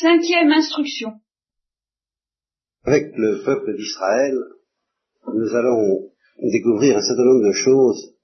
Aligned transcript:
Cinquième 0.00 0.50
instruction. 0.52 1.12
Avec 2.84 3.12
le 3.16 3.42
peuple 3.44 3.76
d'Israël, 3.76 4.34
nous 5.26 5.54
allons 5.54 6.10
découvrir 6.40 6.96
un 6.96 7.02
certain 7.02 7.24
nombre 7.24 7.46
de 7.46 7.52
choses 7.52 8.14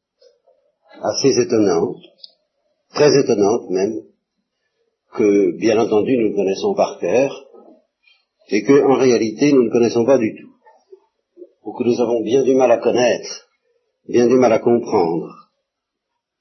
assez 1.02 1.38
étonnantes, 1.38 2.00
très 2.94 3.14
étonnantes 3.20 3.68
même, 3.68 4.00
que 5.16 5.58
bien 5.58 5.78
entendu 5.78 6.16
nous 6.16 6.34
connaissons 6.34 6.75
par 6.75 6.98
cœur, 6.98 7.46
et 8.48 8.62
que 8.62 8.82
en 8.84 8.95
réalité 8.95 9.52
nous 9.52 9.64
ne 9.64 9.70
connaissons 9.70 10.06
pas 10.06 10.16
du 10.16 10.34
tout, 10.34 10.54
ou 11.62 11.74
que 11.74 11.84
nous 11.84 12.00
avons 12.00 12.22
bien 12.22 12.43
du 12.43 12.54
mal 12.54 12.70
à 12.70 12.79
connaître, 12.79 13.50
bien 14.08 14.27
du 14.27 14.36
mal 14.36 14.52
à 14.54 14.61
comprendre. 14.61 15.50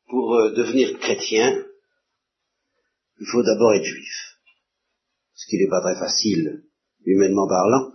Pour 0.08 0.34
euh, 0.36 0.54
devenir 0.54 0.98
chrétien, 1.00 1.62
il 3.20 3.28
faut 3.30 3.44
d'abord 3.44 3.74
être 3.74 3.84
juif, 3.84 4.35
ce 5.46 5.50
qui 5.50 5.58
n'est 5.58 5.70
pas 5.70 5.82
très 5.82 5.96
facile 5.96 6.64
humainement 7.06 7.48
parlant, 7.48 7.92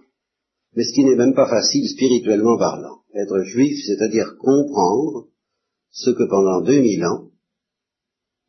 mais 0.74 0.84
ce 0.84 0.92
qui 0.92 1.04
n'est 1.04 1.16
même 1.16 1.34
pas 1.34 1.48
facile 1.48 1.88
spirituellement 1.88 2.56
parlant. 2.56 3.02
Être 3.12 3.42
juif, 3.42 3.76
c'est-à-dire 3.84 4.36
comprendre 4.38 5.26
ce 5.90 6.10
que 6.10 6.22
pendant 6.28 6.60
2000 6.60 7.04
ans, 7.06 7.30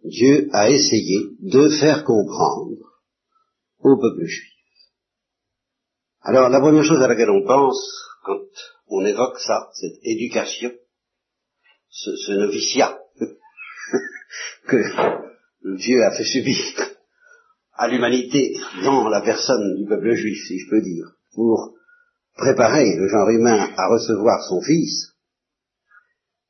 Dieu 0.03 0.49
a 0.51 0.69
essayé 0.69 1.29
de 1.39 1.69
faire 1.79 2.03
comprendre 2.03 2.77
au 3.79 3.97
peuple 3.99 4.25
juif. 4.25 4.53
Alors 6.21 6.49
la 6.49 6.59
première 6.59 6.83
chose 6.83 7.01
à 7.01 7.07
laquelle 7.07 7.31
on 7.31 7.43
pense 7.43 8.03
quand 8.23 8.45
on 8.87 9.03
évoque 9.03 9.39
ça, 9.39 9.69
cette 9.73 9.97
éducation, 10.03 10.71
ce, 11.89 12.15
ce 12.17 12.31
noviciat 12.33 12.99
que 14.67 14.77
Dieu 15.77 16.03
a 16.03 16.11
fait 16.11 16.23
subir 16.23 16.90
à 17.81 17.87
l'humanité 17.87 18.53
dans 18.83 19.09
la 19.09 19.21
personne 19.21 19.75
du 19.75 19.87
peuple 19.87 20.13
juif, 20.13 20.37
si 20.47 20.59
je 20.59 20.69
peux 20.69 20.81
dire, 20.81 21.15
pour 21.33 21.73
préparer 22.37 22.95
le 22.95 23.07
genre 23.07 23.27
humain 23.29 23.69
à 23.75 23.87
recevoir 23.87 24.43
son 24.47 24.61
Fils, 24.61 25.15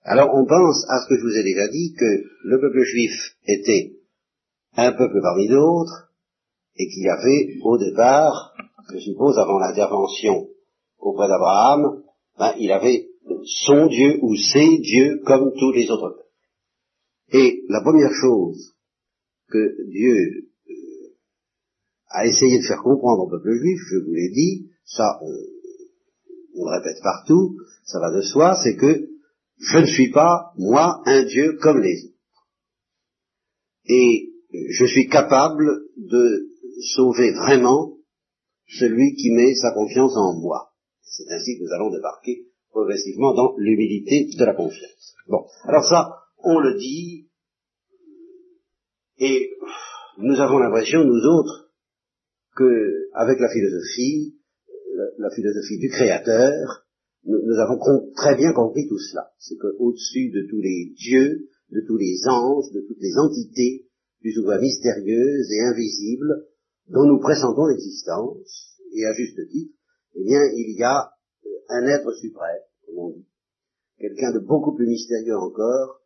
alors 0.03 0.27
on 0.33 0.45
pense 0.45 0.83
à 0.89 0.99
ce 0.99 1.07
que 1.07 1.15
je 1.15 1.23
vous 1.23 1.37
ai 1.37 1.43
déjà 1.43 1.69
dit, 1.69 1.93
que 1.97 2.23
le 2.43 2.59
peuple 2.59 2.83
juif 2.83 3.13
était 3.47 3.93
un 4.75 4.91
peuple 4.91 5.21
parmi 5.21 5.47
d'autres, 5.47 6.11
et 6.75 6.89
qu'il 6.89 7.03
y 7.03 7.09
avait 7.09 7.55
au 7.63 7.77
départ, 7.77 8.53
je 8.93 8.99
suppose 8.99 9.39
avant 9.39 9.59
l'intervention 9.59 10.49
auprès 10.99 11.29
d'Abraham, 11.29 12.03
ben, 12.37 12.55
il 12.59 12.73
avait 12.73 13.07
son 13.45 13.87
Dieu 13.87 14.19
ou 14.21 14.35
ses 14.35 14.79
dieux 14.79 15.21
comme 15.25 15.53
tous 15.57 15.71
les 15.71 15.89
autres 15.91 16.09
peuples. 16.09 16.27
Et 17.31 17.63
la 17.69 17.79
première 17.79 18.11
chose 18.19 18.75
que 19.47 19.89
Dieu 19.89 20.50
a 22.13 22.25
essayé 22.25 22.57
de 22.59 22.63
faire 22.63 22.81
comprendre 22.81 23.23
au 23.23 23.29
peuple 23.29 23.53
juif, 23.57 23.79
je 23.89 23.97
vous 23.97 24.13
l'ai 24.13 24.29
dit, 24.29 24.69
ça 24.85 25.19
on 26.55 26.65
le 26.65 26.77
répète 26.77 27.01
partout, 27.01 27.57
ça 27.85 27.99
va 27.99 28.11
de 28.11 28.21
soi, 28.21 28.57
c'est 28.63 28.75
que 28.75 29.09
je 29.57 29.77
ne 29.77 29.85
suis 29.85 30.11
pas, 30.11 30.53
moi, 30.57 31.01
un 31.05 31.23
Dieu 31.23 31.57
comme 31.61 31.81
les 31.81 32.05
autres. 32.05 32.15
Et 33.85 34.29
je 34.51 34.85
suis 34.85 35.07
capable 35.07 35.65
de 35.97 36.47
sauver 36.95 37.31
vraiment 37.31 37.97
celui 38.67 39.15
qui 39.15 39.31
met 39.31 39.53
sa 39.55 39.71
confiance 39.71 40.15
en 40.15 40.39
moi. 40.39 40.71
C'est 41.03 41.29
ainsi 41.31 41.57
que 41.57 41.63
nous 41.63 41.73
allons 41.73 41.91
débarquer 41.91 42.47
progressivement 42.71 43.33
dans 43.33 43.53
l'humilité 43.57 44.29
de 44.37 44.45
la 44.45 44.53
confiance. 44.53 45.15
Bon, 45.27 45.45
alors 45.63 45.85
ça, 45.85 46.09
on 46.43 46.59
le 46.59 46.77
dit, 46.77 47.27
et 49.17 49.51
nous 50.17 50.39
avons 50.39 50.57
l'impression, 50.57 51.03
nous 51.03 51.23
autres, 51.25 51.60
que 52.55 53.09
avec 53.13 53.39
la 53.39 53.49
philosophie, 53.49 54.35
la, 55.17 55.29
philosophie 55.31 55.77
du 55.77 55.89
Créateur, 55.89 56.85
nous, 57.23 57.57
avons 57.59 57.79
très 58.15 58.35
bien 58.35 58.51
compris 58.53 58.87
tout 58.87 58.97
cela. 58.97 59.31
C'est 59.37 59.55
qu'au-dessus 59.57 60.31
de 60.31 60.47
tous 60.49 60.61
les 60.61 60.93
dieux, 60.97 61.47
de 61.69 61.81
tous 61.87 61.97
les 61.97 62.17
anges, 62.27 62.71
de 62.73 62.81
toutes 62.81 62.99
les 62.99 63.17
entités, 63.17 63.85
plus 64.21 64.37
ou 64.39 64.43
moins 64.43 64.59
mystérieuses 64.59 65.51
et 65.51 65.61
invisibles, 65.61 66.47
dont 66.89 67.05
nous 67.05 67.19
pressentons 67.19 67.67
l'existence, 67.67 68.77
et 68.93 69.05
à 69.05 69.13
juste 69.13 69.39
titre, 69.49 69.73
eh 70.15 70.23
bien, 70.23 70.41
il 70.55 70.75
y 70.77 70.83
a 70.83 71.11
euh, 71.45 71.49
un 71.69 71.87
être 71.87 72.11
suprême, 72.13 72.61
comme 72.85 72.97
on 72.97 73.09
dit, 73.11 73.25
quelqu'un 73.97 74.31
de 74.33 74.39
beaucoup 74.39 74.75
plus 74.75 74.87
mystérieux 74.87 75.37
encore, 75.37 76.01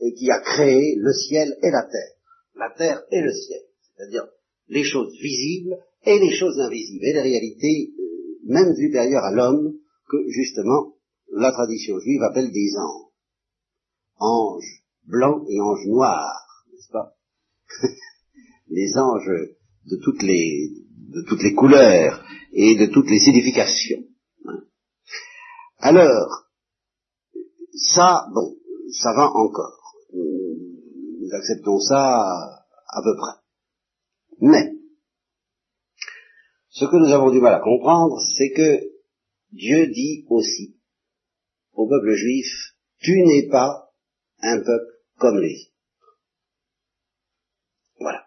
et 0.00 0.12
qui 0.14 0.30
a 0.30 0.40
créé 0.40 0.94
le 0.96 1.12
ciel 1.12 1.56
et 1.62 1.70
la 1.70 1.82
terre, 1.82 2.14
la 2.54 2.70
terre 2.76 3.02
et 3.10 3.20
le 3.20 3.32
ciel, 3.32 3.62
c'est-à-dire 3.82 4.28
les 4.68 4.84
choses 4.84 5.12
visibles 5.20 5.76
et 6.04 6.18
les 6.18 6.34
choses 6.34 6.58
invisibles, 6.60 7.04
et 7.04 7.12
les 7.12 7.22
réalités 7.22 7.92
euh, 7.98 8.38
même 8.44 8.74
supérieures 8.74 9.24
à 9.24 9.32
l'homme, 9.32 9.74
que 10.08 10.16
justement 10.28 10.94
la 11.32 11.52
tradition 11.52 11.98
juive 12.00 12.22
appelle 12.22 12.50
des 12.50 12.70
anges. 12.76 13.12
Anges 14.18 14.82
blancs 15.04 15.44
et 15.48 15.60
anges 15.60 15.86
noirs, 15.86 16.64
n'est-ce 16.72 16.90
pas 16.90 17.14
Les 18.68 18.96
anges 18.96 19.54
de 19.86 19.96
toutes 20.02 20.22
les, 20.22 20.70
de 20.90 21.22
toutes 21.22 21.42
les 21.42 21.54
couleurs 21.54 22.24
et 22.52 22.74
de 22.74 22.86
toutes 22.86 23.10
les 23.10 23.18
significations. 23.18 24.04
Hein. 24.46 24.60
Alors, 25.78 26.48
ça, 27.94 28.26
bon, 28.32 28.56
ça 29.00 29.12
va 29.14 29.30
encore. 29.30 29.94
Nous 30.12 31.34
acceptons 31.34 31.78
ça 31.78 32.20
à 32.88 33.02
peu 33.02 33.16
près. 33.16 33.47
Mais, 34.40 34.72
ce 36.68 36.84
que 36.84 36.96
nous 36.96 37.12
avons 37.12 37.30
du 37.30 37.40
mal 37.40 37.54
à 37.54 37.60
comprendre, 37.60 38.20
c'est 38.36 38.50
que 38.50 38.80
Dieu 39.52 39.88
dit 39.88 40.24
aussi 40.28 40.76
au 41.72 41.88
peuple 41.88 42.14
juif, 42.14 42.46
tu 42.98 43.12
n'es 43.22 43.48
pas 43.48 43.90
un 44.40 44.58
peuple 44.58 44.92
comme 45.16 45.38
les 45.38 45.54
autres. 45.54 46.20
Voilà. 47.98 48.26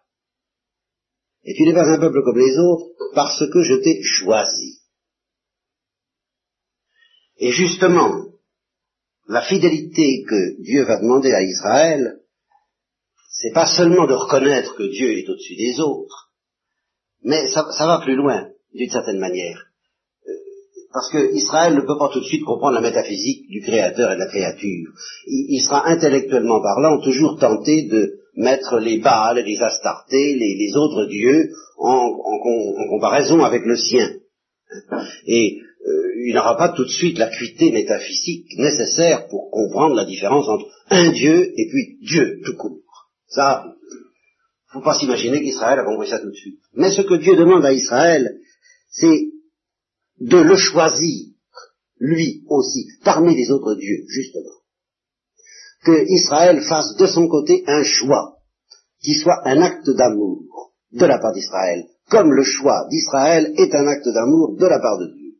Et 1.44 1.54
tu 1.54 1.64
n'es 1.64 1.74
pas 1.74 1.90
un 1.90 2.00
peuple 2.00 2.24
comme 2.24 2.38
les 2.38 2.58
autres 2.58 2.92
parce 3.14 3.44
que 3.52 3.64
je 3.64 3.76
t'ai 3.76 4.02
choisi. 4.04 4.82
Et 7.38 7.52
justement, 7.52 8.26
la 9.28 9.42
fidélité 9.42 10.24
que 10.28 10.62
Dieu 10.62 10.84
va 10.84 10.98
demander 10.98 11.32
à 11.32 11.42
Israël, 11.42 12.21
c'est 13.42 13.54
pas 13.54 13.66
seulement 13.66 14.06
de 14.06 14.14
reconnaître 14.14 14.76
que 14.76 14.84
Dieu 14.84 15.18
est 15.18 15.30
au-dessus 15.30 15.56
des 15.56 15.80
autres, 15.80 16.32
mais 17.24 17.48
ça, 17.50 17.64
va 17.80 18.02
plus 18.04 18.16
loin, 18.16 18.48
d'une 18.74 18.90
certaine 18.90 19.20
manière 19.20 19.72
parce 20.94 21.10
que 21.12 21.34
Israël 21.34 21.76
ne 21.76 21.82
peut 21.82 21.98
pas 21.98 22.10
tout 22.12 22.20
de 22.20 22.26
suite 22.26 22.44
comprendre 22.44 22.76
la 22.76 22.82
métaphysique 22.82 23.48
du 23.50 23.62
Créateur 23.62 24.12
et 24.12 24.16
de 24.16 24.20
la 24.20 24.28
créature. 24.28 24.92
Il, 25.28 25.62
sera 25.62 25.88
intellectuellement 25.88 26.62
parlant 26.62 27.00
toujours 27.02 27.38
tenté 27.40 27.84
de 27.84 28.20
mettre 28.36 28.78
les 28.78 29.00
Baals, 29.00 29.44
les 29.46 29.62
Astartés, 29.62 30.36
les, 30.36 30.76
autres 30.76 31.06
dieux 31.06 31.50
en, 31.78 32.10
comparaison 32.90 33.44
avec 33.44 33.66
le 33.66 33.78
sien. 33.78 34.10
Et 35.28 35.60
euh, 35.88 36.28
il 36.28 36.36
n'aura 36.36 36.58
pas 36.58 36.70
tout 36.70 36.84
de 36.84 36.90
suite 36.90 37.18
l'acuité 37.18 37.72
métaphysique 37.72 38.48
nécessaire 38.58 39.28
pour 39.28 39.50
comprendre 39.50 39.96
la 39.96 40.06
différence 40.06 40.48
entre 40.48 40.66
un 40.90 41.12
Dieu 41.12 41.54
et 41.58 41.70
puis 41.70 41.98
Dieu 42.02 42.42
tout 42.46 42.56
court. 42.56 42.81
Ça, 43.32 43.66
faut 44.72 44.82
pas 44.82 44.98
s'imaginer 44.98 45.42
qu'Israël 45.42 45.80
a 45.80 45.86
compris 45.86 46.10
ça 46.10 46.20
tout 46.20 46.30
de 46.30 46.36
suite. 46.36 46.60
Mais 46.74 46.92
ce 46.92 47.02
que 47.02 47.16
Dieu 47.16 47.36
demande 47.36 47.66
à 47.66 47.74
Israël, 47.74 48.40
c'est 48.90 49.32
de 50.20 50.38
le 50.38 50.56
choisir, 50.56 51.28
lui 52.00 52.44
aussi, 52.48 52.88
parmi 53.04 53.36
les 53.36 53.52
autres 53.52 53.76
dieux, 53.76 54.04
justement. 54.08 54.58
Que 55.84 56.06
Israël 56.08 56.62
fasse 56.62 56.96
de 56.96 57.08
son 57.08 57.28
côté 57.28 57.64
un 57.68 57.84
choix, 57.84 58.38
qui 59.02 59.14
soit 59.16 59.48
un 59.48 59.62
acte 59.62 59.90
d'amour 59.90 60.74
de 60.92 61.06
la 61.06 61.18
part 61.20 61.34
d'Israël, 61.34 61.86
comme 62.10 62.32
le 62.32 62.44
choix 62.44 62.86
d'Israël 62.90 63.54
est 63.58 63.74
un 63.74 63.88
acte 63.88 64.08
d'amour 64.08 64.58
de 64.58 64.66
la 64.66 64.80
part 64.80 65.00
de 65.00 65.08
Dieu. 65.08 65.38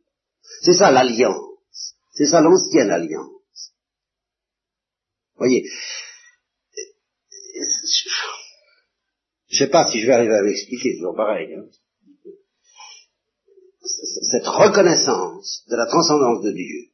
C'est 0.62 0.74
ça 0.74 0.90
l'alliance, 0.90 1.94
c'est 2.12 2.26
ça 2.26 2.40
l'ancienne 2.40 2.90
alliance. 2.90 3.72
Voyez, 5.36 5.64
je 9.52 9.58
sais 9.58 9.70
pas 9.70 9.86
si 9.90 10.00
je 10.00 10.06
vais 10.06 10.14
arriver 10.14 10.34
à 10.34 10.42
l'expliquer, 10.42 10.96
toujours 10.96 11.14
pareil. 11.14 11.54
Hein 11.54 11.64
cette 14.30 14.46
reconnaissance 14.46 15.64
de 15.68 15.76
la 15.76 15.86
transcendance 15.86 16.42
de 16.42 16.52
Dieu, 16.52 16.90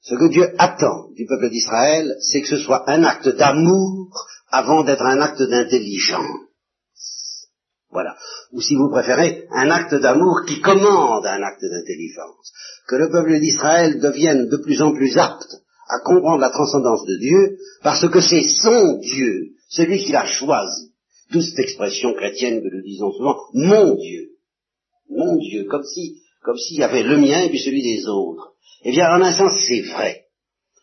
ce 0.00 0.14
que 0.14 0.28
Dieu 0.28 0.54
attend 0.58 1.10
du 1.14 1.26
peuple 1.26 1.50
d'Israël, 1.50 2.16
c'est 2.20 2.42
que 2.42 2.48
ce 2.48 2.58
soit 2.58 2.88
un 2.90 3.04
acte 3.04 3.28
d'amour 3.28 4.26
avant 4.48 4.84
d'être 4.84 5.02
un 5.02 5.20
acte 5.20 5.42
d'intelligence. 5.42 7.48
Voilà. 7.90 8.16
Ou 8.52 8.60
si 8.60 8.76
vous 8.76 8.90
préférez, 8.90 9.46
un 9.50 9.70
acte 9.70 9.94
d'amour 9.94 10.42
qui 10.46 10.60
commande 10.60 11.26
un 11.26 11.42
acte 11.42 11.64
d'intelligence. 11.64 12.52
Que 12.86 12.96
le 12.96 13.10
peuple 13.10 13.40
d'Israël 13.40 14.00
devienne 14.00 14.48
de 14.48 14.56
plus 14.58 14.82
en 14.82 14.92
plus 14.92 15.16
apte 15.18 15.56
à 15.88 16.00
comprendre 16.00 16.40
la 16.40 16.50
transcendance 16.50 17.04
de 17.06 17.18
Dieu, 17.18 17.58
parce 17.82 18.08
que 18.08 18.20
c'est 18.20 18.42
son 18.42 18.98
Dieu, 18.98 19.55
celui 19.68 20.04
qui 20.04 20.12
l'a 20.12 20.26
choisi, 20.26 20.92
D'où 21.30 21.40
cette 21.40 21.58
expression 21.58 22.14
chrétienne 22.14 22.62
que 22.62 22.74
nous 22.74 22.82
disons 22.82 23.10
souvent, 23.12 23.36
mon 23.52 23.96
Dieu. 23.96 24.30
Mon 25.08 25.36
Dieu, 25.38 25.64
comme 25.64 25.84
si, 25.84 26.22
comme 26.42 26.56
s'il 26.56 26.78
y 26.78 26.84
avait 26.84 27.02
le 27.02 27.18
mien 27.18 27.42
et 27.42 27.48
puis 27.48 27.58
celui 27.58 27.82
des 27.82 28.06
autres. 28.06 28.54
Eh 28.82 28.92
bien, 28.92 29.08
en 29.08 29.22
un 29.22 29.32
sens, 29.32 29.52
c'est 29.66 29.82
vrai. 29.82 30.26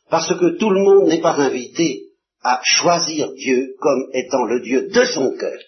Parce 0.10 0.38
que 0.38 0.58
tout 0.58 0.70
le 0.70 0.82
monde 0.82 1.08
n'est 1.08 1.22
pas 1.22 1.36
invité 1.36 2.10
à 2.42 2.62
choisir 2.64 3.34
Dieu 3.34 3.76
comme 3.80 4.10
étant 4.14 4.44
le 4.44 4.62
Dieu 4.62 4.90
de 4.90 5.06
son 5.06 5.36
cœur. 5.38 5.60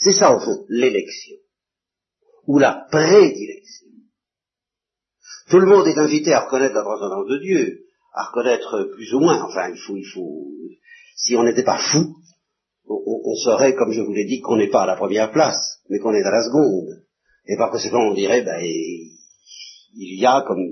C'est 0.00 0.14
ça, 0.14 0.34
au 0.34 0.40
fond, 0.40 0.64
l'élection. 0.68 1.36
Ou 2.46 2.58
la 2.58 2.86
prédilection. 2.90 3.88
Tout 5.50 5.58
le 5.58 5.66
monde 5.66 5.86
est 5.86 5.98
invité 5.98 6.32
à 6.32 6.44
reconnaître 6.46 6.74
la 6.74 6.82
transcendance 6.82 7.26
de 7.28 7.38
Dieu, 7.38 7.84
à 8.14 8.24
reconnaître 8.24 8.90
plus 8.94 9.12
ou 9.14 9.20
moins, 9.20 9.42
enfin, 9.42 9.70
il 9.70 9.78
faut, 9.78 9.96
il 9.96 10.06
faut, 10.06 10.48
si 11.18 11.36
on 11.36 11.42
n'était 11.42 11.64
pas 11.64 11.78
fou, 11.78 12.16
on, 12.88 13.20
on, 13.24 13.34
saurait, 13.34 13.74
comme 13.74 13.92
je 13.92 14.00
vous 14.00 14.14
l'ai 14.14 14.24
dit, 14.24 14.40
qu'on 14.40 14.56
n'est 14.56 14.70
pas 14.70 14.84
à 14.84 14.86
la 14.86 14.96
première 14.96 15.30
place, 15.32 15.80
mais 15.90 15.98
qu'on 15.98 16.14
est 16.14 16.22
à 16.22 16.30
la 16.30 16.44
seconde. 16.44 17.02
Et 17.46 17.56
par 17.56 17.70
conséquent, 17.70 18.00
on 18.00 18.14
dirait, 18.14 18.42
ben, 18.42 18.60
il 18.62 20.20
y 20.20 20.24
a, 20.24 20.44
comme, 20.46 20.64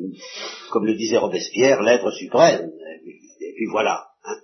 comme 0.70 0.86
le 0.86 0.94
disait 0.94 1.18
Robespierre, 1.18 1.82
l'être 1.82 2.10
suprême. 2.12 2.70
Et 3.40 3.52
puis 3.54 3.66
voilà. 3.70 4.06
Hein. 4.24 4.36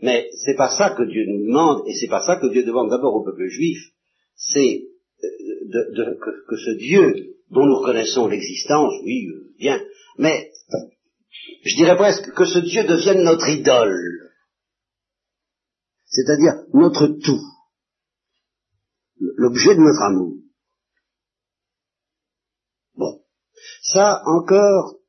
Mais 0.00 0.28
c'est 0.44 0.56
pas 0.56 0.70
ça 0.76 0.90
que 0.90 1.02
Dieu 1.02 1.24
nous 1.26 1.46
demande, 1.46 1.82
et 1.86 1.94
c'est 1.94 2.08
pas 2.08 2.24
ça 2.26 2.36
que 2.36 2.46
Dieu 2.46 2.64
demande 2.64 2.90
d'abord 2.90 3.14
au 3.14 3.24
peuple 3.24 3.46
juif. 3.48 3.78
C'est 4.36 4.82
euh, 5.22 6.18
que, 6.48 6.56
ce 6.56 6.70
Dieu 6.78 7.36
dont 7.50 7.66
nous 7.66 7.76
reconnaissons 7.76 8.26
l'existence, 8.28 8.94
oui, 9.04 9.26
euh, 9.26 9.52
bien, 9.58 9.80
mais 10.18 10.50
je 11.64 11.76
dirais 11.76 11.96
presque 11.96 12.32
que 12.32 12.44
ce 12.44 12.60
Dieu 12.60 12.84
devienne 12.84 13.22
notre 13.22 13.48
idole, 13.48 14.23
c'est-à-dire 16.14 16.52
notre 16.72 17.08
tout, 17.08 17.42
l'objet 19.18 19.74
de 19.74 19.80
notre 19.80 20.02
amour. 20.02 20.36
Ça 23.82 24.22
encore, 24.24 25.00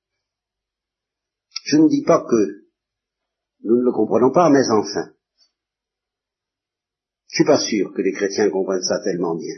je 1.63 1.77
ne 1.77 1.87
dis 1.87 2.03
pas 2.03 2.25
que 2.25 2.65
nous 3.63 3.77
ne 3.77 3.83
le 3.83 3.91
comprenons 3.91 4.31
pas, 4.31 4.49
mais 4.49 4.67
enfin, 4.69 5.13
je 7.27 7.35
suis 7.35 7.45
pas 7.45 7.59
sûr 7.59 7.93
que 7.93 8.01
les 8.01 8.11
chrétiens 8.11 8.49
comprennent 8.49 8.81
ça 8.81 8.99
tellement 9.03 9.35
bien. 9.35 9.55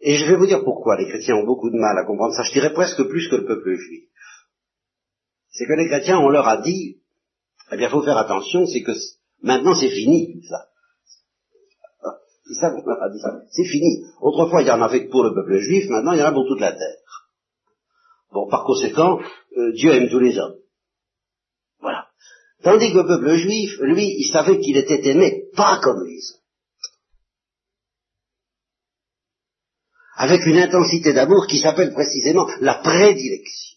Et 0.00 0.16
je 0.18 0.26
vais 0.26 0.36
vous 0.36 0.46
dire 0.46 0.62
pourquoi 0.64 0.96
les 0.96 1.08
chrétiens 1.08 1.36
ont 1.36 1.46
beaucoup 1.46 1.70
de 1.70 1.78
mal 1.78 1.98
à 1.98 2.04
comprendre 2.04 2.34
ça, 2.34 2.44
je 2.44 2.52
dirais 2.52 2.72
presque 2.72 3.02
plus 3.08 3.28
que 3.28 3.36
le 3.36 3.46
peuple 3.46 3.74
juif. 3.74 4.08
C'est 5.50 5.66
que 5.66 5.72
les 5.72 5.88
chrétiens, 5.88 6.18
on 6.18 6.28
leur 6.28 6.46
a 6.46 6.58
dit, 6.58 7.02
eh 7.72 7.76
bien, 7.76 7.90
faut 7.90 8.02
faire 8.02 8.18
attention, 8.18 8.66
c'est 8.66 8.82
que 8.82 8.92
maintenant 9.42 9.74
c'est 9.74 9.90
fini 9.90 10.34
tout 10.34 10.46
ça. 10.48 10.66
C'est 12.46 12.60
ça 12.60 12.70
qu'on 12.70 12.88
a 12.88 13.08
dit. 13.10 13.20
C'est 13.50 13.64
fini. 13.64 14.04
Autrefois, 14.20 14.62
il 14.62 14.68
y 14.68 14.70
en 14.70 14.80
avait 14.80 15.06
que 15.06 15.10
pour 15.10 15.24
le 15.24 15.34
peuple 15.34 15.58
juif, 15.58 15.88
maintenant, 15.88 16.12
il 16.12 16.20
y 16.20 16.22
en 16.22 16.26
a 16.26 16.32
pour 16.32 16.46
toute 16.46 16.60
la 16.60 16.72
terre. 16.72 17.26
Bon, 18.32 18.48
par 18.48 18.64
conséquent, 18.64 19.18
euh, 19.56 19.72
Dieu 19.72 19.92
aime 19.92 20.08
tous 20.08 20.20
les 20.20 20.38
hommes. 20.38 20.56
Voilà. 21.80 22.06
Tandis 22.62 22.92
que 22.92 22.98
le 22.98 23.06
peuple 23.06 23.34
juif, 23.34 23.78
lui, 23.80 24.14
il 24.18 24.30
savait 24.30 24.60
qu'il 24.60 24.76
était 24.76 25.04
aimé, 25.08 25.44
pas 25.56 25.80
comme 25.82 26.04
les 26.04 26.18
autres. 26.18 26.42
Avec 30.18 30.46
une 30.46 30.58
intensité 30.58 31.12
d'amour 31.12 31.46
qui 31.46 31.58
s'appelle 31.58 31.92
précisément 31.92 32.46
la 32.60 32.74
prédilection. 32.76 33.76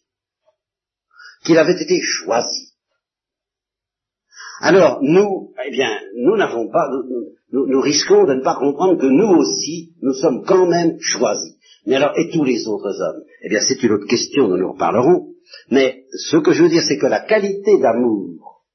Qu'il 1.44 1.58
avait 1.58 1.82
été 1.82 2.00
choisi. 2.02 2.69
Alors, 4.62 5.00
nous, 5.02 5.54
eh 5.66 5.72
bien, 5.72 6.00
nous 6.16 6.36
n'avons 6.36 6.70
pas, 6.70 6.90
nous, 7.52 7.82
risquons 7.82 8.26
de 8.26 8.34
ne 8.34 8.44
pas 8.44 8.56
comprendre 8.56 9.00
que 9.00 9.08
nous 9.08 9.38
aussi, 9.38 9.94
nous 10.02 10.14
sommes 10.14 10.44
quand 10.46 10.68
même 10.68 10.98
choisis. 11.00 11.56
Mais 11.86 11.96
alors, 11.96 12.18
et 12.18 12.30
tous 12.30 12.44
les 12.44 12.68
autres 12.68 13.02
hommes? 13.02 13.24
Eh 13.42 13.50
bien, 13.50 13.60
c'est 13.62 13.82
une 13.82 13.94
autre 13.94 14.08
question 14.08 14.48
dont 14.48 14.58
nous 14.58 14.74
reparlerons. 14.74 15.30
Mais 15.72 16.04
ce 16.12 16.38
que 16.38 16.52
je 16.52 16.64
veux 16.64 16.70
dire, 16.70 16.84
c'est 16.88 16.98
que 16.98 17.08
la 17.08 17.22
qualité 17.22 17.80
d'amour, 17.80 18.66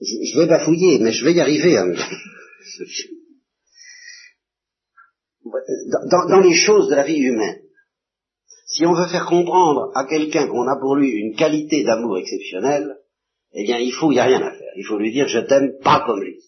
je, 0.00 0.38
vais 0.38 0.46
bafouiller, 0.46 0.98
mais 1.00 1.12
je 1.12 1.24
vais 1.24 1.34
y 1.34 1.40
arriver. 1.40 1.76
Hein. 1.76 1.92
Dans 6.30 6.40
les 6.40 6.54
choses 6.54 6.88
de 6.88 6.94
la 6.94 7.04
vie 7.04 7.18
humaine, 7.18 7.60
si 8.66 8.86
on 8.86 8.94
veut 8.94 9.08
faire 9.08 9.26
comprendre 9.26 9.90
à 9.94 10.04
quelqu'un 10.06 10.46
qu'on 10.48 10.66
a 10.68 10.78
pour 10.80 10.96
lui 10.96 11.10
une 11.10 11.34
qualité 11.34 11.84
d'amour 11.84 12.18
exceptionnelle, 12.18 12.98
eh 13.54 13.64
bien, 13.64 13.78
il 13.78 13.92
faut, 13.92 14.10
il 14.10 14.14
n'y 14.14 14.20
a 14.20 14.24
rien 14.24 14.42
à 14.42 14.50
faire. 14.50 14.72
Il 14.76 14.84
faut 14.84 14.98
lui 14.98 15.12
dire, 15.12 15.28
je 15.28 15.38
t'aime 15.38 15.78
pas 15.82 16.02
comme 16.04 16.20
lui. 16.20 16.40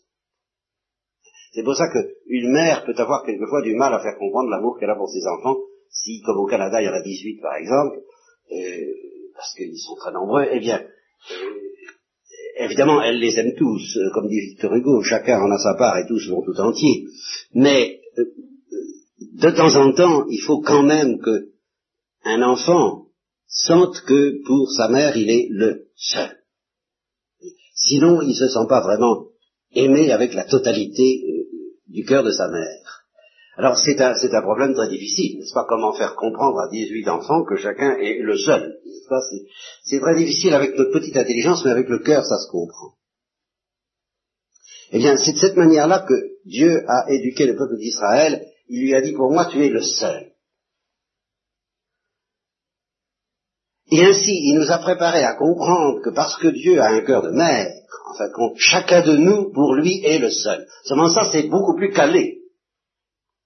C'est 1.53 1.63
pour 1.63 1.77
ça 1.77 1.85
qu'une 1.89 2.53
mère 2.53 2.85
peut 2.85 2.95
avoir 2.99 3.25
quelquefois 3.25 3.63
du 3.63 3.75
mal 3.75 3.95
à 3.95 4.01
faire 4.01 4.19
comprendre 4.19 4.51
l'amour 4.51 4.77
qu'elle 4.79 4.91
a 4.91 4.97
pour 4.97 5.09
ses 5.09 5.27
enfants, 5.27 5.57
si, 5.89 6.21
comme 6.23 6.39
au 6.39 6.47
Canada, 6.47 6.83
il 6.83 6.87
y 6.87 6.89
en 6.89 6.93
a 6.93 7.01
18 7.01 7.41
par 7.41 7.55
exemple, 7.57 8.01
euh, 8.53 8.93
parce 9.35 9.55
qu'ils 9.55 9.79
sont 9.79 9.95
très 9.95 10.13
nombreux, 10.13 10.47
eh 10.51 10.61
bien, 10.61 10.83
euh, 10.83 12.65
évidemment, 12.65 13.03
elle 13.03 13.21
les 13.21 13.39
aime 13.39 13.55
tous, 13.57 13.97
euh, 13.97 14.11
comme 14.13 14.29
dit 14.29 14.41
Victor 14.41 14.75
Hugo, 14.75 15.03
chacun 15.03 15.41
en 15.41 15.51
a 15.51 15.59
sa 15.59 15.75
part 15.75 15.97
et 15.97 16.07
tous 16.07 16.29
vont 16.29 16.43
tout 16.43 16.61
entier. 16.61 17.07
Mais, 17.55 18.01
de 19.19 19.51
temps 19.51 19.77
en 19.77 19.93
temps, 19.93 20.27
il 20.29 20.41
faut 20.41 20.61
quand 20.61 20.83
même 20.83 21.21
que 21.21 21.51
un 22.25 22.43
enfant 22.43 23.07
sente 23.47 24.03
que 24.07 24.45
pour 24.45 24.71
sa 24.73 24.89
mère, 24.89 25.17
il 25.17 25.31
est 25.31 25.49
le 25.51 25.87
seul. 25.95 26.36
Sinon, 27.77 28.23
il 28.23 28.31
ne 28.31 28.35
se 28.35 28.49
sent 28.49 28.67
pas 28.69 28.81
vraiment 28.81 29.27
aimé 29.73 30.11
avec 30.11 30.35
la 30.35 30.45
totalité 30.45 31.23
euh, 31.29 31.45
du 31.89 32.05
cœur 32.05 32.25
de 32.25 32.33
sa 32.33 32.49
mère. 32.49 33.05
Alors 33.59 33.79
c'est 33.79 34.01
un, 34.01 34.15
c'est 34.15 34.35
un 34.35 34.43
problème 34.43 34.75
très 34.75 34.89
difficile, 34.89 35.39
n'est-ce 35.39 35.55
pas? 35.55 35.67
Comment 35.69 35.95
faire 35.95 36.15
comprendre 36.15 36.59
à 36.59 36.69
18 36.71 37.09
enfants 37.09 37.45
que 37.45 37.57
chacun 37.57 37.97
est 37.97 38.19
le 38.21 38.37
seul 38.37 38.77
n'est-ce 38.97 39.09
pas? 39.09 39.21
C'est, 39.85 40.01
très 40.01 40.17
difficile 40.17 40.55
avec 40.55 40.77
notre 40.77 40.93
petite 40.93 41.17
intelligence, 41.17 41.65
mais 41.65 41.71
avec 41.71 41.89
le 41.89 42.01
cœur, 42.01 42.25
ça 42.25 42.39
se 42.39 42.51
comprend. 42.51 42.95
Eh 44.93 44.99
bien, 44.99 45.17
c'est 45.17 45.33
de 45.33 45.39
cette 45.39 45.57
manière-là 45.57 46.07
que 46.09 46.15
Dieu 46.45 46.85
a 46.89 47.11
éduqué 47.11 47.47
le 47.47 47.57
peuple 47.57 47.77
d'Israël. 47.77 48.47
Il 48.69 48.83
lui 48.83 48.95
a 48.95 49.01
dit, 49.01 49.13
pour 49.13 49.31
moi, 49.31 49.47
tu 49.47 49.65
es 49.65 49.69
le 49.69 49.83
seul. 49.83 50.26
Et 53.91 54.05
ainsi, 54.05 54.33
il 54.33 54.59
nous 54.59 54.71
a 54.73 54.79
préparé 54.79 55.23
à 55.23 55.35
comprendre 55.35 56.01
que 56.03 56.11
parce 56.11 56.37
que 56.39 56.49
Dieu 56.49 56.81
a 56.81 56.89
un 56.89 57.03
cœur 57.03 57.23
de 57.23 57.31
mère, 57.31 57.69
en 58.09 58.15
fait, 58.19 58.31
chacun 58.59 59.03
de 59.03 59.17
nous, 59.17 59.53
pour 59.53 59.75
lui, 59.75 60.05
est 60.05 60.19
le 60.19 60.31
seul. 60.31 60.67
Seulement 60.85 61.09
ça, 61.09 61.31
c'est 61.31 61.45
beaucoup 61.45 61.77
plus 61.77 61.93
calé. 61.93 62.41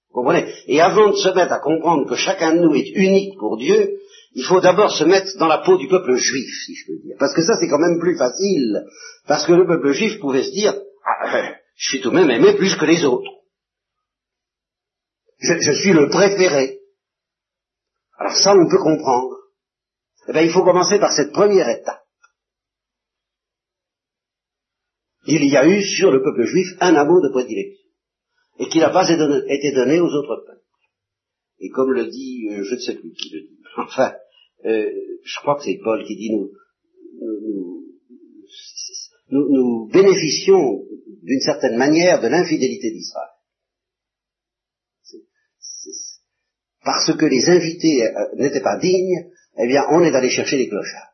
Vous 0.09 0.23
comprenez? 0.23 0.53
Et 0.67 0.81
avant 0.81 1.11
de 1.11 1.17
se 1.17 1.29
mettre 1.35 1.53
à 1.53 1.61
comprendre 1.61 2.09
que 2.09 2.17
chacun 2.17 2.55
de 2.55 2.61
nous 2.61 2.75
est 2.75 2.89
unique 2.95 3.39
pour 3.39 3.59
Dieu, 3.59 3.99
il 4.33 4.45
faut 4.45 4.61
d'abord 4.61 4.91
se 4.93 5.05
mettre 5.05 5.37
dans 5.39 5.47
la 5.47 5.59
peau 5.59 5.77
du 5.77 5.89
peuple 5.89 6.15
juif, 6.17 6.51
si 6.65 6.75
je 6.75 6.87
peux 6.87 6.99
dire. 7.03 7.17
Parce 7.19 7.35
que 7.35 7.43
ça, 7.43 7.57
c'est 7.61 7.69
quand 7.69 7.79
même 7.79 8.01
plus 8.01 8.17
facile. 8.17 8.85
Parce 9.27 9.45
que 9.45 9.53
le 9.53 9.67
peuple 9.67 9.93
juif 9.93 10.19
pouvait 10.21 10.45
se 10.45 10.53
dire, 10.53 10.75
ah, 11.05 11.37
euh, 11.37 11.53
je 11.77 11.89
suis 11.91 12.01
tout 12.01 12.11
de 12.11 12.17
même 12.17 12.31
aimé 12.31 12.55
plus 12.55 12.77
que 12.77 12.85
les 12.87 13.05
autres. 13.05 13.31
je 15.41 15.73
suis 15.73 15.93
le 15.93 16.09
préféré. 16.09 16.79
Alors 18.19 18.37
ça, 18.37 18.55
on 18.55 18.69
peut 18.69 18.83
comprendre. 18.83 19.40
Eh 20.31 20.33
bien, 20.33 20.43
il 20.43 20.53
faut 20.53 20.63
commencer 20.63 21.01
par 21.01 21.11
cette 21.11 21.33
première 21.33 21.69
étape. 21.69 22.05
Il 25.27 25.45
y 25.45 25.57
a 25.57 25.67
eu 25.67 25.83
sur 25.83 26.13
le 26.13 26.23
peuple 26.23 26.45
juif 26.45 26.69
un 26.79 26.95
amour 26.95 27.21
de 27.21 27.33
prédilection, 27.33 27.85
et 28.61 28.69
qui 28.69 28.79
n'a 28.79 28.91
pas 28.91 29.11
été 29.11 29.73
donné 29.73 29.99
aux 29.99 30.07
autres 30.07 30.45
peuples. 30.47 30.63
Et 31.59 31.71
comme 31.71 31.91
le 31.91 32.07
dit, 32.07 32.49
euh, 32.49 32.63
je 32.63 32.75
ne 32.77 32.79
sais 32.79 32.95
plus 32.95 33.11
qui 33.11 33.31
le 33.31 33.41
dit, 33.41 33.59
enfin, 33.77 34.15
euh, 34.67 34.89
je 35.25 35.41
crois 35.41 35.57
que 35.57 35.65
c'est 35.65 35.81
Paul 35.83 36.07
qui 36.07 36.15
dit, 36.15 36.31
nous, 36.31 36.53
nous, 39.31 39.49
nous 39.51 39.89
bénéficions 39.89 40.85
d'une 41.25 41.41
certaine 41.41 41.77
manière 41.77 42.21
de 42.21 42.29
l'infidélité 42.29 42.93
d'Israël. 42.93 43.31
Parce 46.85 47.17
que 47.17 47.27
les 47.27 47.49
invités 47.49 48.07
euh, 48.07 48.37
n'étaient 48.37 48.63
pas 48.63 48.79
dignes, 48.79 49.33
eh 49.63 49.67
bien, 49.67 49.85
on 49.91 50.03
est 50.03 50.15
allé 50.15 50.31
chercher 50.31 50.57
les 50.57 50.69
clochards. 50.69 51.13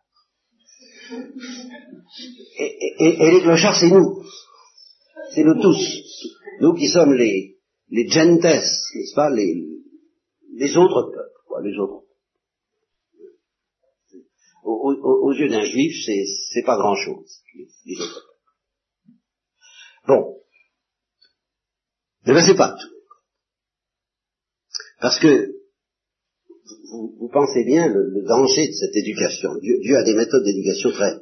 Et, 2.59 3.31
les 3.31 3.41
clochards, 3.43 3.79
c'est 3.79 3.91
nous. 3.91 4.23
C'est 5.35 5.43
nous 5.43 5.61
tous. 5.61 6.33
Nous 6.61 6.75
qui 6.75 6.89
sommes 6.89 7.15
les, 7.15 7.59
les 7.91 8.09
gentes, 8.09 8.43
n'est-ce 8.45 9.15
pas, 9.15 9.31
les, 9.31 10.77
autres 10.77 11.11
peuples, 11.13 11.45
quoi, 11.47 11.61
les 11.63 11.77
autres. 11.77 12.05
Aux, 14.65 15.33
yeux 15.33 15.49
d'un 15.49 15.65
juif, 15.65 15.95
c'est, 16.05 16.63
pas 16.65 16.77
grand 16.77 16.97
chose, 16.97 17.43
les. 17.85 17.97
Bon. 20.07 20.37
Mais 22.25 22.35
ben, 22.35 22.45
c'est 22.45 22.57
pas 22.57 22.71
tout. 22.71 22.95
Parce 25.01 25.19
que 25.19 25.56
vous, 26.91 27.29
pensez 27.33 27.65
bien 27.65 27.89
le, 27.89 28.23
danger 28.27 28.69
de 28.69 28.73
cette 28.73 28.97
éducation. 28.97 29.57
Dieu, 29.61 29.97
a 29.97 30.05
des 30.05 30.15
méthodes 30.15 30.45
d'éducation 30.45 30.91
très, 30.91 31.13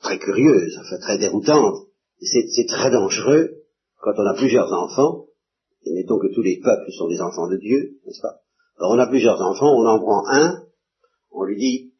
très 0.00 0.18
curieuse, 0.18 0.78
enfin 0.80 0.98
très 0.98 1.18
déroutante. 1.18 1.88
C'est 2.20 2.66
très 2.68 2.90
dangereux 2.90 3.64
quand 4.00 4.12
on 4.16 4.26
a 4.26 4.34
plusieurs 4.34 4.72
enfants, 4.72 5.26
et 5.84 5.92
mettons 5.94 6.18
que 6.18 6.32
tous 6.32 6.42
les 6.42 6.60
peuples 6.60 6.90
sont 6.92 7.08
des 7.08 7.20
enfants 7.20 7.48
de 7.48 7.56
Dieu, 7.56 7.98
n'est-ce 8.06 8.20
pas? 8.20 8.40
Alors 8.78 8.92
on 8.92 8.98
a 8.98 9.06
plusieurs 9.06 9.40
enfants, 9.40 9.72
on 9.74 9.86
en 9.86 9.98
prend 9.98 10.26
un, 10.28 10.64
on 11.30 11.44
lui 11.44 11.56
dit, 11.56 11.94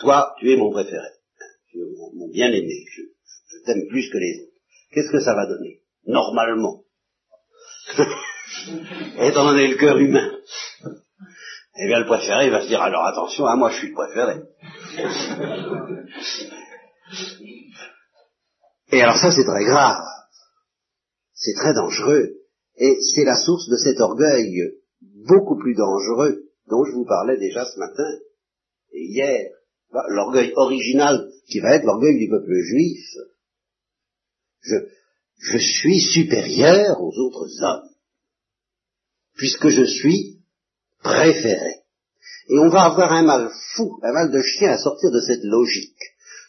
toi, 0.00 0.34
tu 0.38 0.52
es 0.52 0.56
mon 0.56 0.70
préféré, 0.70 1.08
tu 1.70 1.78
es 1.78 1.84
mon, 2.14 2.28
bien-aimé, 2.28 2.84
je, 2.92 3.02
je 3.02 3.64
t'aime 3.64 3.86
plus 3.88 4.08
que 4.10 4.18
les 4.18 4.42
autres. 4.42 4.52
Qu'est-ce 4.92 5.10
que 5.10 5.20
ça 5.20 5.34
va 5.34 5.46
donner? 5.46 5.82
Normalement. 6.06 6.84
Étant 9.20 9.44
donné 9.44 9.68
le 9.68 9.76
cœur 9.76 9.98
humain. 9.98 10.30
Eh 11.80 11.86
bien, 11.86 12.00
le 12.00 12.06
préféré, 12.06 12.50
va 12.50 12.62
se 12.62 12.68
dire, 12.68 12.82
alors 12.82 13.06
attention, 13.06 13.46
à 13.46 13.56
moi 13.56 13.70
je 13.70 13.78
suis 13.78 13.88
le 13.88 13.94
préféré. 13.94 14.42
Et 18.90 19.02
alors 19.02 19.16
ça, 19.16 19.30
c'est 19.30 19.44
très 19.44 19.64
grave. 19.64 20.02
C'est 21.34 21.54
très 21.54 21.74
dangereux. 21.74 22.34
Et 22.76 22.96
c'est 23.14 23.24
la 23.24 23.36
source 23.36 23.68
de 23.68 23.76
cet 23.76 24.00
orgueil 24.00 24.78
beaucoup 25.26 25.58
plus 25.58 25.74
dangereux 25.74 26.44
dont 26.68 26.84
je 26.84 26.92
vous 26.92 27.04
parlais 27.04 27.38
déjà 27.38 27.64
ce 27.64 27.78
matin 27.78 28.08
et 28.92 29.04
hier. 29.04 29.50
L'orgueil 29.90 30.52
original 30.54 31.30
qui 31.48 31.60
va 31.60 31.74
être 31.74 31.84
l'orgueil 31.84 32.18
du 32.18 32.28
peuple 32.28 32.52
juif. 32.62 33.04
Je, 34.60 34.76
je 35.38 35.58
suis 35.58 36.00
supérieur 36.00 37.00
aux 37.00 37.12
autres 37.18 37.62
hommes, 37.62 37.88
puisque 39.34 39.68
je 39.68 39.84
suis 39.84 40.37
préféré. 41.02 41.82
Et 42.48 42.58
on 42.58 42.68
va 42.68 42.84
avoir 42.84 43.12
un 43.12 43.22
mal 43.22 43.50
fou, 43.76 43.98
un 44.02 44.12
mal 44.12 44.30
de 44.30 44.40
chien 44.40 44.70
à 44.70 44.78
sortir 44.78 45.10
de 45.10 45.20
cette 45.20 45.44
logique. 45.44 45.96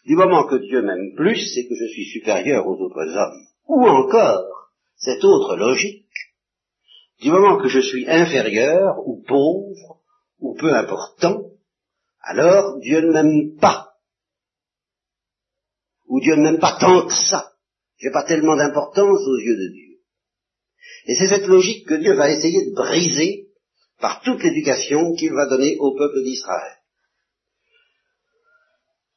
Du 0.05 0.15
moment 0.15 0.45
que 0.47 0.55
Dieu 0.55 0.81
m'aime 0.81 1.13
plus, 1.15 1.53
c'est 1.53 1.67
que 1.67 1.75
je 1.75 1.87
suis 1.87 2.05
supérieur 2.05 2.65
aux 2.67 2.79
autres 2.79 3.15
hommes. 3.15 3.45
Ou 3.67 3.85
encore, 3.85 4.71
cette 4.97 5.23
autre 5.23 5.55
logique, 5.55 6.05
du 7.21 7.31
moment 7.31 7.57
que 7.57 7.67
je 7.67 7.79
suis 7.79 8.09
inférieur, 8.09 9.05
ou 9.05 9.21
pauvre, 9.27 9.99
ou 10.39 10.55
peu 10.55 10.73
important, 10.73 11.43
alors 12.21 12.79
Dieu 12.79 13.01
ne 13.01 13.11
m'aime 13.11 13.57
pas. 13.59 13.89
Ou 16.07 16.21
Dieu 16.21 16.35
ne 16.35 16.43
m'aime 16.43 16.59
pas 16.59 16.77
tant 16.79 17.05
que 17.05 17.13
ça. 17.13 17.53
J'ai 17.97 18.11
pas 18.11 18.23
tellement 18.23 18.55
d'importance 18.55 19.19
aux 19.27 19.37
yeux 19.37 19.57
de 19.57 19.73
Dieu. 19.73 19.99
Et 21.05 21.15
c'est 21.15 21.27
cette 21.27 21.47
logique 21.47 21.85
que 21.87 21.95
Dieu 21.95 22.13
va 22.13 22.31
essayer 22.31 22.69
de 22.69 22.73
briser 22.73 23.48
par 23.99 24.21
toute 24.21 24.41
l'éducation 24.43 25.13
qu'il 25.15 25.33
va 25.33 25.47
donner 25.47 25.77
au 25.79 25.95
peuple 25.95 26.23
d'Israël. 26.23 26.77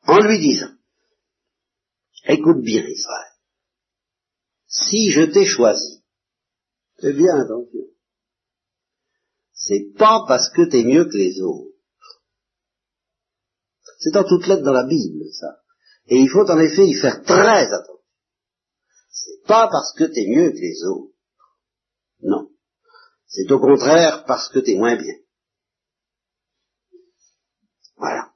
En 0.04 0.18
lui 0.18 0.40
disant, 0.40 0.72
écoute 2.26 2.62
bien 2.62 2.84
Israël, 2.84 3.32
si 4.66 5.10
je 5.10 5.22
t'ai 5.22 5.44
choisi, 5.44 6.02
fais 7.00 7.12
bien 7.12 7.34
attention, 7.36 7.86
c'est 9.52 9.92
pas 9.96 10.24
parce 10.26 10.50
que 10.50 10.68
t'es 10.68 10.82
mieux 10.82 11.04
que 11.04 11.16
les 11.16 11.40
autres. 11.40 11.76
C'est 13.98 14.16
en 14.16 14.24
toutes 14.24 14.48
lettres 14.48 14.64
dans 14.64 14.72
la 14.72 14.86
Bible, 14.86 15.24
ça. 15.32 15.60
Et 16.06 16.16
il 16.16 16.28
faut 16.28 16.50
en 16.50 16.58
effet 16.58 16.84
y 16.86 16.94
faire 16.94 17.22
très 17.22 17.72
attention. 17.72 18.04
C'est 19.10 19.46
pas 19.46 19.68
parce 19.70 19.94
que 19.96 20.04
t'es 20.04 20.26
mieux 20.26 20.50
que 20.50 20.56
les 20.56 20.82
autres. 20.84 21.14
Non. 22.22 22.51
C'est 23.32 23.50
au 23.50 23.58
contraire 23.58 24.24
parce 24.26 24.50
que 24.50 24.58
t'es 24.58 24.74
moins 24.74 24.96
bien. 24.96 25.14
Voilà. 27.96 28.28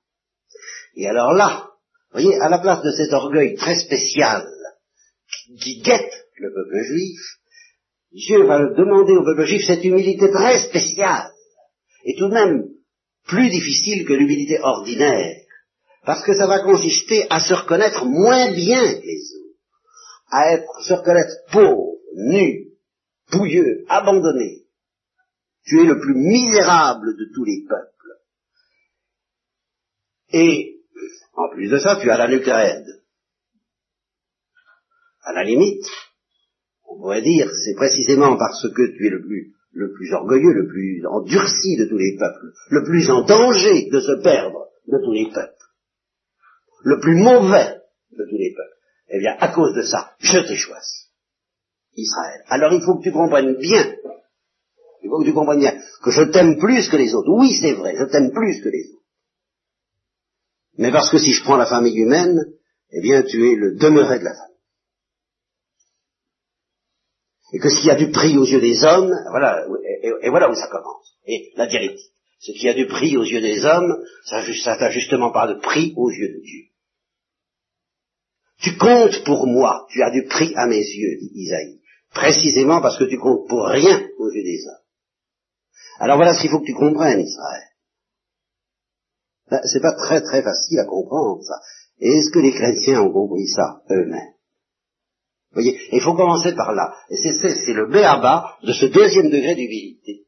Et 0.94 1.06
alors 1.06 1.32
là, 1.34 1.70
vous 2.10 2.22
voyez, 2.22 2.40
à 2.40 2.48
la 2.48 2.58
place 2.58 2.82
de 2.82 2.90
cet 2.92 3.12
orgueil 3.12 3.56
très 3.56 3.78
spécial 3.78 4.48
qui 5.60 5.82
guette 5.82 6.12
le 6.38 6.52
peuple 6.52 6.82
juif, 6.84 7.20
Dieu 8.12 8.44
va 8.46 8.72
demander 8.74 9.12
au 9.12 9.22
peuple 9.22 9.44
juif 9.44 9.66
cette 9.66 9.84
humilité 9.84 10.30
très 10.30 10.66
spéciale, 10.66 11.30
et 12.04 12.16
tout 12.16 12.28
de 12.28 12.34
même 12.34 12.64
plus 13.26 13.50
difficile 13.50 14.06
que 14.06 14.14
l'humilité 14.14 14.58
ordinaire, 14.60 15.42
parce 16.06 16.22
que 16.24 16.34
ça 16.34 16.46
va 16.46 16.60
consister 16.60 17.26
à 17.28 17.40
se 17.40 17.52
reconnaître 17.52 18.06
moins 18.06 18.50
bien 18.52 18.80
que 18.80 19.04
les 19.04 19.22
autres, 19.34 19.58
à 20.30 20.52
être, 20.54 20.80
se 20.80 20.94
reconnaître 20.94 21.34
pauvre, 21.52 21.98
nu, 22.14 22.68
bouilleux, 23.30 23.84
abandonné, 23.88 24.65
tu 25.66 25.80
es 25.80 25.84
le 25.84 25.98
plus 25.98 26.14
misérable 26.14 27.16
de 27.16 27.26
tous 27.34 27.44
les 27.44 27.64
peuples. 27.68 27.92
Et, 30.32 30.80
en 31.34 31.50
plus 31.50 31.68
de 31.68 31.78
ça, 31.78 31.98
tu 32.00 32.10
as 32.10 32.16
la 32.16 32.28
nucléaire. 32.28 32.82
À 35.22 35.32
la 35.32 35.42
limite, 35.42 35.84
on 36.84 36.98
pourrait 36.98 37.22
dire, 37.22 37.50
c'est 37.64 37.74
précisément 37.74 38.36
parce 38.36 38.62
que 38.62 38.96
tu 38.96 39.06
es 39.06 39.10
le 39.10 39.22
plus, 39.22 39.54
le 39.72 39.92
plus 39.92 40.12
orgueilleux, 40.12 40.52
le 40.52 40.68
plus 40.68 41.04
endurci 41.06 41.76
de 41.76 41.86
tous 41.86 41.98
les 41.98 42.16
peuples, 42.16 42.52
le 42.70 42.84
plus 42.84 43.10
en 43.10 43.22
danger 43.22 43.88
de 43.90 44.00
se 44.00 44.22
perdre 44.22 44.68
de 44.86 44.98
tous 45.04 45.12
les 45.12 45.30
peuples, 45.32 45.52
le 46.84 47.00
plus 47.00 47.16
mauvais 47.16 47.80
de 48.12 48.24
tous 48.24 48.38
les 48.38 48.54
peuples. 48.54 48.76
Eh 49.08 49.18
bien, 49.18 49.36
à 49.38 49.48
cause 49.48 49.74
de 49.74 49.82
ça, 49.82 50.14
je 50.20 50.38
t'ai 50.38 50.56
choisi, 50.56 51.08
Israël. 51.96 52.42
Alors 52.46 52.72
il 52.72 52.82
faut 52.82 52.98
que 52.98 53.02
tu 53.02 53.12
comprennes 53.12 53.56
bien 53.56 53.95
que 55.18 55.24
tu 55.24 55.34
comprennes 55.34 55.60
bien 55.60 55.78
que 56.02 56.10
je 56.10 56.22
t'aime 56.22 56.58
plus 56.58 56.88
que 56.88 56.96
les 56.96 57.14
autres. 57.14 57.30
Oui, 57.30 57.52
c'est 57.60 57.72
vrai, 57.72 57.96
je 57.98 58.04
t'aime 58.04 58.30
plus 58.32 58.60
que 58.62 58.68
les 58.68 58.90
autres. 58.90 59.02
Mais 60.78 60.92
parce 60.92 61.10
que 61.10 61.18
si 61.18 61.32
je 61.32 61.42
prends 61.42 61.56
la 61.56 61.66
famille 61.66 61.96
humaine, 61.96 62.38
eh 62.92 63.00
bien, 63.00 63.22
tu 63.22 63.50
es 63.50 63.56
le 63.56 63.76
demeuré 63.76 64.18
de 64.18 64.24
la 64.24 64.34
famille. 64.34 64.56
Et 67.52 67.58
que 67.58 67.70
s'il 67.70 67.86
y 67.86 67.90
a 67.90 67.96
du 67.96 68.10
prix 68.10 68.36
aux 68.36 68.44
yeux 68.44 68.60
des 68.60 68.84
hommes, 68.84 69.12
voilà, 69.30 69.66
et, 70.02 70.30
voilà 70.30 70.50
où 70.50 70.54
ça 70.54 70.68
commence. 70.68 71.16
Et 71.26 71.52
la 71.56 71.66
dialectique. 71.66 72.12
Ce 72.38 72.52
qui 72.52 72.68
a 72.68 72.74
du 72.74 72.86
prix 72.86 73.16
aux 73.16 73.24
yeux 73.24 73.40
des 73.40 73.64
hommes, 73.64 73.96
ça 74.26 74.42
n'a 74.42 74.90
justement 74.90 75.32
pas 75.32 75.46
de 75.48 75.58
prix 75.58 75.94
aux 75.96 76.10
yeux 76.10 76.28
de 76.28 76.40
Dieu. 76.40 76.64
Tu 78.60 78.76
comptes 78.76 79.24
pour 79.24 79.46
moi, 79.46 79.86
tu 79.90 80.02
as 80.02 80.10
du 80.10 80.24
prix 80.24 80.52
à 80.54 80.66
mes 80.66 80.82
yeux, 80.82 81.18
dit 81.20 81.30
Isaïe, 81.34 81.80
précisément 82.12 82.80
parce 82.80 82.98
que 82.98 83.04
tu 83.04 83.18
comptes 83.18 83.48
pour 83.48 83.66
rien 83.66 84.06
aux 84.18 84.30
yeux 84.30 84.44
des 84.44 84.60
hommes. 84.66 84.85
Alors 85.98 86.16
voilà 86.16 86.34
ce 86.34 86.40
qu'il 86.40 86.50
faut 86.50 86.60
que 86.60 86.66
tu 86.66 86.74
comprennes, 86.74 87.20
Israël. 87.20 87.62
Ben, 89.50 89.60
c'est 89.64 89.80
pas 89.80 89.94
très 89.94 90.20
très 90.22 90.42
facile 90.42 90.78
à 90.80 90.84
comprendre 90.84 91.42
ça. 91.42 91.60
Et 91.98 92.10
est-ce 92.10 92.30
que 92.30 92.40
les 92.40 92.52
chrétiens 92.52 93.02
ont 93.02 93.12
compris 93.12 93.46
ça 93.48 93.82
eux-mêmes? 93.90 94.34
Vous 95.52 95.62
voyez, 95.62 95.78
il 95.92 96.00
faut 96.00 96.14
commencer 96.14 96.54
par 96.54 96.72
là. 96.72 96.94
Et 97.08 97.16
c'est 97.16 97.72
le 97.72 97.90
béaba 97.90 98.56
de 98.62 98.72
ce 98.72 98.86
deuxième 98.86 99.30
degré 99.30 99.54
d'humilité. 99.54 100.26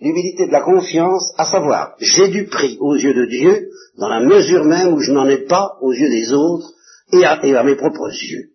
L'humilité 0.00 0.46
de 0.46 0.52
la 0.52 0.60
confiance, 0.60 1.32
à 1.38 1.44
savoir, 1.44 1.96
j'ai 1.98 2.28
du 2.28 2.46
prix 2.46 2.76
aux 2.80 2.94
yeux 2.94 3.14
de 3.14 3.26
Dieu 3.26 3.70
dans 3.96 4.08
la 4.08 4.20
mesure 4.20 4.64
même 4.64 4.92
où 4.92 5.00
je 5.00 5.10
n'en 5.10 5.28
ai 5.28 5.38
pas 5.46 5.76
aux 5.80 5.92
yeux 5.92 6.08
des 6.08 6.32
autres 6.32 6.72
et 7.12 7.24
à, 7.24 7.44
et 7.44 7.56
à 7.56 7.64
mes 7.64 7.74
propres 7.74 8.08
yeux. 8.08 8.52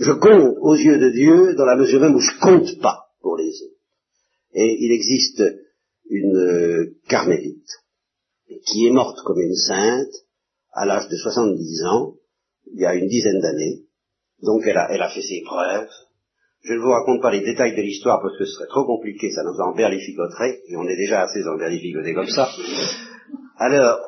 Je 0.00 0.12
compte 0.12 0.56
aux 0.60 0.74
yeux 0.74 0.98
de 0.98 1.10
Dieu 1.10 1.54
dans 1.54 1.66
la 1.66 1.76
mesure 1.76 2.00
même 2.00 2.16
où 2.16 2.20
je 2.20 2.36
compte 2.40 2.80
pas 2.80 3.10
pour 3.20 3.36
les 3.36 3.50
autres. 3.62 3.81
Et 4.54 4.76
il 4.80 4.92
existe 4.92 5.42
une 6.08 6.36
euh, 6.36 6.96
carmélite 7.08 7.68
qui 8.66 8.86
est 8.86 8.90
morte 8.90 9.18
comme 9.24 9.40
une 9.40 9.54
sainte 9.54 10.12
à 10.72 10.86
l'âge 10.86 11.08
de 11.08 11.16
70 11.16 11.84
ans, 11.84 12.14
il 12.72 12.80
y 12.80 12.86
a 12.86 12.94
une 12.94 13.08
dizaine 13.08 13.40
d'années. 13.40 13.82
Donc 14.42 14.62
elle 14.66 14.76
a, 14.76 14.88
elle 14.90 15.02
a 15.02 15.10
fait 15.10 15.22
ses 15.22 15.42
preuves. 15.44 15.88
Je 16.62 16.74
ne 16.74 16.78
vous 16.78 16.90
raconte 16.90 17.20
pas 17.20 17.30
les 17.30 17.42
détails 17.42 17.76
de 17.76 17.82
l'histoire 17.82 18.20
parce 18.22 18.38
que 18.38 18.44
ce 18.44 18.52
serait 18.52 18.68
trop 18.68 18.84
compliqué, 18.84 19.30
ça 19.30 19.42
nous 19.42 19.58
emberlificoterait, 19.60 20.60
et 20.68 20.76
on 20.76 20.84
est 20.84 20.96
déjà 20.96 21.22
assez 21.22 21.42
emberlificoté 21.46 22.14
comme 22.14 22.28
ça. 22.28 22.48
Alors, 23.58 23.98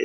euh, 0.00 0.04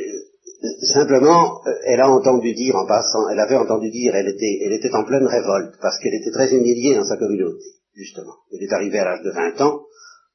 simplement, 0.92 1.60
euh, 1.66 1.70
elle 1.86 2.00
a 2.00 2.10
entendu 2.10 2.52
dire 2.52 2.76
en 2.76 2.86
passant, 2.86 3.28
elle 3.30 3.40
avait 3.40 3.56
entendu 3.56 3.90
dire, 3.90 4.14
elle 4.14 4.28
était, 4.28 4.58
elle 4.62 4.72
était 4.74 4.94
en 4.94 5.04
pleine 5.04 5.26
révolte, 5.26 5.74
parce 5.80 5.98
qu'elle 6.00 6.14
était 6.14 6.32
très 6.32 6.54
humiliée 6.54 6.94
dans 6.94 7.04
sa 7.04 7.16
communauté 7.16 7.64
justement. 8.00 8.36
Elle 8.52 8.62
est 8.62 8.72
arrivée 8.72 8.98
à 8.98 9.04
l'âge 9.04 9.22
de 9.22 9.30
20 9.30 9.60
ans, 9.60 9.82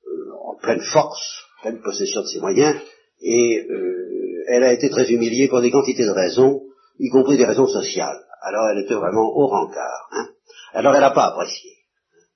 euh, 0.07 0.31
en 0.43 0.55
pleine 0.55 0.81
force, 0.81 1.41
en 1.57 1.61
pleine 1.63 1.81
possession 1.81 2.21
de 2.21 2.27
ses 2.27 2.39
moyens, 2.39 2.75
et 3.21 3.65
euh, 3.69 4.43
elle 4.47 4.63
a 4.63 4.73
été 4.73 4.89
très 4.89 5.11
humiliée 5.11 5.47
pour 5.47 5.61
des 5.61 5.71
quantités 5.71 6.05
de 6.05 6.11
raisons, 6.11 6.61
y 6.99 7.09
compris 7.09 7.37
des 7.37 7.45
raisons 7.45 7.67
sociales. 7.67 8.21
Alors 8.41 8.67
elle 8.71 8.83
était 8.83 8.93
vraiment 8.93 9.27
au 9.35 9.47
rencard. 9.47 10.09
Hein. 10.11 10.27
Alors 10.73 10.93
elle 10.93 11.01
n'a 11.01 11.11
pas 11.11 11.25
apprécié. 11.25 11.71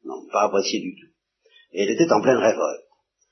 Non, 0.04 0.16
pas 0.32 0.46
apprécié 0.46 0.80
du 0.80 0.96
tout. 0.96 1.12
Et 1.74 1.84
elle 1.84 1.92
était 1.92 2.12
en 2.12 2.22
pleine 2.22 2.38
révolte. 2.38 2.86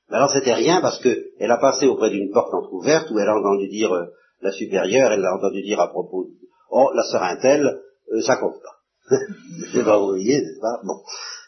Mais 0.10 0.18
alors 0.18 0.32
c'était 0.32 0.54
rien 0.54 0.80
parce 0.80 1.02
qu'elle 1.02 1.52
a 1.52 1.58
passé 1.58 1.88
auprès 1.88 2.12
d'une 2.12 2.32
porte 2.32 2.54
entr'ouverte 2.54 3.10
où 3.10 3.20
elle 3.20 3.28
a 3.28 3.36
entendu 3.36 3.68
dire 3.68 3.92
euh, 3.92 4.06
la 4.42 4.52
supérieure, 4.52 5.12
elle 5.12 5.26
a 5.26 5.36
entendu 5.36 5.64
dire 5.64 5.80
à 5.80 5.90
propos, 5.90 6.28
oh 6.70 6.92
la 6.94 7.04
sœur 7.04 7.24
Intel, 7.24 7.82
ça 8.22 8.38
compte 8.38 8.62
pas. 8.62 8.78
c'est 9.74 9.84
pas 9.84 9.98
voyez, 9.98 10.42
n'est-ce 10.42 10.60
pas? 10.60 10.80
Bon. 10.84 11.02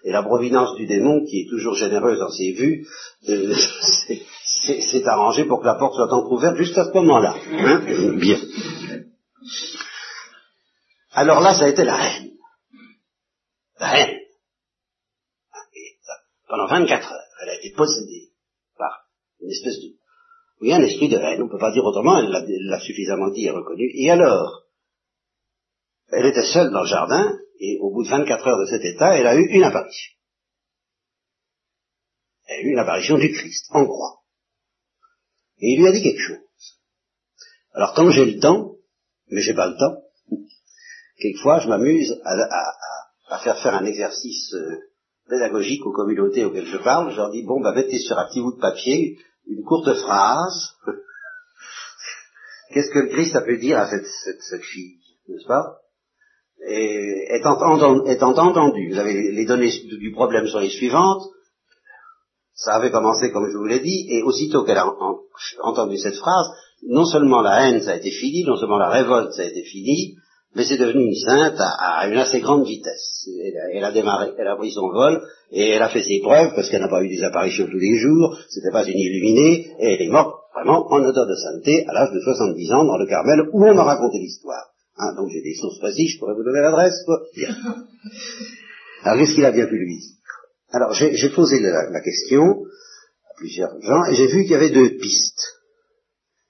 Et 0.04 0.12
la 0.12 0.24
providence 0.24 0.76
du 0.76 0.86
démon, 0.86 1.26
qui 1.26 1.42
est 1.42 1.50
toujours 1.50 1.76
généreuse 1.76 2.20
dans 2.20 2.30
ses 2.30 2.54
vues, 2.54 2.88
euh, 3.28 3.54
s'est 4.66 5.08
arrangée 5.08 5.46
pour 5.46 5.60
que 5.60 5.66
la 5.66 5.76
porte 5.76 5.96
soit 5.96 6.14
entrouverte 6.14 6.56
juste 6.56 6.78
à 6.78 6.86
ce 6.86 6.92
moment-là. 6.92 7.36
Hein 7.52 8.16
Bien. 8.18 8.40
alors 11.12 11.42
là, 11.42 11.54
ça 11.56 11.66
a 11.66 11.70
été 11.70 11.84
la 11.84 11.98
haine. 11.98 12.32
La 13.80 14.00
haine. 14.00 14.20
pendant 16.48 16.68
24 16.68 17.12
heures, 17.12 17.20
elle 17.44 17.50
a 17.50 17.56
été 17.56 17.74
possédée 17.76 18.32
par 18.78 19.06
une 19.42 19.52
espèce 19.52 19.80
de... 19.80 19.88
Oui, 20.62 20.74
un 20.74 20.82
esprit 20.82 21.10
de 21.10 21.18
haine, 21.18 21.42
on 21.42 21.46
ne 21.46 21.52
peut 21.52 21.58
pas 21.58 21.72
dire 21.72 21.86
autrement, 21.86 22.20
elle 22.20 22.30
l'a 22.30 22.80
suffisamment 22.80 23.30
dit 23.30 23.46
et 23.46 23.52
reconnu. 23.52 23.90
Et 23.94 24.12
alors, 24.12 24.64
elle 26.12 26.26
était 26.26 26.46
seule 26.46 26.72
dans 26.72 26.82
le 26.82 26.88
jardin, 26.88 27.38
et 27.60 27.78
au 27.82 27.92
bout 27.92 28.04
de 28.04 28.10
24 28.10 28.48
heures 28.48 28.60
de 28.60 28.66
cet 28.66 28.84
état, 28.84 29.18
elle 29.18 29.28
a 29.28 29.36
eu 29.36 29.46
une 29.46 29.64
apparition. 29.64 30.14
Elle 32.48 32.58
a 32.58 32.62
eu 32.62 32.72
une 32.72 32.80
apparition 32.80 33.18
du 33.18 33.32
Christ, 33.32 33.68
en 33.72 33.86
croix. 33.86 34.22
Et 35.60 35.74
il 35.74 35.82
lui 35.82 35.88
a 35.88 35.92
dit 35.92 36.02
quelque 36.02 36.22
chose. 36.22 36.38
Alors 37.74 37.94
quand 37.94 38.10
j'ai 38.12 38.26
le 38.26 38.40
temps, 38.40 38.76
mais 39.28 39.42
j'ai 39.42 39.54
pas 39.54 39.68
le 39.68 39.78
temps, 39.78 40.02
quelquefois 41.20 41.60
je 41.60 41.68
m'amuse 41.68 42.20
à, 42.24 43.40
faire 43.44 43.62
faire 43.62 43.76
un 43.76 43.86
exercice 43.86 44.54
euh, 44.54 44.80
pédagogique 45.30 45.86
aux 45.86 45.92
communautés 45.92 46.46
auxquelles 46.46 46.66
je 46.66 46.78
parle. 46.78 47.12
Je 47.12 47.18
leur 47.18 47.32
dis, 47.32 47.44
bon, 47.44 47.62
bah 47.62 47.74
mettez 47.76 48.00
sur 48.00 48.18
un 48.18 48.26
petit 48.28 48.42
bout 48.42 48.54
de 48.54 48.62
papier 48.62 49.20
une 49.48 49.64
courte 49.64 49.94
phrase. 49.94 50.76
Qu'est-ce 52.74 52.92
que 52.92 53.00
le 53.00 53.10
Christ 53.10 53.36
a 53.36 53.42
pu 53.42 53.58
dire 53.58 53.80
à 53.80 53.90
cette, 53.90 54.06
cette, 54.06 54.64
fille, 54.64 55.00
n'est-ce 55.28 55.48
pas? 55.48 55.80
Étant, 56.68 58.06
étant 58.06 58.38
entendu, 58.38 58.92
vous 58.92 59.00
avez 59.00 59.32
les 59.32 59.46
données 59.46 59.72
du 60.00 60.12
problème 60.12 60.48
sont 60.48 60.60
les 60.60 60.70
suivantes, 60.70 61.24
ça 62.54 62.74
avait 62.74 62.92
commencé 62.92 63.32
comme 63.32 63.50
je 63.50 63.58
vous 63.58 63.66
l'ai 63.66 63.80
dit, 63.80 64.08
et 64.10 64.24
aussitôt 64.24 64.64
qu'elle 64.64 64.78
a 64.78 64.92
entendu 65.64 65.98
cette 65.98 66.18
phrase, 66.18 66.48
non 66.88 67.06
seulement 67.06 67.42
la 67.42 67.68
haine 67.68 67.82
ça 67.82 67.92
a 67.92 67.96
été 67.96 68.12
fini, 68.12 68.44
non 68.44 68.58
seulement 68.58 68.78
la 68.78 68.90
révolte 68.90 69.34
ça 69.34 69.44
a 69.44 69.46
été 69.46 69.64
fini, 69.64 70.16
mais 70.56 70.66
c'est 70.66 70.78
devenu 70.78 71.06
une 71.06 71.16
sainte 71.16 71.60
à, 71.60 72.08
une 72.08 72.18
assez 72.18 72.42
grande 72.42 72.66
vitesse. 72.66 73.30
Elle 73.72 73.84
a, 73.84 73.92
démarré, 73.92 74.32
elle 74.38 74.48
a 74.48 74.56
pris 74.56 74.72
son 74.72 74.90
vol, 74.90 75.22
et 75.52 75.70
elle 75.70 75.82
a 75.82 75.90
fait 75.90 76.02
ses 76.02 76.20
preuves, 76.22 76.54
parce 76.56 76.70
qu'elle 76.70 76.82
n'a 76.82 76.90
pas 76.90 77.04
eu 77.04 77.08
des 77.08 77.24
apparitions 77.24 77.68
tous 77.68 77.78
les 77.78 77.98
jours, 78.00 78.36
c'était 78.50 78.72
pas 78.72 78.86
une 78.86 78.98
illuminée, 78.98 79.68
et 79.80 79.94
elle 79.94 80.02
est 80.02 80.10
morte 80.10 80.36
vraiment 80.54 80.92
en 80.92 81.04
odeur 81.04 81.28
de 81.28 81.36
sainteté 81.36 81.86
à 81.88 81.94
l'âge 81.94 82.12
de 82.12 82.20
70 82.20 82.72
ans 82.74 82.84
dans 82.84 82.98
le 82.98 83.06
Carmel, 83.06 83.48
où 83.54 83.64
on 83.64 83.76
m'a 83.76 83.84
raconté 83.84 84.18
l'histoire. 84.18 84.66
Hein, 85.00 85.14
donc 85.16 85.30
j'ai 85.30 85.42
des 85.42 85.56
sources 85.56 85.80
précises, 85.80 86.12
je 86.12 86.20
pourrais 86.20 86.34
vous 86.34 86.44
donner 86.44 86.60
l'adresse. 86.60 87.06
Alors 89.04 89.18
qu'est-ce 89.18 89.34
qu'il 89.34 89.46
a 89.46 89.52
bien 89.52 89.66
pu 89.66 89.78
lui 89.78 89.98
dire? 89.98 90.16
Alors 90.72 90.94
j'ai 90.94 91.30
posé 91.30 91.62
la, 91.62 92.02
question 92.02 92.66
à 93.24 93.34
plusieurs 93.38 93.82
gens 93.82 94.06
et 94.06 94.16
j'ai 94.16 94.28
vu 94.28 94.44
qu'il 94.44 94.52
y 94.52 94.56
avait 94.56 94.72
deux 94.72 94.98
pistes. 94.98 95.56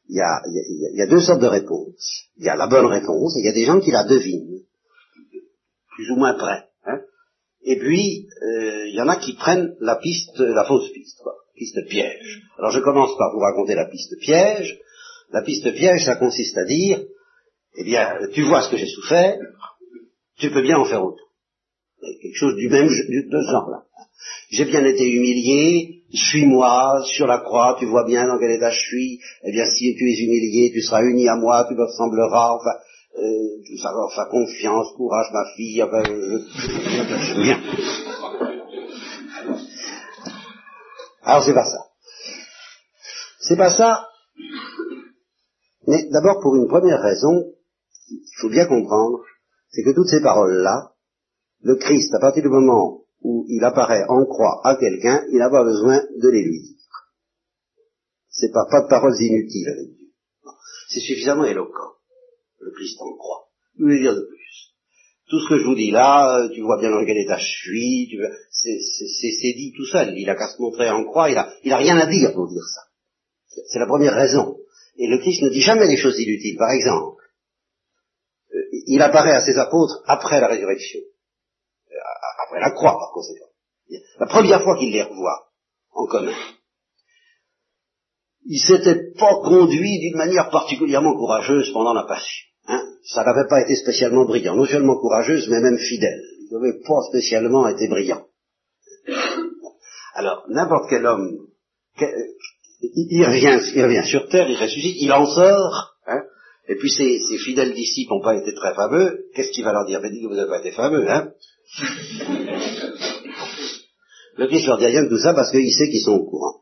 Il 0.08 0.16
y, 0.16 0.22
a, 0.22 0.42
il, 0.48 0.98
y 0.98 1.02
a, 1.04 1.06
deux 1.06 1.20
sortes 1.20 1.42
de 1.42 1.48
réponses. 1.48 2.30
Il 2.38 2.46
y 2.46 2.50
a 2.50 2.56
la 2.56 2.66
bonne 2.66 2.88
réponse 2.88 3.38
et 3.38 3.42
il 3.42 3.46
y 3.46 3.50
a 3.50 3.54
des 3.54 3.66
gens 3.66 3.80
qui 3.80 3.92
la 3.92 4.04
devinent, 4.04 4.64
plus 5.96 6.10
ou 6.10 6.16
moins 6.16 6.34
près. 6.34 6.64
Hein. 6.86 7.02
Et 7.62 7.78
puis, 7.78 8.28
euh, 8.42 8.88
il 8.88 8.96
y 8.96 9.02
en 9.02 9.08
a 9.08 9.18
qui 9.18 9.36
prennent 9.36 9.76
la 9.80 9.98
piste, 9.98 10.40
la 10.40 10.66
fausse 10.66 10.92
piste, 10.92 11.20
quoi, 11.22 11.36
piste 11.56 11.78
piège. 11.88 12.42
Alors 12.58 12.72
je 12.72 12.80
commence 12.80 13.16
par 13.20 13.32
vous 13.32 13.40
raconter 13.42 13.76
la 13.76 13.86
piste 13.86 14.18
piège. 14.20 14.80
La 15.32 15.44
piste 15.44 15.72
piège, 15.76 16.06
ça 16.06 16.16
consiste 16.16 16.58
à 16.58 16.66
dire, 16.66 17.06
eh 17.76 17.84
bien, 17.84 18.18
tu 18.34 18.44
vois 18.44 18.62
ce 18.62 18.70
que 18.70 18.78
j'ai 18.78 18.88
souffert, 18.88 19.38
tu 20.38 20.52
peux 20.52 20.62
bien 20.62 20.78
en 20.78 20.86
faire 20.86 21.04
autre. 21.04 21.24
Quelque 22.22 22.38
chose 22.38 22.56
du 22.56 22.70
même 22.70 22.90
genre-là. 22.90 23.84
J'ai 24.52 24.66
bien 24.66 24.84
été 24.86 25.08
humilié, 25.10 26.04
suis-moi 26.12 27.04
sur 27.06 27.28
la 27.28 27.40
croix, 27.40 27.76
tu 27.80 27.86
vois 27.86 28.06
bien 28.06 28.28
dans 28.28 28.40
quel 28.40 28.52
état 28.52 28.72
je 28.72 28.80
suis, 28.80 29.20
eh 29.44 29.52
bien 29.52 29.66
si 29.66 29.96
tu 29.96 30.10
es 30.10 30.24
humilié, 30.24 30.72
tu 30.74 30.82
seras 30.82 31.04
uni 31.04 31.28
à 31.28 31.36
moi, 31.36 31.66
tu 31.68 31.76
me 31.76 31.84
ressembleras, 31.84 32.56
enfin, 32.56 32.80
euh, 33.18 33.78
ça, 33.82 33.90
enfin 34.06 34.26
confiance, 34.30 34.94
courage 34.96 35.28
ma 35.34 35.46
fille, 35.56 35.84
enfin, 35.84 36.04
je, 36.04 37.42
bien. 37.42 37.60
Alors 41.22 41.44
c'est 41.44 41.54
pas 41.54 41.66
ça. 41.66 41.86
C'est 43.40 43.58
pas 43.58 43.72
ça, 43.72 44.08
mais 45.88 46.08
d'abord 46.12 46.40
pour 46.42 46.56
une 46.56 46.68
première 46.68 47.02
raison, 47.02 47.46
il 48.10 48.40
faut 48.42 48.50
bien 48.50 48.66
comprendre, 48.66 49.24
c'est 49.70 49.84
que 49.84 49.94
toutes 49.94 50.10
ces 50.10 50.22
paroles-là, 50.22 50.94
le 51.62 51.76
Christ, 51.76 52.14
à 52.14 52.20
partir 52.20 52.44
du 52.44 52.50
moment 52.50 53.04
où 53.22 53.46
il 53.50 53.64
apparaît 53.64 54.06
en 54.08 54.26
croix 54.26 54.62
à 54.64 54.76
quelqu'un, 54.76 55.26
il 55.32 55.40
n'a 55.40 55.50
pas 55.50 55.64
besoin 55.64 56.02
de 56.18 56.30
les 56.30 56.44
lui 56.44 56.62
dire. 56.62 56.76
C'est 58.30 58.52
pas, 58.52 58.66
pas 58.70 58.82
de 58.82 58.88
paroles 58.88 59.16
inutiles 59.20 59.68
avec 59.68 59.96
Dieu. 59.96 60.08
C'est 60.90 61.02
suffisamment 61.02 61.46
éloquent, 61.46 61.96
le 62.60 62.72
Christ 62.72 62.98
en 63.02 63.16
croix. 63.18 63.50
Je 63.78 63.86
veux 63.86 63.98
dire 63.98 64.16
de 64.16 64.22
plus. 64.22 64.40
Tout 65.30 65.40
ce 65.40 65.50
que 65.50 65.60
je 65.60 65.66
vous 65.66 65.76
dis 65.76 65.92
là, 65.92 66.40
euh, 66.40 66.50
tu 66.50 66.62
vois 66.62 66.80
bien 66.80 66.90
dans 66.90 67.06
quel 67.06 67.18
état 67.18 67.38
je 67.38 67.46
suis, 67.46 68.10
c'est 68.52 69.54
dit 69.54 69.74
tout 69.76 69.86
seul. 69.86 70.18
Il 70.18 70.30
a 70.30 70.36
qu'à 70.36 70.48
se 70.48 70.62
montrer 70.62 70.90
en 70.90 71.04
croix, 71.04 71.30
il 71.30 71.38
a, 71.38 71.54
il 71.64 71.72
a 71.72 71.78
rien 71.78 71.98
à 71.98 72.08
dire 72.08 72.34
pour 72.34 72.48
dire 72.48 72.64
ça. 72.64 72.82
C'est 73.68 73.80
la 73.80 73.86
première 73.86 74.16
raison. 74.16 74.58
Et 74.98 75.08
le 75.08 75.20
Christ 75.20 75.44
ne 75.44 75.50
dit 75.50 75.62
jamais 75.62 75.88
des 75.88 75.98
choses 75.98 76.20
inutiles. 76.20 76.58
Par 76.58 76.72
exemple, 76.72 77.19
il 78.96 79.02
apparaît 79.02 79.36
à 79.36 79.42
ses 79.42 79.58
apôtres 79.58 80.02
après 80.08 80.40
la 80.40 80.48
résurrection 80.48 81.00
après 82.50 82.60
la 82.60 82.72
croix 82.72 82.98
par 82.98 83.12
conséquent. 83.14 83.46
La 84.20 84.28
première 84.28 84.64
fois 84.64 84.78
qu'il 84.78 84.92
les 84.92 85.04
revoit 85.04 85.50
en 85.92 86.06
commun, 86.06 86.36
il 88.46 88.60
s'était 88.60 89.12
pas 89.18 89.36
conduit 89.44 90.00
d'une 90.00 90.18
manière 90.18 90.50
particulièrement 90.50 91.16
courageuse 91.16 91.72
pendant 91.72 91.94
la 91.94 92.04
passion. 92.04 92.46
Hein. 92.68 92.82
Ça 93.04 93.24
n'avait 93.24 93.48
pas 93.48 93.62
été 93.62 93.76
spécialement 93.76 94.26
brillant, 94.26 94.56
non 94.56 94.66
seulement 94.66 95.00
courageuse, 95.00 95.48
mais 95.50 95.62
même 95.62 95.78
fidèle. 95.78 96.22
Il 96.42 96.58
n'avait 96.58 96.80
pas 96.80 97.02
spécialement 97.10 97.68
été 97.68 97.88
brillant. 97.88 98.26
Alors, 100.16 100.46
n'importe 100.50 100.90
quel 100.90 101.06
homme, 101.06 101.48
il, 102.82 103.26
revient, 103.26 103.60
il 103.76 103.84
revient 103.84 104.08
sur 104.08 104.28
terre, 104.30 104.50
il 104.50 104.58
ressuscite, 104.58 104.98
il 105.00 105.12
en 105.12 105.26
sort, 105.26 105.89
et 106.70 106.76
puis 106.76 106.92
ses, 106.92 107.20
fidèles 107.40 107.74
disciples 107.74 108.14
n'ont 108.14 108.22
pas 108.22 108.36
été 108.36 108.54
très 108.54 108.76
fameux, 108.76 109.26
qu'est-ce 109.34 109.50
qu'il 109.50 109.64
va 109.64 109.74
leur 109.74 109.86
dire? 109.86 110.00
Ben 110.02 110.12
dit 110.12 110.22
que 110.22 110.28
vous 110.28 110.36
n'avez 110.36 110.50
pas 110.50 110.60
été 110.60 110.72
fameux, 110.72 111.10
hein 111.10 111.34
le 114.38 114.48
Christ 114.48 114.68
leur 114.68 114.78
dit 114.78 114.86
rien 114.86 115.04
de 115.04 115.10
tout 115.10 115.18
ça 115.18 115.34
parce 115.34 115.52
qu'il 115.52 115.74
sait 115.74 115.90
qu'ils 115.90 116.04
sont 116.04 116.14
au 116.14 116.30
courant. 116.30 116.62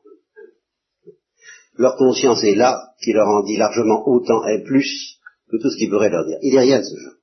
Leur 1.76 1.98
conscience 1.98 2.42
est 2.44 2.56
là, 2.56 2.94
qui 3.04 3.12
leur 3.12 3.28
en 3.28 3.44
dit 3.44 3.58
largement 3.58 4.08
autant 4.08 4.48
et 4.48 4.64
plus 4.64 5.20
que 5.52 5.58
tout 5.58 5.70
ce 5.70 5.78
qu'il 5.78 5.90
pourrait 5.90 6.10
leur 6.10 6.26
dire. 6.26 6.38
Il 6.42 6.54
n'est 6.54 6.62
rien 6.62 6.80
de 6.80 6.86
ce 6.86 6.96
genre. 6.96 7.14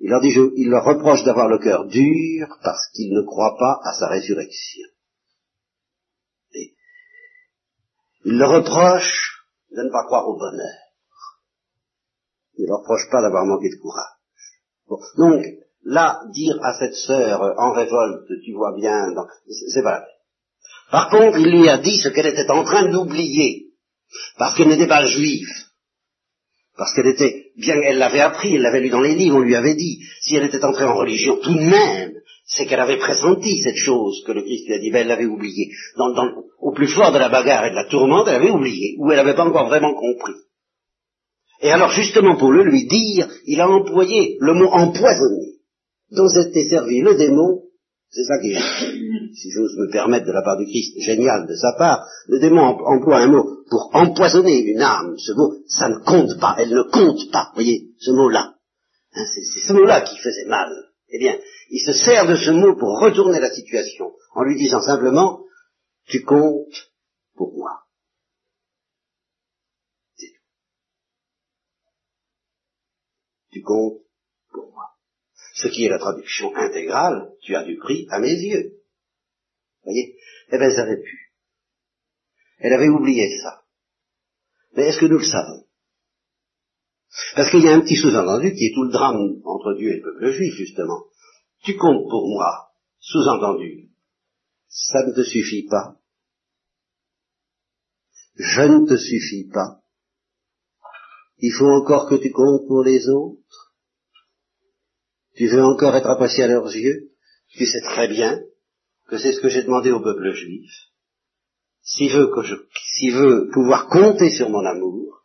Il 0.00 0.10
leur 0.10 0.20
dit, 0.20 0.32
il 0.56 0.68
leur 0.70 0.84
reproche 0.84 1.24
d'avoir 1.24 1.48
le 1.48 1.58
cœur 1.58 1.86
dur 1.86 2.46
parce 2.62 2.88
qu'ils 2.94 3.12
ne 3.12 3.22
croient 3.22 3.56
pas 3.58 3.80
à 3.82 3.92
sa 3.98 4.06
résurrection. 4.06 4.86
Il 8.24 8.38
leur 8.38 8.50
reproche 8.50 9.44
de 9.72 9.82
ne 9.82 9.90
pas 9.90 10.04
croire 10.06 10.28
au 10.28 10.38
bonheur. 10.38 10.87
Ne 12.68 12.72
leur 12.72 12.80
reproche 12.80 13.10
pas 13.10 13.22
d'avoir 13.22 13.46
manqué 13.46 13.70
de 13.70 13.80
courage. 13.80 14.12
Donc, 15.16 15.44
Là, 15.84 16.20
dire 16.34 16.58
à 16.62 16.78
cette 16.78 16.94
sœur 16.94 17.40
en 17.56 17.72
révolte, 17.72 18.26
tu 18.44 18.52
vois 18.52 18.74
bien, 18.76 19.14
c'est 19.72 19.82
pas 19.82 20.04
Par 20.90 21.08
contre, 21.08 21.38
il 21.38 21.50
lui 21.50 21.68
a 21.68 21.78
dit 21.78 21.98
ce 21.98 22.08
qu'elle 22.10 22.26
était 22.26 22.50
en 22.50 22.64
train 22.64 22.90
d'oublier, 22.90 23.68
parce 24.36 24.54
qu'elle 24.54 24.68
n'était 24.68 24.86
pas 24.86 25.06
juive, 25.06 25.48
parce 26.76 26.92
qu'elle 26.92 27.06
était, 27.06 27.52
bien 27.56 27.80
elle 27.82 27.98
l'avait 27.98 28.20
appris, 28.20 28.54
elle 28.54 28.62
l'avait 28.62 28.80
lu 28.80 28.90
dans 28.90 29.00
les 29.00 29.14
livres, 29.14 29.36
on 29.36 29.40
lui 29.40 29.56
avait 29.56 29.76
dit, 29.76 30.00
si 30.20 30.36
elle 30.36 30.44
était 30.44 30.64
entrée 30.64 30.84
en 30.84 30.96
religion, 30.96 31.38
tout 31.42 31.54
de 31.54 31.60
même, 31.60 32.12
c'est 32.44 32.66
qu'elle 32.66 32.80
avait 32.80 32.98
pressenti 32.98 33.62
cette 33.62 33.76
chose 33.76 34.22
que 34.26 34.32
le 34.32 34.42
Christ 34.42 34.66
lui 34.66 34.74
a 34.74 34.78
dit, 34.78 34.90
ben 34.90 35.00
elle 35.00 35.08
l'avait 35.08 35.26
oubliée. 35.26 35.70
au 36.60 36.72
plus 36.72 36.88
fort 36.88 37.12
de 37.12 37.18
la 37.18 37.28
bagarre 37.28 37.66
et 37.66 37.70
de 37.70 37.76
la 37.76 37.88
tourmente, 37.88 38.28
elle 38.28 38.36
avait 38.42 38.50
oublié, 38.50 38.96
ou 38.98 39.10
elle 39.10 39.18
n'avait 39.18 39.36
pas 39.36 39.46
encore 39.46 39.68
vraiment 39.68 39.94
compris. 39.94 40.34
Et 41.60 41.70
alors 41.70 41.90
justement 41.90 42.36
pour 42.36 42.52
le 42.52 42.64
lui 42.64 42.86
dire, 42.86 43.28
il 43.46 43.60
a 43.60 43.68
employé 43.68 44.36
le 44.40 44.54
mot 44.54 44.68
empoisonné 44.68 45.58
dont 46.10 46.28
s'était 46.28 46.68
servi 46.68 47.00
le 47.00 47.16
démon, 47.16 47.62
c'est 48.10 48.24
ça 48.24 48.38
qui 48.40 48.52
est, 48.52 49.34
si 49.34 49.50
j'ose 49.50 49.76
me 49.76 49.90
permettre 49.90 50.26
de 50.26 50.32
la 50.32 50.42
part 50.42 50.56
du 50.56 50.64
Christ, 50.64 50.94
génial 51.00 51.46
de 51.46 51.54
sa 51.54 51.74
part, 51.76 52.06
le 52.26 52.38
démon 52.40 52.62
emploie 52.62 53.18
un 53.18 53.26
mot 53.26 53.64
pour 53.68 53.90
empoisonner 53.92 54.60
une 54.60 54.80
âme. 54.80 55.18
Ce 55.18 55.32
mot, 55.32 55.52
ça 55.66 55.88
ne 55.88 55.98
compte 55.98 56.40
pas, 56.40 56.56
elle 56.58 56.70
ne 56.70 56.82
compte 56.84 57.30
pas, 57.30 57.50
voyez, 57.54 57.90
ce 57.98 58.12
mot-là. 58.12 58.54
Hein, 59.14 59.24
c'est 59.34 59.66
ce 59.66 59.72
mot-là 59.74 60.00
qui 60.02 60.16
faisait 60.18 60.46
mal. 60.46 60.70
Eh 61.10 61.18
bien, 61.18 61.36
il 61.70 61.80
se 61.80 61.92
sert 61.92 62.26
de 62.26 62.36
ce 62.36 62.50
mot 62.50 62.76
pour 62.76 62.98
retourner 62.98 63.40
la 63.40 63.50
situation, 63.50 64.12
en 64.34 64.42
lui 64.42 64.56
disant 64.56 64.80
simplement, 64.80 65.40
tu 66.06 66.22
comptes 66.22 66.90
pour 67.34 67.52
moi. 67.54 67.82
C'est 70.16 70.28
tout. 73.47 73.47
Tu 73.58 73.64
comptes 73.64 74.02
ce 75.54 75.66
qui 75.66 75.84
est 75.84 75.88
la 75.88 75.98
traduction 75.98 76.54
intégrale, 76.54 77.32
tu 77.42 77.56
as 77.56 77.64
du 77.64 77.76
prix 77.76 78.06
à 78.10 78.20
mes 78.20 78.32
yeux. 78.32 78.78
Vous 79.82 79.90
voyez? 79.90 80.16
Eh 80.52 80.58
bien, 80.58 80.70
elle 80.70 80.78
avait 80.78 81.02
pu. 81.02 81.32
Elle 82.58 82.72
avait 82.72 82.88
oublié 82.88 83.28
ça. 83.42 83.64
Mais 84.76 84.84
est-ce 84.84 85.00
que 85.00 85.06
nous 85.06 85.18
le 85.18 85.24
savons? 85.24 85.66
Parce 87.34 87.50
qu'il 87.50 87.64
y 87.64 87.68
a 87.68 87.74
un 87.74 87.80
petit 87.80 87.96
sous-entendu 87.96 88.54
qui 88.54 88.66
est 88.66 88.74
tout 88.74 88.84
le 88.84 88.92
drame 88.92 89.40
entre 89.44 89.74
Dieu 89.74 89.90
et 89.90 89.96
le 89.96 90.02
peuple 90.02 90.30
juif, 90.30 90.54
justement. 90.54 91.06
Tu 91.64 91.76
comptes 91.76 92.08
pour 92.08 92.28
moi, 92.28 92.70
sous-entendu, 93.00 93.90
ça 94.68 95.04
ne 95.04 95.12
te 95.14 95.24
suffit 95.24 95.66
pas. 95.66 95.96
Je 98.36 98.62
ne 98.62 98.86
te 98.86 98.96
suffis 98.96 99.48
pas. 99.52 99.82
Il 101.38 101.52
faut 101.52 101.68
encore 101.68 102.08
que 102.08 102.16
tu 102.16 102.30
comptes 102.30 102.66
pour 102.66 102.82
les 102.82 103.08
autres. 103.08 103.74
Tu 105.36 105.46
veux 105.46 105.62
encore 105.62 105.94
être 105.94 106.10
apprécié 106.10 106.44
à 106.44 106.48
leurs 106.48 106.74
yeux. 106.74 107.10
Tu 107.50 107.64
sais 107.64 107.80
très 107.80 108.08
bien 108.08 108.40
que 109.08 109.18
c'est 109.18 109.32
ce 109.32 109.40
que 109.40 109.48
j'ai 109.48 109.62
demandé 109.62 109.90
au 109.90 110.00
peuple 110.00 110.32
juif. 110.32 110.70
S'il 111.82 112.12
veut, 112.12 112.26
que 112.26 113.52
pouvoir 113.52 113.88
compter 113.88 114.30
sur 114.30 114.50
mon 114.50 114.64
amour, 114.64 115.22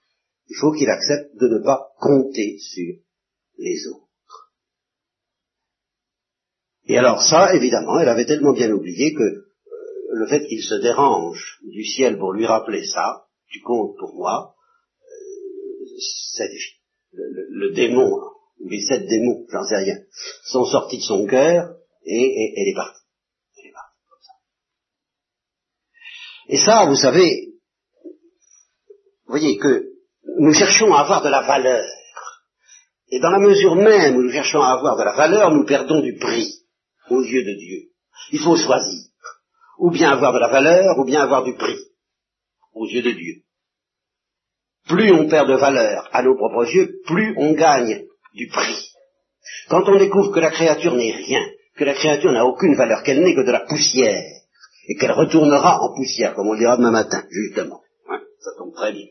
il 0.48 0.56
faut 0.56 0.72
qu'il 0.72 0.90
accepte 0.90 1.36
de 1.36 1.48
ne 1.48 1.64
pas 1.64 1.90
compter 2.00 2.58
sur 2.60 2.96
les 3.58 3.88
autres. 3.88 4.04
Et 6.86 6.98
alors 6.98 7.22
ça, 7.22 7.56
évidemment, 7.56 8.00
elle 8.00 8.10
avait 8.10 8.26
tellement 8.26 8.54
bien 8.54 8.72
oublié 8.72 9.14
que 9.14 9.24
euh, 9.24 9.46
le 10.14 10.28
fait 10.28 10.46
qu'il 10.46 10.62
se 10.62 10.76
dérange 10.76 11.60
du 11.64 11.84
ciel 11.84 12.18
pour 12.18 12.34
lui 12.34 12.46
rappeler 12.46 12.86
ça, 12.86 13.26
tu 13.48 13.62
comptes 13.62 13.98
pour 13.98 14.14
moi, 14.16 14.53
le, 17.14 17.74
démon, 17.74 18.12
ou 18.60 18.70
les 18.70 18.82
sept 18.82 19.08
démons, 19.08 19.46
j'en 19.52 19.64
sais 19.64 19.78
rien, 19.78 19.98
sont 20.46 20.66
sortis 20.66 20.98
de 20.98 21.04
son 21.04 21.26
cœur 21.26 21.76
et, 22.06 22.54
elle 22.58 22.68
est 22.68 22.76
partie. 22.76 23.02
Et 26.50 26.58
ça, 26.58 26.86
vous 26.86 26.96
savez, 26.96 27.54
vous 29.26 29.40
voyez 29.40 29.58
que 29.58 29.94
nous 30.40 30.54
cherchons 30.54 30.94
à 30.94 31.02
avoir 31.02 31.22
de 31.22 31.30
la 31.30 31.42
valeur. 31.42 31.86
Et 33.10 33.20
dans 33.20 33.30
la 33.30 33.40
mesure 33.40 33.76
même 33.76 34.18
où 34.18 34.24
nous 34.24 34.32
cherchons 34.32 34.62
à 34.62 34.72
avoir 34.72 34.98
de 34.98 35.04
la 35.04 35.14
valeur, 35.14 35.52
nous 35.52 35.66
perdons 35.66 36.02
du 36.02 36.18
prix 36.18 36.66
aux 37.10 37.24
yeux 37.24 37.44
de 37.44 37.54
Dieu. 37.58 37.92
Il 38.32 38.40
faut 38.40 38.58
choisir. 38.58 39.10
Ou 39.78 39.92
bien 39.92 40.12
avoir 40.12 40.34
de 40.34 40.40
la 40.40 40.50
valeur, 40.50 40.98
ou 41.00 41.06
bien 41.06 41.22
avoir 41.22 41.44
du 41.44 41.56
prix 41.56 41.78
aux 42.74 42.88
yeux 42.88 43.04
de 43.04 43.12
Dieu. 43.12 43.43
Plus 44.88 45.12
on 45.14 45.30
perd 45.30 45.48
de 45.48 45.56
valeur 45.56 46.10
à 46.12 46.24
nos 46.24 46.36
propres 46.36 46.66
yeux, 46.74 47.00
plus 47.06 47.34
on 47.38 47.54
gagne 47.54 48.04
du 48.34 48.48
prix. 48.48 48.92
Quand 49.70 49.88
on 49.88 49.98
découvre 49.98 50.32
que 50.32 50.40
la 50.40 50.52
créature 50.52 50.94
n'est 50.96 51.16
rien, 51.16 51.42
que 51.76 51.84
la 51.86 51.94
créature 51.94 52.32
n'a 52.32 52.46
aucune 52.46 52.76
valeur, 52.76 53.04
qu'elle 53.04 53.24
n'est 53.24 53.36
que 53.36 53.46
de 53.46 53.52
la 53.52 53.62
poussière, 53.62 54.22
et 54.88 54.96
qu'elle 54.96 55.12
retournera 55.12 55.80
en 55.82 55.96
poussière, 55.96 56.36
comme 56.36 56.50
on 56.50 56.56
dira 56.56 56.78
demain 56.78 56.92
matin, 56.92 57.24
justement. 57.30 57.82
ça 58.08 58.52
tombe 58.58 58.74
très 58.74 58.92
bien. 58.92 59.08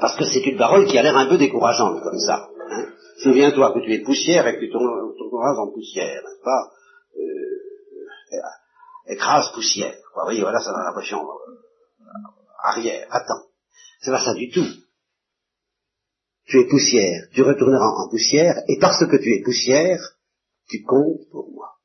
Parce 0.00 0.16
que 0.16 0.24
c'est 0.24 0.44
une 0.46 0.58
parole 0.58 0.86
qui 0.86 0.98
a 0.98 1.02
l'air 1.02 1.16
un 1.16 1.26
peu 1.26 1.36
décourageante 1.38 2.02
comme 2.02 2.18
ça. 2.18 2.48
Hein. 2.70 2.86
Souviens-toi 3.22 3.72
que 3.72 3.80
tu 3.80 3.92
es 3.92 4.00
poussière 4.00 4.46
et 4.46 4.54
que 4.56 4.60
tu 4.60 4.70
tourneras 4.70 5.56
en 5.58 5.70
poussière, 5.72 6.22
n'est-ce 6.22 6.42
pas? 6.42 6.70
Euh, 7.18 9.12
Écrase 9.12 9.52
poussière. 9.52 9.94
Oui, 10.28 10.40
voilà, 10.40 10.58
ça 10.58 10.72
donne 10.72 10.84
l'impression. 10.84 11.18
Arrière, 12.66 13.06
attends. 13.10 13.46
C'est 14.00 14.10
pas 14.10 14.24
ça 14.24 14.34
du 14.34 14.50
tout. 14.50 14.66
Tu 16.46 16.60
es 16.60 16.68
poussière, 16.68 17.28
tu 17.32 17.42
retourneras 17.42 18.04
en 18.04 18.08
poussière, 18.08 18.56
et 18.68 18.78
parce 18.78 19.04
que 19.06 19.16
tu 19.16 19.34
es 19.34 19.42
poussière, 19.42 20.00
tu 20.68 20.82
comptes 20.82 21.28
pour 21.30 21.50
moi. 21.52 21.76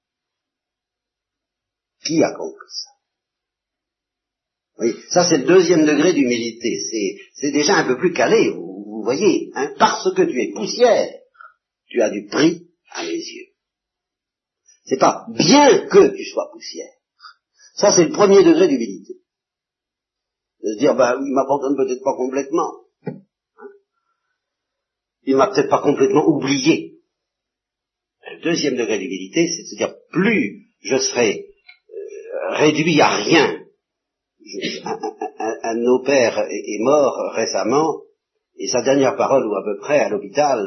Qui 2.04 2.24
a 2.24 2.32
compris 2.34 2.70
ça? 2.70 2.89
Oui, 4.80 4.96
ça 5.10 5.28
c'est 5.28 5.38
le 5.39 5.46
deuxième 5.46 5.86
degré 5.86 6.13
d'humilité. 6.13 6.80
C'est 7.36 7.52
déjà 7.52 7.76
un 7.78 7.86
peu 7.86 7.98
plus 7.98 8.13
calé, 8.13 8.50
vous, 8.52 8.84
vous 8.86 9.04
voyez. 9.04 9.52
Hein, 9.56 9.74
parce 9.78 10.13
que 10.15 10.24
tu 10.24 10.41
es 10.41 10.52
poussière, 10.52 11.13
tu 11.88 12.02
as 12.02 12.10
du 12.10 12.26
prix 12.26 12.67
à 12.91 13.04
mes 13.04 13.17
yeux. 13.17 13.50
C'est 14.86 15.00
pas 15.00 15.26
bien 15.30 15.88
que 15.88 16.15
tu 16.15 16.26
sois 16.26 16.50
poussière. 16.52 16.94
Ça 17.76 17.96
c'est 17.96 18.06
le 18.06 18.12
premier 18.12 18.44
degré 18.44 18.67
d'humilité. 18.67 19.20
De 20.63 20.74
se 20.74 20.80
dire, 20.80 20.95
bah, 20.95 21.17
il 21.19 21.34
m'abandonne 21.34 21.76
peut-être 21.76 22.04
pas 22.04 22.15
complètement. 22.15 22.71
Hein? 23.08 23.13
il 25.24 25.36
m'a 25.36 25.47
peut-être 25.47 25.69
pas 25.69 25.82
complètement 25.82 26.28
oublié. 26.28 27.00
Deuxième 28.43 28.76
degré 28.76 29.00
d'humilité, 29.00 29.47
c'est 29.47 29.63
de 29.63 29.67
se 29.67 29.76
dire, 29.76 29.95
plus 30.12 30.67
je 30.82 30.97
serai 30.97 31.45
euh, 31.89 32.56
réduit 32.56 33.00
à 33.02 33.10
rien 33.10 33.62
un, 35.63 35.76
nos 35.76 36.04
pères 36.04 36.39
est, 36.50 36.80
mort 36.80 37.32
récemment, 37.34 38.02
et 38.58 38.67
sa 38.67 38.82
dernière 38.82 39.15
parole, 39.15 39.45
ou 39.45 39.56
à 39.56 39.63
peu 39.63 39.78
près, 39.80 40.00
à 40.00 40.10
l'hôpital, 40.10 40.62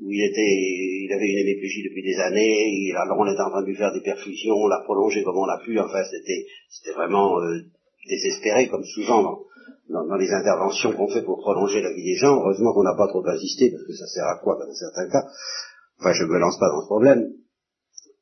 où 0.00 0.12
il 0.12 0.24
était, 0.24 0.40
il 0.40 1.12
avait 1.12 1.26
une 1.26 1.38
hémiplégie 1.38 1.82
depuis 1.82 2.02
des 2.02 2.18
années, 2.20 2.68
il, 2.70 2.94
alors 2.96 3.18
on 3.18 3.26
était 3.26 3.40
en 3.40 3.50
train 3.50 3.62
de 3.62 3.66
lui 3.66 3.76
faire 3.76 3.92
des 3.92 4.02
perfusions, 4.02 4.54
on 4.54 4.68
l'a 4.68 4.82
prolongé 4.84 5.22
comme 5.24 5.36
on 5.36 5.46
l'a 5.46 5.58
pu, 5.58 5.78
enfin 5.78 6.04
c'était, 6.04 6.46
c'était 6.68 6.94
vraiment 6.94 7.40
euh, 7.40 7.62
désespéré, 8.08 8.68
comme 8.68 8.84
souvent 8.84 9.22
dans, 9.88 10.16
les 10.16 10.30
interventions 10.30 10.92
qu'on 10.92 11.08
fait 11.08 11.22
pour 11.22 11.38
prolonger 11.38 11.80
la 11.80 11.92
vie 11.92 12.04
des 12.04 12.16
gens, 12.16 12.40
heureusement 12.40 12.72
qu'on 12.72 12.82
n'a 12.82 12.96
pas 12.96 13.08
trop 13.08 13.26
insisté, 13.26 13.70
parce 13.70 13.84
que 13.84 13.94
ça 13.94 14.06
sert 14.06 14.24
à 14.24 14.38
quoi 14.42 14.58
dans 14.58 14.72
certains 14.72 15.08
cas, 15.08 15.26
enfin 16.00 16.12
je 16.12 16.24
ne 16.24 16.28
me 16.28 16.38
lance 16.38 16.58
pas 16.58 16.68
dans 16.70 16.82
ce 16.82 16.86
problème, 16.86 17.32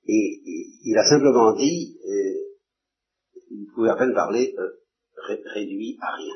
et, 0.09 0.43
il 0.85 0.97
a 0.97 1.09
simplement 1.09 1.53
dit, 1.55 1.99
euh, 2.05 2.47
il 3.51 3.67
pouvait 3.75 3.91
à 3.91 3.97
peine 3.97 4.15
parler 4.15 4.55
euh, 4.57 4.71
réduit 5.55 5.99
à 6.01 6.15
rien. 6.15 6.35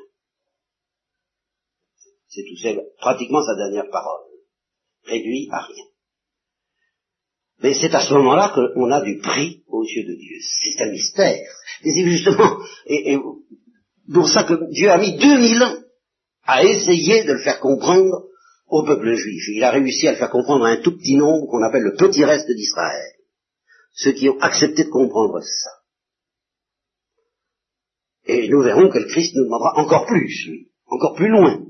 C'est 2.29 2.43
tout, 2.43 2.57
c'est 2.61 2.79
pratiquement 2.99 3.43
sa 3.43 3.57
dernière 3.57 3.91
parole. 3.91 4.27
Réduit 5.05 5.49
à 5.51 5.61
rien. 5.61 5.85
Mais 7.63 7.75
c'est 7.75 7.95
à 7.95 8.01
ce 8.01 8.15
moment-là 8.15 8.53
qu'on 8.55 8.91
a 8.91 9.03
du 9.03 9.19
prix 9.19 9.65
aux 9.67 9.85
yeux 9.85 10.05
de 10.05 10.15
Dieu. 10.15 10.37
C'est 10.41 10.83
un 10.83 10.91
mystère. 10.91 11.47
Et 11.85 11.93
c'est 11.93 12.09
justement, 12.09 12.59
et, 12.87 13.19
pour 14.13 14.29
ça 14.29 14.45
que 14.45 14.71
Dieu 14.73 14.91
a 14.91 14.99
mis 14.99 15.17
2000 15.17 15.63
ans 15.63 15.77
à 16.45 16.65
essayer 16.65 17.25
de 17.25 17.33
le 17.33 17.43
faire 17.43 17.61
comprendre 17.61 18.27
au 18.69 18.85
peuple 18.85 19.15
juif. 19.15 19.49
Il 19.49 19.65
a 19.65 19.71
réussi 19.71 20.09
à 20.09 20.13
le 20.13 20.19
faire 20.19 20.31
comprendre 20.31 20.65
à 20.65 20.71
un 20.71 20.83
tout 20.83 20.97
petit 20.97 21.17
nombre 21.17 21.47
qu'on 21.49 21.63
appelle 21.63 21.83
le 21.83 21.95
petit 21.95 22.25
reste 22.25 22.51
d'Israël. 22.51 23.13
Ceux 23.93 24.13
qui 24.13 24.29
ont 24.29 24.39
accepté 24.41 24.85
de 24.85 24.91
comprendre 24.91 25.41
ça. 25.41 25.71
Et 28.27 28.49
nous 28.49 28.63
verrons 28.63 28.89
que 28.89 28.99
le 28.99 29.07
Christ 29.07 29.35
nous 29.35 29.45
demandera 29.45 29.73
encore 29.77 30.07
plus, 30.07 30.49
encore 30.87 31.15
plus 31.15 31.29
loin, 31.29 31.65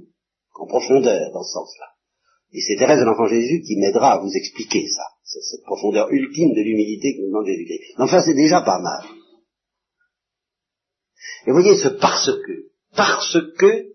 en 0.54 0.66
profondeur 0.66 1.32
dans 1.32 1.42
ce 1.42 1.52
sens-là. 1.52 1.86
Et 2.52 2.60
c'est 2.60 2.76
Thérèse 2.76 2.98
de 2.98 3.04
l'Enfant 3.04 3.28
Jésus 3.28 3.62
qui 3.62 3.76
m'aidera 3.76 4.14
à 4.14 4.18
vous 4.18 4.30
expliquer 4.34 4.86
ça, 4.88 5.04
cette 5.22 5.62
profondeur 5.64 6.10
ultime 6.10 6.52
de 6.52 6.62
l'humilité 6.62 7.14
que 7.14 7.22
nous 7.22 7.28
demande 7.28 7.46
Jésus-Christ. 7.46 7.94
Enfin, 7.98 8.20
c'est 8.22 8.34
déjà 8.34 8.60
pas 8.62 8.80
mal. 8.80 9.19
Et 11.46 11.52
voyez, 11.52 11.76
ce 11.76 11.88
parce 11.88 12.30
que, 12.46 12.70
parce 12.94 13.38
que, 13.58 13.90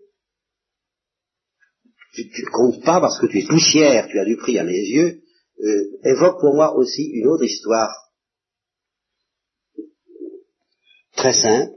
tu 2.14 2.42
ne 2.42 2.50
comptes 2.50 2.84
pas 2.84 3.00
parce 3.00 3.20
que 3.20 3.26
tu 3.26 3.40
es 3.40 3.46
poussière, 3.46 4.08
tu 4.08 4.18
as 4.18 4.24
du 4.24 4.36
prix 4.36 4.58
à 4.58 4.64
mes 4.64 4.72
yeux, 4.72 5.22
euh, 5.62 5.98
évoque 6.04 6.40
pour 6.40 6.54
moi 6.54 6.74
aussi 6.74 7.04
une 7.12 7.28
autre 7.28 7.44
histoire 7.44 7.90
très 11.14 11.32
simple, 11.32 11.72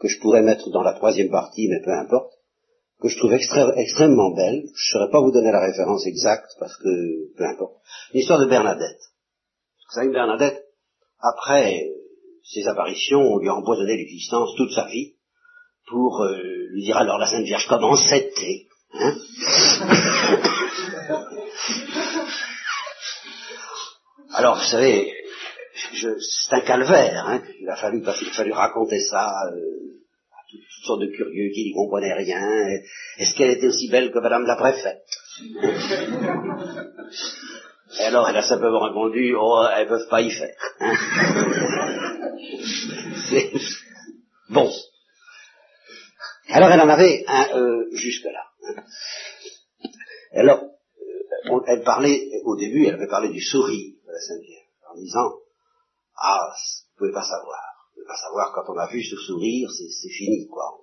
que 0.00 0.08
je 0.08 0.18
pourrais 0.20 0.42
mettre 0.42 0.70
dans 0.70 0.82
la 0.82 0.94
troisième 0.94 1.30
partie, 1.30 1.68
mais 1.68 1.80
peu 1.84 1.92
importe, 1.92 2.32
que 3.00 3.08
je 3.08 3.18
trouve 3.18 3.34
extrêmement 3.34 4.34
belle. 4.34 4.62
Je 4.62 4.96
ne 4.96 5.00
saurais 5.00 5.10
pas 5.10 5.20
vous 5.20 5.32
donner 5.32 5.50
la 5.50 5.60
référence 5.60 6.06
exacte 6.06 6.50
parce 6.58 6.76
que 6.76 7.34
peu 7.36 7.44
importe. 7.44 7.76
L'histoire 8.14 8.40
de 8.40 8.46
Bernadette. 8.46 9.00
Vous 9.88 9.94
savez, 9.94 10.12
Bernadette, 10.12 10.64
après 11.18 11.88
ses 12.44 12.66
apparitions, 12.68 13.20
on 13.20 13.38
lui 13.38 13.48
a 13.48 13.54
empoisonné 13.54 13.96
l'existence 13.96 14.54
toute 14.56 14.72
sa 14.72 14.86
vie 14.86 15.14
pour 15.86 16.22
euh, 16.22 16.38
lui 16.70 16.84
dire 16.84 16.96
alors 16.96 17.18
la 17.18 17.26
Sainte 17.26 17.44
Vierge 17.44 17.66
comment 17.68 17.96
c'était 17.96 18.66
hein 18.94 19.14
Alors, 24.34 24.56
vous 24.56 24.64
savez, 24.64 25.12
c'est 25.94 26.54
un 26.54 26.60
calvaire. 26.60 27.26
Hein. 27.28 27.42
Il 27.60 27.68
a 27.68 27.76
fallu, 27.76 28.00
parce 28.02 28.18
qu'il 28.18 28.28
a 28.28 28.32
fallu 28.32 28.52
raconter 28.52 28.98
ça 29.00 29.30
euh, 29.52 29.60
toutes 30.50 30.86
sortes 30.86 31.02
de 31.02 31.14
curieux 31.14 31.50
qui 31.54 31.64
n'y 31.64 31.74
comprenaient 31.74 32.14
rien. 32.14 32.40
Est-ce 33.18 33.36
qu'elle 33.36 33.50
était 33.50 33.66
aussi 33.66 33.90
belle 33.90 34.10
que 34.10 34.18
Madame 34.18 34.46
la 34.46 34.56
préfète 34.56 35.04
Et 38.00 38.04
alors 38.04 38.26
elle 38.26 38.38
a 38.38 38.42
simplement 38.42 38.80
répondu, 38.80 39.36
oh, 39.38 39.66
elles 39.76 39.86
peuvent 39.86 40.08
pas 40.08 40.22
y 40.22 40.30
faire. 40.30 40.56
Hein. 40.80 40.94
bon. 44.50 44.70
Alors 46.48 46.70
elle 46.70 46.80
en 46.80 46.88
avait 46.88 47.24
un 47.26 47.56
euh, 47.56 47.88
jusque-là. 47.92 48.44
Hein. 48.68 48.82
Alors, 50.32 50.62
euh, 50.62 51.60
elle 51.66 51.82
parlait, 51.82 52.30
au 52.44 52.56
début, 52.56 52.86
elle 52.86 52.94
avait 52.94 53.08
parlé 53.08 53.28
du 53.30 53.40
sourire 53.40 53.94
de 54.06 54.12
la 54.12 54.20
Sainte 54.20 54.42
Vierge, 54.42 54.66
en 54.90 54.96
disant, 54.96 55.34
ah, 56.16 56.48
vous 56.92 56.98
pouvez 56.98 57.12
pas 57.12 57.24
savoir 57.24 57.72
à 58.08 58.16
savoir, 58.16 58.52
quand 58.54 58.72
on 58.72 58.78
a 58.78 58.90
vu 58.90 59.02
ce 59.02 59.16
sourire, 59.16 59.70
c'est 59.70 60.08
fini, 60.08 60.46
quoi. 60.48 60.80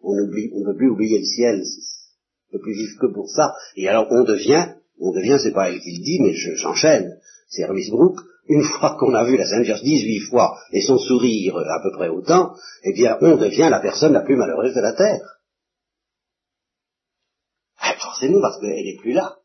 On 0.00 0.16
oublie, 0.16 0.50
on 0.54 0.60
ne 0.60 0.64
peut 0.72 0.76
plus 0.76 0.90
oublier 0.90 1.18
le 1.18 1.24
ciel. 1.24 1.58
ne 1.58 2.58
peut 2.58 2.62
plus 2.62 2.74
vivre 2.74 3.00
que 3.00 3.12
pour 3.12 3.28
ça. 3.28 3.54
Et 3.76 3.88
alors 3.88 4.06
on 4.10 4.24
devient, 4.24 4.74
on 5.00 5.12
devient, 5.12 5.38
c'est 5.42 5.52
pas 5.52 5.70
elle 5.70 5.80
qui 5.80 5.96
le 5.96 6.04
dit, 6.04 6.20
mais 6.20 6.34
j'enchaîne, 6.34 7.18
c'est 7.48 7.66
Brooke, 7.90 8.20
une 8.48 8.64
fois 8.64 8.96
qu'on 8.98 9.14
a 9.14 9.24
vu 9.24 9.36
la 9.36 9.46
Sainte 9.46 9.64
Vierge 9.64 9.82
18 9.82 10.20
fois 10.30 10.58
et 10.72 10.80
son 10.80 10.98
sourire 10.98 11.56
à 11.56 11.82
peu 11.82 11.90
près 11.92 12.08
autant, 12.08 12.54
eh 12.82 12.92
bien 12.92 13.16
on 13.20 13.36
devient 13.36 13.68
la 13.70 13.80
personne 13.80 14.12
la 14.12 14.22
plus 14.22 14.36
malheureuse 14.36 14.74
de 14.74 14.80
la 14.80 14.92
terre. 14.92 15.38
Forcément 18.00 18.40
parce 18.40 18.60
qu'elle 18.60 18.70
n'est 18.70 18.96
plus 19.00 19.12
là. 19.12 19.36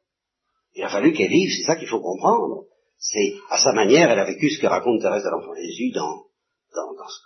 Il 0.75 0.83
a 0.83 0.89
fallu 0.89 1.13
qu'elle 1.13 1.29
vive, 1.29 1.49
c'est 1.55 1.65
ça 1.65 1.75
qu'il 1.75 1.87
faut 1.87 1.99
comprendre. 1.99 2.65
C'est 2.97 3.35
à 3.49 3.57
sa 3.57 3.73
manière, 3.73 4.09
elle 4.09 4.19
a 4.19 4.25
vécu 4.25 4.49
ce 4.49 4.59
que 4.59 4.67
raconte 4.67 5.01
Thérèse 5.01 5.23
de 5.23 5.29
l'Enfant 5.29 5.53
Jésus 5.55 5.91
dans, 5.91 6.23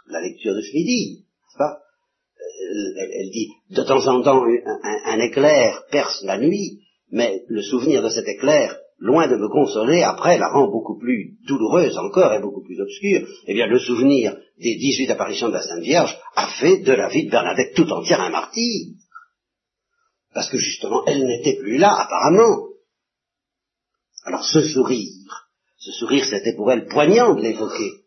la 0.08 0.22
lecture 0.22 0.56
de 0.56 0.62
ce 0.62 0.74
midi, 0.74 1.26
pas? 1.58 1.80
Elle, 2.40 3.30
dit 3.32 3.50
de 3.70 3.84
temps 3.84 4.06
en 4.08 4.22
temps 4.22 4.44
un, 4.44 5.20
éclair 5.20 5.84
perce 5.92 6.24
la 6.24 6.38
nuit, 6.38 6.82
mais 7.12 7.44
le 7.48 7.62
souvenir 7.62 8.04
de 8.04 8.10
cet 8.10 8.28
éclair, 8.28 8.78
loin 9.00 9.28
de 9.28 9.36
me 9.36 9.48
consoler, 9.48 10.04
après 10.04 10.38
la 10.38 10.50
rend 10.50 10.68
beaucoup 10.68 10.98
plus 10.98 11.38
douloureuse 11.48 11.98
encore 11.98 12.34
et 12.34 12.42
beaucoup 12.42 12.64
plus 12.64 12.80
obscure. 12.80 13.28
Eh 13.46 13.54
bien, 13.54 13.68
le 13.68 13.80
souvenir 13.80 14.36
des 14.60 14.76
18 14.76 15.12
apparitions 15.12 15.50
de 15.50 15.54
la 15.54 15.62
Sainte 15.62 15.84
Vierge 15.84 16.18
a 16.36 16.48
fait 16.60 16.78
de 16.78 16.92
la 16.92 17.10
vie 17.10 17.26
de 17.26 17.32
Bernadette 17.32 17.76
tout 17.76 17.90
entière 17.92 18.22
un 18.22 18.32
martyr. 18.32 18.88
Parce 20.34 20.50
que 20.50 20.58
justement, 20.58 21.04
elle 21.06 21.26
n'était 21.26 21.58
plus 21.58 21.78
là, 21.78 21.96
apparemment. 21.96 22.68
Alors 24.26 24.44
ce 24.44 24.62
sourire, 24.62 25.48
ce 25.78 25.92
sourire, 25.92 26.26
c'était 26.26 26.56
pour 26.56 26.72
elle 26.72 26.88
poignant 26.88 27.34
de 27.36 27.42
l'évoquer. 27.42 28.07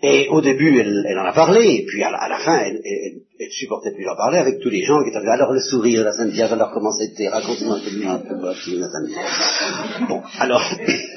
Et 0.00 0.28
au 0.28 0.40
début, 0.40 0.78
elle, 0.78 1.18
en 1.18 1.24
a 1.24 1.32
parlé, 1.32 1.66
et 1.74 1.84
puis 1.84 2.02
à 2.04 2.10
la, 2.10 2.38
fin, 2.38 2.56
elle, 2.58 2.80
elle, 2.84 3.50
supportait 3.50 3.92
plus 3.92 4.08
en 4.08 4.14
parler 4.14 4.38
avec 4.38 4.60
tous 4.60 4.70
les 4.70 4.82
gens 4.82 5.02
qui 5.02 5.08
étaient 5.08 5.26
Alors 5.26 5.52
le 5.52 5.60
sourire, 5.60 6.04
la 6.04 6.12
Sainte 6.12 6.30
Vierge, 6.30 6.52
alors 6.52 6.70
comment 6.70 6.92
c'était 6.92 7.28
Raconte-moi 7.28 7.78
un 8.06 8.18
peu, 8.18 8.34
la 8.36 8.54
Sainte 8.54 9.08
Vierge. 9.08 10.08
Bon, 10.08 10.22
alors, 10.38 10.62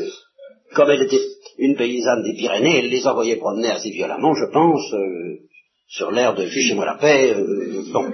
comme 0.74 0.90
elle 0.90 1.04
était 1.04 1.22
une 1.60 1.76
paysanne 1.76 2.24
des 2.24 2.34
Pyrénées, 2.34 2.80
elle 2.80 2.90
les 2.90 3.06
envoyait 3.06 3.36
promener 3.36 3.70
assez 3.70 3.92
violemment, 3.92 4.34
je 4.34 4.52
pense, 4.52 4.94
euh, 4.94 5.38
sur 5.88 6.10
l'air 6.10 6.34
de 6.34 6.48
Fichez-moi 6.48 6.86
la 6.86 6.96
paix. 6.96 7.36
Euh, 7.36 7.84
bon. 7.94 8.12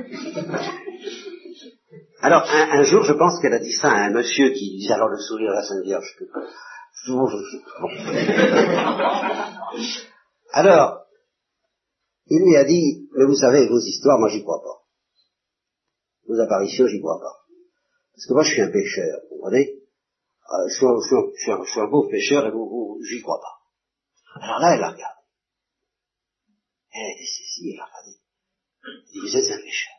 Alors, 2.22 2.44
un, 2.52 2.84
jour, 2.84 3.04
je 3.04 3.14
pense 3.14 3.40
qu'elle 3.42 3.54
a 3.54 3.60
dit 3.60 3.72
ça 3.72 3.90
à 3.90 4.08
un 4.08 4.12
monsieur 4.12 4.50
qui 4.50 4.78
disait 4.80 4.96
alors 4.96 5.08
le 5.08 5.18
sourire 5.18 5.52
de 5.52 5.56
la 5.56 5.64
Sainte 5.64 5.86
Vierge. 5.86 6.14
Bon. 7.08 7.30
Alors, 10.58 11.06
il 12.26 12.42
lui 12.42 12.56
a 12.58 12.64
dit, 12.64 13.08
mais 13.12 13.26
vous 13.26 13.36
savez, 13.36 13.68
vos 13.68 13.80
histoires, 13.80 14.18
moi 14.18 14.28
j'y 14.30 14.42
crois 14.42 14.60
pas. 14.60 14.82
Vos 16.26 16.40
apparitions, 16.40 16.88
j'y 16.88 17.00
crois 17.00 17.20
pas. 17.20 17.46
Parce 18.12 18.26
que 18.26 18.34
moi 18.34 18.42
je 18.42 18.54
suis 18.54 18.62
un 18.64 18.72
pécheur, 18.72 19.20
vous 19.30 19.36
comprenez? 19.36 19.70
Euh, 19.70 20.68
je, 20.68 20.74
suis 20.74 21.80
un, 21.80 21.88
beau 21.88 22.10
pécheur 22.10 22.48
et 22.48 22.50
vous, 22.50 23.00
j'y 23.08 23.22
crois 23.22 23.40
pas. 23.40 24.42
Alors 24.42 24.60
là, 24.60 24.74
elle 24.74 24.84
a 24.84 24.90
regardé. 24.94 25.22
Elle 26.90 27.06
a 27.06 27.16
dit, 27.20 27.28
si, 27.28 27.44
si, 27.44 27.70
elle 27.70 27.80
a 27.80 27.86
regardé. 27.86 28.18
Vous 29.14 29.38
êtes 29.38 29.60
un 29.60 29.62
pécheur. 29.62 29.94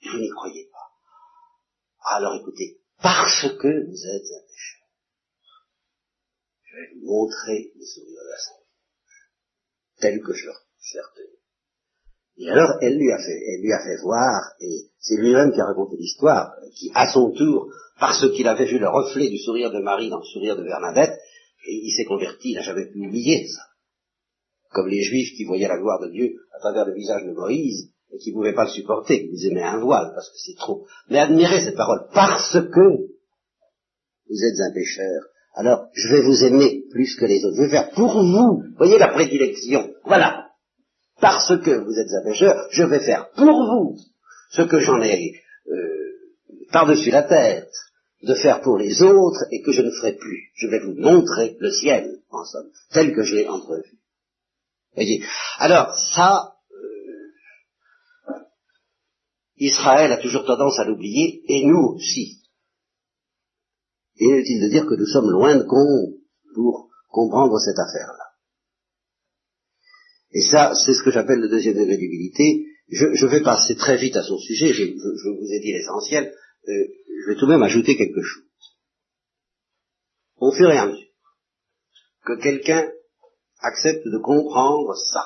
Et 0.00 0.08
vous 0.08 0.18
n'y 0.18 0.30
croyez 0.30 0.68
pas. 0.72 2.16
Alors 2.16 2.34
écoutez, 2.34 2.80
parce 3.00 3.42
que 3.42 3.86
vous 3.86 4.06
êtes 4.16 4.30
un 4.34 4.46
pécheur, 4.48 4.88
je 6.64 6.74
vais 6.74 6.88
vous 6.94 7.06
montrer 7.06 7.70
le 7.76 7.84
sourire 7.86 8.20
de 8.20 8.30
la 8.30 8.38
sainte 8.38 8.63
tel. 10.12 10.20
Et 12.36 12.50
alors, 12.50 12.78
elle 12.80 12.98
lui 12.98 13.12
a 13.12 13.18
fait, 13.18 13.40
elle 13.46 13.62
lui 13.62 13.72
a 13.72 13.82
fait 13.84 13.96
voir, 14.02 14.52
et 14.60 14.90
c'est 14.98 15.16
lui-même 15.16 15.52
qui 15.52 15.60
a 15.60 15.66
raconté 15.66 15.96
l'histoire, 15.96 16.52
qui, 16.74 16.90
à 16.94 17.12
son 17.12 17.30
tour, 17.30 17.70
parce 18.00 18.28
qu'il 18.32 18.48
avait 18.48 18.66
vu 18.66 18.78
le 18.78 18.88
reflet 18.88 19.28
du 19.28 19.38
sourire 19.38 19.70
de 19.70 19.78
Marie 19.78 20.10
dans 20.10 20.18
le 20.18 20.24
sourire 20.24 20.56
de 20.56 20.64
Bernadette, 20.64 21.16
et 21.66 21.74
il 21.74 21.92
s'est 21.92 22.04
converti, 22.04 22.50
il 22.50 22.54
n'a 22.56 22.62
jamais 22.62 22.86
pu 22.86 23.06
oublier 23.06 23.46
ça. 23.46 23.62
Comme 24.72 24.88
les 24.88 25.02
Juifs 25.02 25.36
qui 25.36 25.44
voyaient 25.44 25.68
la 25.68 25.78
gloire 25.78 26.00
de 26.00 26.10
Dieu 26.10 26.34
à 26.56 26.58
travers 26.58 26.84
le 26.86 26.94
visage 26.94 27.24
de 27.24 27.32
Moïse, 27.32 27.90
et 28.12 28.18
qui 28.18 28.30
ne 28.30 28.34
pouvaient 28.34 28.54
pas 28.54 28.64
le 28.64 28.70
supporter, 28.70 29.20
qui 29.20 29.30
vous 29.30 29.46
aimaient 29.46 29.62
un 29.62 29.78
voile, 29.78 30.10
parce 30.14 30.28
que 30.30 30.38
c'est 30.38 30.56
trop. 30.56 30.86
Mais 31.08 31.18
admirez 31.18 31.64
cette 31.64 31.76
parole, 31.76 32.08
parce 32.12 32.52
que 32.52 33.14
vous 34.28 34.44
êtes 34.44 34.60
un 34.60 34.72
pécheur, 34.74 35.22
alors 35.54 35.86
je 35.94 36.08
vais 36.08 36.22
vous 36.22 36.44
aimer 36.44 36.82
plus 36.90 37.14
que 37.16 37.24
les 37.24 37.44
autres. 37.44 37.56
Je 37.56 37.62
vais 37.62 37.70
faire 37.70 37.90
pour 37.90 38.12
vous, 38.12 38.62
voyez 38.76 38.98
la 38.98 39.08
prédilection, 39.08 39.90
voilà. 40.04 40.48
Parce 41.20 41.56
que 41.58 41.70
vous 41.70 41.98
êtes 41.98 42.12
un 42.12 42.24
pécheur, 42.24 42.66
je 42.70 42.82
vais 42.82 43.00
faire 43.00 43.30
pour 43.30 43.46
vous 43.46 43.96
ce 44.50 44.62
que 44.62 44.80
j'en 44.80 45.00
ai 45.00 45.34
euh, 45.68 46.04
par-dessus 46.72 47.10
la 47.10 47.22
tête 47.22 47.70
de 48.22 48.34
faire 48.34 48.60
pour 48.62 48.78
les 48.78 49.02
autres 49.02 49.44
et 49.50 49.62
que 49.62 49.72
je 49.72 49.82
ne 49.82 49.90
ferai 49.90 50.14
plus. 50.14 50.50
Je 50.54 50.66
vais 50.66 50.80
vous 50.80 50.94
montrer 50.94 51.56
le 51.60 51.70
ciel, 51.70 52.18
en 52.30 52.44
somme, 52.44 52.70
tel 52.92 53.14
que 53.14 53.22
je 53.22 53.36
l'ai 53.36 53.48
entrevu. 53.48 53.98
Voyez. 54.94 55.24
Alors, 55.58 55.94
ça, 56.14 56.54
euh, 56.72 58.38
Israël 59.58 60.12
a 60.12 60.18
toujours 60.18 60.44
tendance 60.44 60.78
à 60.78 60.84
l'oublier, 60.84 61.42
et 61.48 61.66
nous 61.66 61.96
aussi. 61.96 62.43
Inutile 64.16 64.62
de 64.62 64.68
dire 64.68 64.86
que 64.86 64.94
nous 64.94 65.06
sommes 65.06 65.30
loin 65.30 65.56
de 65.56 65.64
compte 65.64 66.14
pour 66.54 66.90
comprendre 67.08 67.58
cette 67.58 67.78
affaire-là? 67.78 68.24
Et 70.32 70.42
ça, 70.42 70.74
c'est 70.74 70.94
ce 70.94 71.02
que 71.02 71.10
j'appelle 71.10 71.40
le 71.40 71.48
deuxième 71.48 71.76
degré 71.76 71.96
d'humilité. 71.96 72.66
Je, 72.88 73.26
vais 73.26 73.42
passer 73.42 73.76
très 73.76 73.96
vite 73.96 74.16
à 74.16 74.22
son 74.22 74.38
sujet, 74.38 74.72
je, 74.72 74.84
vous 74.84 75.52
ai 75.52 75.60
dit 75.60 75.72
l'essentiel, 75.72 76.34
euh, 76.68 76.72
je 77.22 77.30
vais 77.30 77.36
tout 77.36 77.46
de 77.46 77.52
même 77.52 77.62
ajouter 77.62 77.96
quelque 77.96 78.22
chose. 78.22 78.44
Au 80.36 80.52
fur 80.52 80.70
et 80.70 80.76
à 80.76 80.86
mesure 80.86 81.08
que 82.26 82.40
quelqu'un 82.42 82.90
accepte 83.60 84.04
de 84.06 84.18
comprendre 84.18 84.94
ça, 84.96 85.24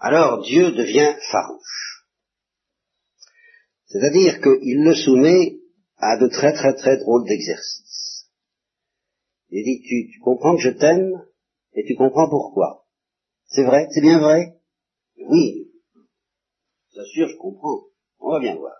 alors 0.00 0.42
Dieu 0.42 0.72
devient 0.72 1.16
farouche. 1.30 2.04
C'est-à-dire 3.86 4.40
qu'il 4.40 4.84
le 4.84 4.94
soumet 4.94 5.57
à 5.98 6.16
de 6.16 6.28
très 6.28 6.52
très 6.52 6.74
très 6.74 6.96
drôles 6.98 7.26
d'exercices. 7.26 8.28
Il 9.50 9.64
dit, 9.64 9.82
tu, 9.82 10.12
tu 10.12 10.20
comprends 10.20 10.56
que 10.56 10.62
je 10.62 10.70
t'aime 10.70 11.24
et 11.74 11.84
tu 11.84 11.94
comprends 11.96 12.28
pourquoi. 12.28 12.84
C'est 13.46 13.64
vrai? 13.64 13.86
C'est 13.90 14.02
bien 14.02 14.18
vrai? 14.18 14.58
Oui. 15.16 15.72
Bien 16.92 17.04
sûr, 17.04 17.28
je 17.28 17.36
comprends. 17.36 17.84
On 18.20 18.32
va 18.32 18.40
bien 18.40 18.56
voir. 18.56 18.76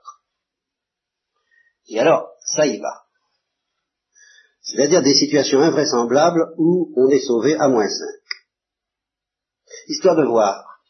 Et 1.89 1.99
alors, 1.99 2.29
ça 2.41 2.67
y 2.67 2.79
va. 2.79 3.05
C'est-à-dire 4.61 5.03
des 5.03 5.15
situations 5.15 5.61
invraisemblables 5.61 6.53
où 6.59 6.93
on 6.97 7.09
est 7.09 7.21
sauvé 7.21 7.55
à 7.55 7.69
moins 7.69 7.89
5. 7.89 8.07
Histoire 9.89 10.17
de 10.17 10.25
voir. 10.25 10.83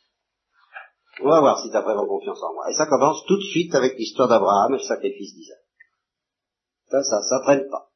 On 1.21 1.29
va 1.29 1.41
voir 1.41 1.63
si 1.63 1.71
tu 1.71 1.77
as 1.77 1.83
vraiment 1.83 2.07
confiance 2.07 2.43
en 2.43 2.53
moi. 2.55 2.71
Et 2.71 2.75
ça 2.75 2.87
commence 2.87 3.25
tout 3.27 3.37
de 3.37 3.43
suite 3.43 3.75
avec 3.75 3.97
l'histoire 3.97 4.29
d'Abraham 4.29 4.75
et 4.75 4.79
le 4.79 4.83
sacrifice 4.83 5.35
d'Isaac. 5.35 5.68
Ça, 6.91 7.03
ça, 7.03 7.41
traîne 7.43 7.69
pas. 7.69 7.91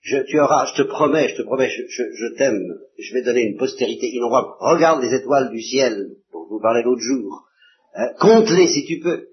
Je, 0.00 0.18
tu 0.22 0.40
auras, 0.40 0.66
je 0.66 0.82
te 0.82 0.88
promets, 0.88 1.28
je 1.28 1.36
te 1.36 1.42
promets, 1.42 1.68
je, 1.68 2.36
t'aime, 2.36 2.62
je 2.98 3.14
vais 3.14 3.22
donner 3.22 3.42
une 3.42 3.58
postérité 3.58 4.08
innombrable. 4.08 4.54
Regarde 4.58 5.02
les 5.02 5.14
étoiles 5.14 5.50
du 5.50 5.60
ciel, 5.60 6.16
dont 6.32 6.44
je 6.44 6.48
vous 6.48 6.60
parlais 6.60 6.82
l'autre 6.82 7.02
jour. 7.02 7.46
Hein, 7.94 8.14
compte-les 8.18 8.68
si 8.68 8.86
tu 8.86 9.00
peux. 9.00 9.28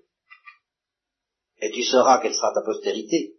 Et 1.59 1.71
tu 1.71 1.83
sauras 1.83 2.19
quelle 2.21 2.33
sera 2.33 2.53
ta 2.53 2.61
postérité. 2.61 3.35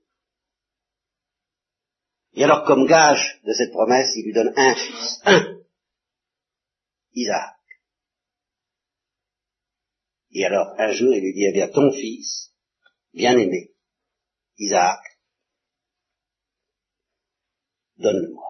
Et 2.34 2.44
alors, 2.44 2.64
comme 2.64 2.86
gage 2.86 3.40
de 3.44 3.52
cette 3.52 3.72
promesse, 3.72 4.08
il 4.16 4.26
lui 4.26 4.32
donne 4.32 4.52
un 4.56 4.74
fils, 4.74 5.20
un, 5.24 5.58
Isaac. 7.12 7.56
Et 10.32 10.44
alors, 10.44 10.74
un 10.78 10.92
jour, 10.92 11.14
il 11.14 11.22
lui 11.22 11.34
dit, 11.34 11.46
eh 11.48 11.52
bien, 11.52 11.68
ton 11.68 11.90
fils, 11.90 12.52
bien 13.14 13.36
aimé, 13.38 13.75
Isaac, 14.58 15.00
donne-le-moi. 17.98 18.44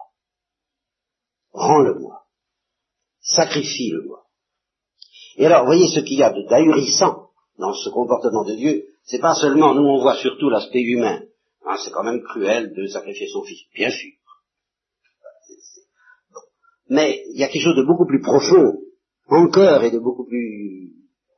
Rends-le-moi. 1.51 2.25
Sacrifie-le-moi. 3.21 4.25
Et 5.37 5.45
alors, 5.45 5.65
voyez 5.65 5.87
ce 5.87 5.99
qu'il 5.99 6.17
y 6.17 6.23
a 6.23 6.31
de 6.31 6.47
d'ahurissant 6.47 7.29
dans 7.57 7.73
ce 7.73 7.89
comportement 7.89 8.43
de 8.43 8.55
Dieu. 8.55 8.85
C'est 9.03 9.19
pas 9.19 9.35
seulement, 9.35 9.73
nous 9.73 9.83
on 9.83 10.01
voit 10.01 10.17
surtout 10.17 10.49
l'aspect 10.49 10.81
humain. 10.81 11.21
Hein, 11.65 11.75
c'est 11.83 11.91
quand 11.91 12.03
même 12.03 12.23
cruel 12.23 12.73
de 12.73 12.87
sacrifier 12.87 13.27
son 13.27 13.43
fils, 13.43 13.61
bien 13.73 13.89
sûr. 13.89 14.11
Mais 16.89 17.23
il 17.33 17.39
y 17.39 17.43
a 17.43 17.47
quelque 17.49 17.63
chose 17.63 17.75
de 17.75 17.85
beaucoup 17.85 18.05
plus 18.05 18.21
profond, 18.21 18.79
encore, 19.27 19.83
et 19.83 19.91
de 19.91 19.99
beaucoup 19.99 20.25
plus 20.25 20.93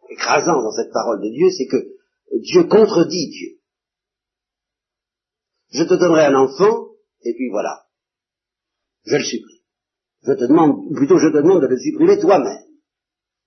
écrasant 0.10 0.62
dans 0.62 0.72
cette 0.72 0.94
parole 0.94 1.22
de 1.22 1.30
Dieu, 1.30 1.50
c'est 1.50 1.68
que 1.68 2.40
Dieu 2.40 2.66
contredit 2.66 3.30
Dieu 3.30 3.59
je 5.72 5.84
te 5.84 5.94
donnerai 5.94 6.26
un 6.26 6.36
enfant, 6.36 6.90
et 7.24 7.34
puis 7.34 7.50
voilà. 7.50 7.86
Je 9.06 9.16
le 9.16 9.24
supprime. 9.24 9.60
Je 10.24 10.34
te 10.34 10.46
demande, 10.46 10.94
plutôt 10.96 11.18
je 11.18 11.30
te 11.30 11.38
demande 11.38 11.62
de 11.62 11.68
le 11.68 11.78
supprimer 11.78 12.20
toi-même. 12.20 12.64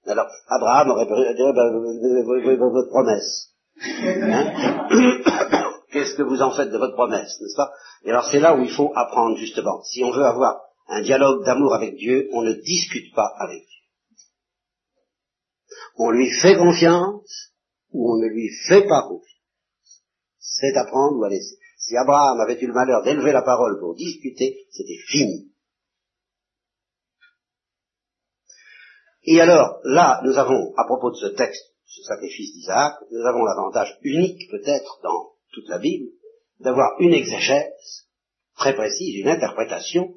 Alors, 0.07 0.29
Abraham 0.49 0.91
aurait 0.91 1.07
dire, 1.07 1.53
ben, 1.55 2.69
votre 2.71 2.89
promesse. 2.89 3.53
Hein 3.81 4.89
Qu'est-ce 5.93 6.15
que 6.15 6.23
vous 6.23 6.41
en 6.41 6.57
faites 6.57 6.71
de 6.71 6.79
votre 6.79 6.95
promesse, 6.95 7.39
n'est-ce 7.41 7.57
pas? 7.57 7.71
Et 8.05 8.11
alors 8.11 8.27
c'est 8.31 8.41
là 8.41 8.57
où 8.57 8.63
il 8.63 8.71
faut 8.71 8.91
apprendre 8.95 9.37
justement. 9.37 9.83
Si 9.83 10.03
on 10.03 10.11
veut 10.11 10.25
avoir 10.25 10.59
un 10.89 11.03
dialogue 11.03 11.45
d'amour 11.45 11.75
avec 11.75 11.97
Dieu, 11.97 12.31
on 12.33 12.43
ne 12.43 12.53
discute 12.53 13.15
pas 13.15 13.31
avec 13.39 13.61
Dieu. 13.61 13.83
On 15.99 16.11
lui 16.11 16.31
fait 16.41 16.57
confiance 16.57 17.53
ou 17.91 18.11
on 18.11 18.17
ne 18.17 18.27
lui 18.27 18.49
fait 18.69 18.87
pas 18.89 19.03
confiance. 19.03 19.29
C'est 20.39 20.75
à 20.77 20.87
prendre 20.87 21.19
ou 21.19 21.25
à 21.25 21.29
laisser. 21.29 21.59
Abraham 21.97 22.41
avait 22.41 22.61
eu 22.61 22.67
le 22.67 22.73
malheur 22.73 23.03
d'élever 23.03 23.33
la 23.33 23.43
parole 23.43 23.79
pour 23.81 23.95
discuter, 23.95 24.67
c'était 24.71 24.99
fini. 25.07 25.53
Et 29.25 29.41
alors, 29.41 29.79
là, 29.85 30.21
nous 30.25 30.37
avons, 30.37 30.75
à 30.77 30.85
propos 30.85 31.11
de 31.11 31.17
ce 31.17 31.27
texte, 31.27 31.63
ce 31.87 32.03
sacrifice 32.03 32.55
d'Isaac, 32.55 32.95
nous 33.11 33.25
avons 33.27 33.45
l'avantage 33.45 33.97
unique, 34.03 34.51
peut-être, 34.51 35.01
dans 35.03 35.33
toute 35.53 35.69
la 35.69 35.79
Bible, 35.79 36.11
d'avoir 36.61 36.97
une 36.99 37.13
exégèse 37.13 38.09
très 38.57 38.75
précise, 38.75 39.17
une 39.17 39.29
interprétation 39.29 40.15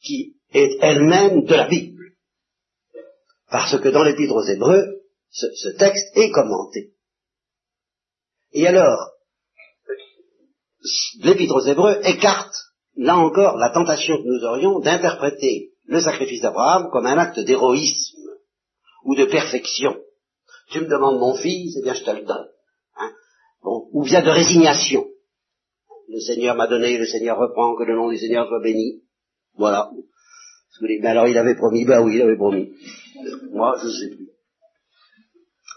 qui 0.00 0.36
est 0.52 0.78
elle-même 0.80 1.44
de 1.44 1.54
la 1.54 1.68
Bible. 1.68 2.14
Parce 3.50 3.78
que 3.80 3.88
dans 3.88 4.04
l'Épître 4.04 4.34
aux 4.34 4.46
Hébreux, 4.46 5.02
ce 5.30 5.68
texte 5.76 6.16
est 6.16 6.30
commenté. 6.30 6.94
Et 8.52 8.66
alors, 8.66 9.15
l'Épître 11.22 11.54
aux 11.54 11.66
Hébreux 11.66 12.00
écarte, 12.04 12.54
là 12.96 13.16
encore, 13.16 13.56
la 13.56 13.70
tentation 13.70 14.16
que 14.16 14.26
nous 14.26 14.44
aurions 14.44 14.80
d'interpréter 14.80 15.72
le 15.86 16.00
sacrifice 16.00 16.42
d'Abraham 16.42 16.88
comme 16.90 17.06
un 17.06 17.18
acte 17.18 17.40
d'héroïsme 17.40 18.18
ou 19.04 19.14
de 19.14 19.24
perfection. 19.24 19.96
Tu 20.70 20.80
me 20.80 20.88
demandes 20.88 21.20
mon 21.20 21.34
fils, 21.34 21.76
eh 21.78 21.82
bien 21.82 21.94
je 21.94 22.02
te 22.02 22.10
le 22.10 22.24
donne. 22.24 22.48
Hein. 22.96 23.10
Bon, 23.62 23.88
ou 23.92 24.04
bien 24.04 24.22
de 24.22 24.30
résignation. 24.30 25.06
Le 26.08 26.20
Seigneur 26.20 26.56
m'a 26.56 26.66
donné, 26.66 26.98
le 26.98 27.06
Seigneur 27.06 27.38
reprend, 27.38 27.76
que 27.76 27.84
le 27.84 27.96
nom 27.96 28.08
du 28.08 28.18
Seigneur 28.18 28.46
soit 28.46 28.62
béni. 28.62 29.02
Voilà. 29.54 29.90
Mais 30.80 31.08
alors 31.08 31.26
il 31.26 31.38
avait 31.38 31.56
promis, 31.56 31.84
ben 31.84 32.02
oui, 32.02 32.16
il 32.16 32.22
avait 32.22 32.36
promis. 32.36 32.72
Moi, 33.52 33.76
je 33.80 33.86
ne 33.86 33.92
sais 33.92 34.16
plus. 34.16 34.28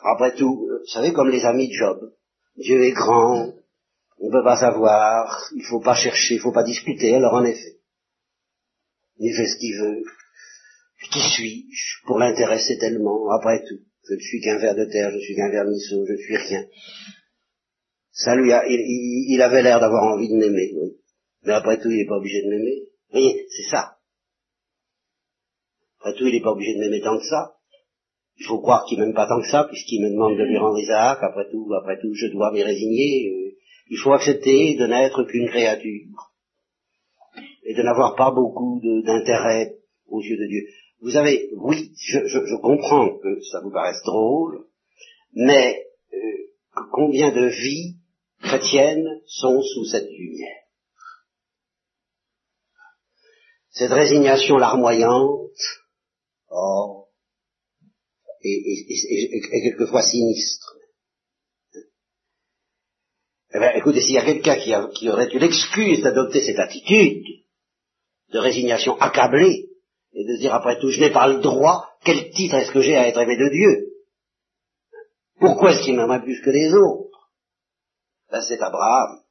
Après 0.03 0.35
tout, 0.35 0.67
vous 0.67 0.85
savez, 0.87 1.13
comme 1.13 1.29
les 1.29 1.45
amis 1.45 1.67
de 1.67 1.73
Job, 1.73 2.11
Dieu 2.57 2.83
est 2.83 2.91
grand, 2.91 3.53
on 4.19 4.27
ne 4.27 4.32
peut 4.32 4.43
pas 4.43 4.58
savoir, 4.58 5.49
il 5.55 5.60
ne 5.60 5.67
faut 5.67 5.82
pas 5.82 5.95
chercher, 5.95 6.36
il 6.36 6.38
ne 6.38 6.43
faut 6.43 6.51
pas 6.51 6.63
discuter, 6.63 7.15
alors 7.15 7.34
en 7.34 7.45
effet, 7.45 7.79
il 9.17 9.34
fait 9.36 9.47
ce 9.47 9.58
qu'il 9.60 9.77
veut, 9.79 10.03
qui 11.12 11.19
suis-je 11.19 12.05
pour 12.05 12.19
l'intéresser 12.19 12.77
tellement? 12.77 13.32
Après 13.32 13.63
tout, 13.67 13.79
je 14.08 14.13
ne 14.13 14.19
suis 14.19 14.41
qu'un 14.41 14.58
ver 14.58 14.75
de 14.75 14.86
terre, 14.86 15.12
je 15.12 15.19
suis 15.19 15.36
qu'un 15.36 15.49
vermisseau, 15.49 16.05
je 16.05 16.13
ne 16.13 16.17
suis 16.17 16.38
rien. 16.38 16.65
Ça 18.12 18.36
lui 18.36 18.51
a, 18.51 18.63
il, 18.67 19.41
avait 19.41 19.63
l'air 19.63 19.79
d'avoir 19.79 20.03
envie 20.13 20.27
de 20.27 20.36
m'aimer, 20.36 20.71
oui. 20.75 20.97
Mais 21.43 21.53
après 21.53 21.79
tout, 21.79 21.89
il 21.89 21.97
n'est 21.97 22.08
pas 22.08 22.17
obligé 22.17 22.41
de 22.43 22.49
m'aimer. 22.49 22.82
Vous 22.82 23.19
voyez, 23.19 23.45
c'est 23.49 23.71
ça. 23.71 23.97
Après 25.99 26.13
tout, 26.17 26.27
il 26.27 26.34
n'est 26.34 26.41
pas 26.41 26.51
obligé 26.51 26.75
de 26.75 26.79
m'aimer 26.79 27.01
tant 27.01 27.17
que 27.17 27.25
ça. 27.25 27.55
Il 28.38 28.45
faut 28.45 28.60
croire 28.60 28.86
qu'il 28.88 28.99
m'aime 28.99 29.13
pas 29.13 29.27
tant 29.27 29.39
que 29.41 29.47
ça, 29.47 29.65
puisqu'il 29.65 30.01
me 30.01 30.10
demande 30.10 30.38
de 30.38 30.43
lui 30.43 30.58
rendre 30.58 30.79
Isaac. 30.79 31.19
Après 31.21 31.49
tout, 31.49 31.69
après 31.73 31.97
tout, 32.01 32.13
je 32.13 32.27
dois 32.27 32.51
m'y 32.51 32.62
résigner. 32.62 33.38
Il 33.89 33.97
faut 33.97 34.13
accepter 34.13 34.75
de 34.75 34.86
n'être 34.86 35.23
qu'une 35.23 35.49
créature 35.49 36.32
et 37.63 37.73
de 37.73 37.82
n'avoir 37.82 38.15
pas 38.15 38.32
beaucoup 38.32 38.80
d'intérêt 39.06 39.75
aux 40.08 40.21
yeux 40.21 40.38
de 40.38 40.47
Dieu. 40.47 40.67
Vous 41.02 41.15
avez, 41.15 41.49
oui, 41.56 41.91
je, 41.97 42.56
comprends 42.62 43.17
que 43.17 43.41
ça 43.52 43.62
vous 43.62 43.71
paraisse 43.71 44.02
drôle, 44.06 44.65
mais 45.34 45.86
euh, 46.13 46.17
combien 46.91 47.32
de 47.32 47.47
vies 47.47 47.95
chrétiennes 48.41 49.21
sont 49.25 49.62
sous 49.62 49.86
cette 49.86 50.10
lumière? 50.10 50.63
Cette 53.71 53.91
résignation 53.91 54.58
larmoyante, 54.58 55.52
oh, 56.52 57.06
et, 58.41 59.41
quelquefois 59.63 60.02
sinistre. 60.02 60.78
Eh 63.51 63.59
bien, 63.59 63.71
écoutez, 63.73 64.01
s'il 64.01 64.13
y 64.13 64.17
a 64.19 64.25
quelqu'un 64.25 64.88
qui, 64.89 65.09
aurait 65.09 65.33
eu 65.33 65.39
l'excuse 65.39 66.01
d'adopter 66.01 66.41
cette 66.41 66.59
attitude 66.59 67.23
de 68.31 68.39
résignation 68.39 68.95
accablée, 68.99 69.69
et 70.13 70.25
de 70.25 70.35
se 70.35 70.41
dire 70.41 70.53
après 70.53 70.79
tout, 70.79 70.91
je 70.91 70.99
n'ai 70.99 71.12
pas 71.12 71.27
le 71.27 71.39
droit, 71.39 71.88
quel 72.03 72.29
titre 72.31 72.55
est-ce 72.55 72.71
que 72.71 72.81
j'ai 72.81 72.95
à 72.95 73.07
être 73.07 73.19
aimé 73.19 73.38
de 73.38 73.49
Dieu? 73.49 73.88
Pourquoi 75.39 75.71
est-ce 75.71 75.83
qu'il 75.83 75.95
m'aimerait 75.95 76.21
plus 76.21 76.39
que 76.41 76.49
les 76.51 76.73
autres? 76.73 77.29
Ben 78.31 78.41
c'est 78.41 78.62
Abraham. 78.62 79.21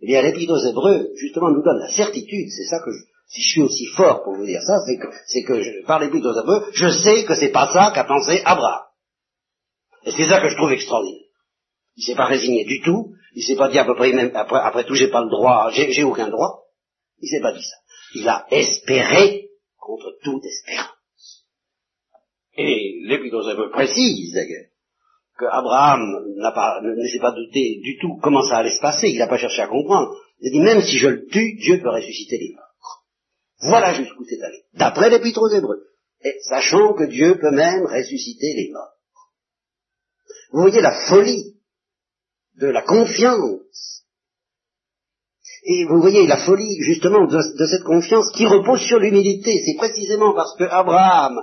Eh 0.00 0.06
bien, 0.06 0.22
l'Épître 0.22 0.52
aux 0.52 0.66
Hébreux, 0.70 1.10
justement, 1.16 1.50
nous 1.50 1.62
donne 1.62 1.80
la 1.80 1.90
certitude, 1.90 2.48
c'est 2.50 2.68
ça 2.70 2.80
que 2.80 2.90
je, 2.90 2.98
si 3.26 3.42
je 3.42 3.48
suis 3.50 3.62
aussi 3.62 3.86
fort 3.86 4.22
pour 4.22 4.34
vous 4.34 4.46
dire 4.46 4.62
ça, 4.62 4.78
c'est 4.86 4.96
que, 4.96 5.08
c'est 5.26 5.42
que 5.42 5.60
je, 5.60 5.84
par 5.86 5.98
l'Épître 5.98 6.26
aux 6.26 6.40
Hébreux, 6.40 6.70
je 6.72 6.88
sais 6.88 7.24
que 7.26 7.34
c'est 7.34 7.50
pas 7.50 7.70
ça 7.72 7.90
qu'a 7.94 8.04
pensé 8.04 8.40
Abraham. 8.44 8.84
Et 10.04 10.12
c'est 10.12 10.28
ça 10.28 10.40
que 10.40 10.48
je 10.48 10.56
trouve 10.56 10.72
extraordinaire. 10.72 11.27
Il 11.98 12.04
s'est 12.04 12.14
pas 12.14 12.26
résigné 12.26 12.64
du 12.64 12.80
tout, 12.80 13.12
il 13.34 13.42
s'est 13.42 13.56
pas 13.56 13.68
dit 13.68 13.78
à 13.78 13.84
peu 13.84 13.96
près 13.96 14.12
même, 14.12 14.30
après, 14.36 14.60
après 14.60 14.84
tout, 14.84 14.94
j'ai 14.94 15.10
pas 15.10 15.20
le 15.20 15.30
droit, 15.30 15.68
j'ai, 15.72 16.04
aucun 16.04 16.28
droit. 16.28 16.62
Il 17.20 17.28
s'est 17.28 17.40
pas 17.40 17.52
dit 17.52 17.62
ça. 17.62 17.76
Il 18.14 18.28
a 18.28 18.46
espéré 18.52 19.48
contre 19.76 20.16
toute 20.22 20.44
espérance. 20.44 21.44
Et 22.56 23.00
l'Épître 23.02 23.70
précise 23.72 24.32
d'ailleurs 24.32 24.66
que 25.38 25.46
Abraham 25.46 26.00
n'a 26.36 26.52
pas, 26.52 26.80
ne 26.82 27.08
s'est 27.08 27.18
pas 27.18 27.32
douté 27.32 27.80
du 27.82 27.98
tout 28.00 28.16
comment 28.22 28.42
ça 28.42 28.58
allait 28.58 28.76
se 28.76 28.80
passer, 28.80 29.08
il 29.08 29.18
n'a 29.18 29.26
pas 29.26 29.38
cherché 29.38 29.62
à 29.62 29.66
comprendre. 29.66 30.14
Il 30.40 30.48
a 30.48 30.52
dit 30.52 30.60
même 30.60 30.82
si 30.82 30.98
je 30.98 31.08
le 31.08 31.26
tue, 31.26 31.56
Dieu 31.56 31.80
peut 31.80 31.90
ressusciter 31.90 32.38
les 32.38 32.54
morts. 32.54 33.02
Voilà 33.60 33.94
jusqu'où 33.94 34.24
c'est 34.24 34.40
allé, 34.40 34.62
d'après 34.74 35.10
l'Épître 35.10 35.42
aux 35.42 35.50
Hébreux. 35.50 35.82
Et 36.22 36.36
sachant 36.42 36.94
que 36.94 37.04
Dieu 37.04 37.38
peut 37.40 37.50
même 37.50 37.86
ressusciter 37.86 38.54
les 38.54 38.70
morts. 38.72 38.94
Vous 40.52 40.60
voyez 40.60 40.80
la 40.80 41.08
folie 41.08 41.57
de 42.60 42.68
la 42.68 42.82
confiance 42.82 43.98
et 45.64 45.84
vous 45.84 46.00
voyez 46.00 46.26
la 46.26 46.38
folie 46.38 46.82
justement 46.82 47.26
de, 47.26 47.66
cette 47.66 47.84
confiance 47.84 48.30
qui 48.34 48.46
repose 48.46 48.80
sur 48.80 48.98
l'humilité. 48.98 49.62
C'est 49.64 49.76
précisément 49.76 50.34
parce 50.34 50.56
que 50.56 50.64
Abraham 50.64 51.42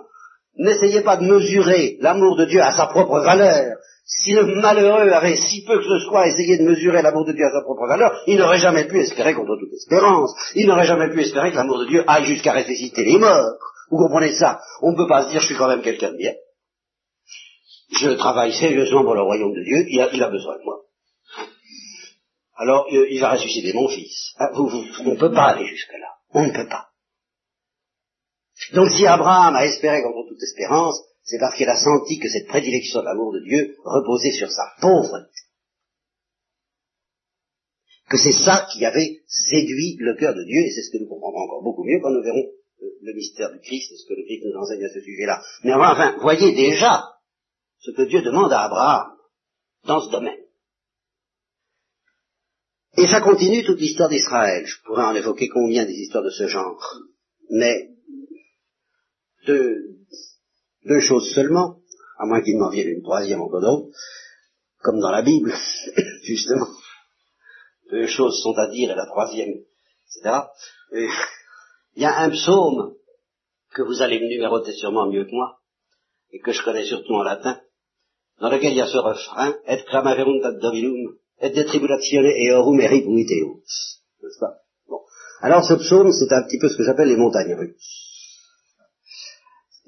n'essayait 0.58 1.04
pas 1.04 1.18
de 1.18 1.26
mesurer 1.26 1.98
l'amour 2.00 2.36
de 2.38 2.46
Dieu 2.46 2.62
à 2.62 2.72
sa 2.72 2.88
propre 2.88 3.20
valeur. 3.20 3.76
Si 4.04 4.34
le 4.34 4.46
malheureux 4.62 5.12
avait 5.12 5.36
si 5.36 5.64
peu 5.66 5.78
que 5.78 5.84
ce 5.84 6.00
soit 6.06 6.28
essayé 6.28 6.58
de 6.58 6.64
mesurer 6.64 7.02
l'amour 7.02 7.26
de 7.26 7.34
Dieu 7.34 7.46
à 7.46 7.52
sa 7.52 7.62
propre 7.62 7.88
valeur, 7.88 8.20
il 8.28 8.38
n'aurait 8.38 8.60
jamais 8.60 8.86
pu 8.86 9.00
espérer 9.00 9.34
contre 9.34 9.58
toute 9.60 9.74
espérance. 9.74 10.34
Il 10.56 10.68
n'aurait 10.68 10.88
jamais 10.88 11.10
pu 11.10 11.22
espérer 11.22 11.52
que 11.52 11.58
l'amour 11.58 11.80
de 11.80 11.86
Dieu 11.86 12.04
aille 12.08 12.26
jusqu'à 12.26 12.54
ressusciter 12.54 13.04
les 13.04 13.18
morts. 13.18 13.58
Vous 13.92 13.98
comprenez 13.98 14.34
ça? 14.36 14.60
On 14.82 14.92
ne 14.92 14.98
peut 14.98 15.08
pas 15.08 15.26
se 15.26 15.32
dire 15.32 15.42
je 15.42 15.48
suis 15.48 15.56
quand 15.56 15.68
même 15.68 15.82
quelqu'un 15.82 16.12
de 16.12 16.18
bien. 16.18 16.34
Je 18.00 18.10
travaille 18.12 18.54
sérieusement 18.54 19.04
pour 19.04 19.14
le 19.14 19.22
royaume 19.22 19.54
de 19.54 19.64
Dieu, 19.64 19.86
il 19.88 20.02
a, 20.02 20.10
il 20.12 20.24
a 20.24 20.30
besoin 20.30 20.58
de 20.58 20.64
moi 20.64 20.85
alors 22.56 22.88
il 22.90 23.20
va 23.20 23.34
ressusciter 23.34 23.74
mon 23.74 23.88
fils. 23.88 24.34
Ah, 24.38 24.50
on 24.54 24.64
ne 24.64 25.20
peut 25.20 25.32
pas 25.32 25.52
aller 25.52 25.66
jusque-là. 25.66 26.08
On 26.34 26.46
ne 26.48 26.52
peut 26.52 26.68
pas. 26.68 26.90
Donc 28.74 28.90
si 28.90 29.06
Abraham 29.06 29.56
a 29.56 29.66
espéré 29.66 30.02
contre 30.02 30.30
toute 30.30 30.42
espérance, 30.42 31.02
c'est 31.24 31.40
parce 31.40 31.56
qu'il 31.56 31.68
a 31.68 31.78
senti 31.78 32.20
que 32.20 32.30
cette 32.30 32.48
prédilection 32.48 33.00
de 33.00 33.06
l'amour 33.06 33.34
de 33.34 33.42
Dieu 33.44 33.76
reposait 33.84 34.32
sur 34.32 34.50
sa 34.50 34.64
pauvreté. 34.80 35.32
Que 38.08 38.18
c'est 38.18 38.32
ça 38.32 38.68
qui 38.72 38.86
avait 38.86 39.24
séduit 39.28 39.98
le 40.00 40.16
cœur 40.16 40.36
de 40.36 40.44
Dieu, 40.44 40.62
et 40.62 40.72
c'est 40.72 40.84
ce 40.84 40.92
que 40.92 41.02
nous 41.02 41.10
comprendrons 41.10 41.42
encore 41.42 41.64
beaucoup 41.64 41.84
mieux 41.84 42.00
quand 42.02 42.12
nous 42.12 42.22
verrons 42.22 42.46
le 43.02 43.14
mystère 43.14 43.52
du 43.52 43.60
Christ 43.60 43.92
et 43.92 43.98
ce 43.98 44.08
que 44.08 44.14
le 44.14 44.24
Christ 44.24 44.44
nous 44.46 44.60
enseigne 44.60 44.86
à 44.86 44.94
ce 44.94 45.02
sujet-là. 45.02 45.42
Mais 45.64 45.74
enfin, 45.74 46.16
voyez 46.22 46.54
déjà 46.54 47.04
ce 47.80 47.92
que 47.92 48.04
Dieu 48.04 48.22
demande 48.22 48.54
à 48.54 48.66
Abraham 48.66 49.18
dans 49.86 50.02
ce 50.02 50.12
domaine. 50.12 50.35
Et 53.06 53.08
ça 53.08 53.22
continue 53.22 53.64
toute 53.64 53.80
l'histoire 53.80 54.10
d'Israël. 54.10 54.66
Je 54.66 54.82
pourrais 54.84 55.04
en 55.04 55.14
évoquer 55.14 55.48
combien 55.48 55.86
des 55.86 55.94
histoires 55.94 56.24
de 56.24 56.32
ce 56.32 56.48
genre. 56.48 56.82
Mais 57.52 57.92
deux, 59.46 59.76
deux 60.86 61.02
choses 61.02 61.32
seulement, 61.36 61.82
à 62.18 62.26
moins 62.26 62.42
qu'il 62.42 62.58
m'en 62.58 62.72
vienne 62.72 62.88
une 62.88 63.04
troisième 63.04 63.42
en 63.42 63.48
d'autres, 63.48 63.96
comme 64.80 65.00
dans 65.00 65.12
la 65.12 65.22
Bible, 65.22 65.54
justement. 66.24 66.66
Deux 67.92 68.08
choses 68.08 68.42
sont 68.42 68.58
à 68.58 68.70
dire 68.70 68.90
et 68.90 68.96
la 68.96 69.06
troisième, 69.06 69.52
etc. 69.52 70.40
il 70.92 72.02
y 72.02 72.06
a 72.06 72.22
un 72.22 72.32
psaume 72.32 72.96
que 73.76 73.84
vous 73.84 74.02
allez 74.02 74.20
me 74.20 74.30
numéroter 74.30 74.74
sûrement 74.74 75.12
mieux 75.12 75.26
que 75.26 75.32
moi, 75.32 75.60
et 76.32 76.40
que 76.40 76.54
je 76.54 76.64
connais 76.64 76.86
surtout 76.86 77.14
en 77.14 77.22
latin, 77.22 77.62
dans 78.40 78.50
lequel 78.50 78.72
il 78.72 78.78
y 78.78 78.82
a 78.82 78.88
ce 78.88 78.98
refrain, 78.98 79.54
Et 79.68 79.84
clamaverunt 79.84 80.42
ad 80.44 80.58
dominum, 80.60 81.20
et 81.42 81.50
de 81.50 81.64
tribulatione 81.64 82.32
eorum 82.48 82.80
eripuiteus. 82.80 84.02
N'est-ce 84.22 84.40
pas? 84.40 84.54
Bon. 84.88 85.02
Alors 85.42 85.64
ce 85.64 85.74
psaume, 85.74 86.12
c'est 86.12 86.34
un 86.34 86.44
petit 86.44 86.60
peu 86.60 86.70
ce 86.70 86.78
que 86.78 86.84
j'appelle 86.84 87.10
les 87.10 87.18
montagnes 87.18 87.56
russes. 87.56 88.06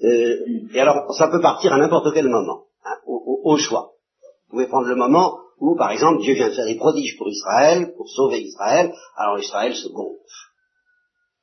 Euh, 0.04 0.46
et 0.74 0.80
alors, 0.80 1.14
ça 1.16 1.28
peut 1.28 1.42
partir 1.42 1.74
à 1.74 1.78
n'importe 1.78 2.14
quel 2.14 2.28
moment, 2.28 2.66
hein, 2.86 2.98
au, 3.08 3.42
au, 3.44 3.58
choix. 3.58 3.94
Vous 4.48 4.52
pouvez 4.52 4.68
prendre 4.68 4.88
le 4.88 4.96
moment 4.96 5.40
où, 5.60 5.76
par 5.76 5.92
exemple, 5.92 6.22
Dieu 6.22 6.36
vient 6.36 6.50
de 6.50 6.54
faire 6.54 6.66
des 6.66 6.78
prodiges 6.78 7.18
pour 7.18 7.28
Israël, 7.30 7.94
pour 7.98 8.08
sauver 8.08 8.42
Israël, 8.42 8.94
alors 9.16 9.40
Israël 9.40 9.76
se 9.76 9.88
gonfle. 9.88 10.20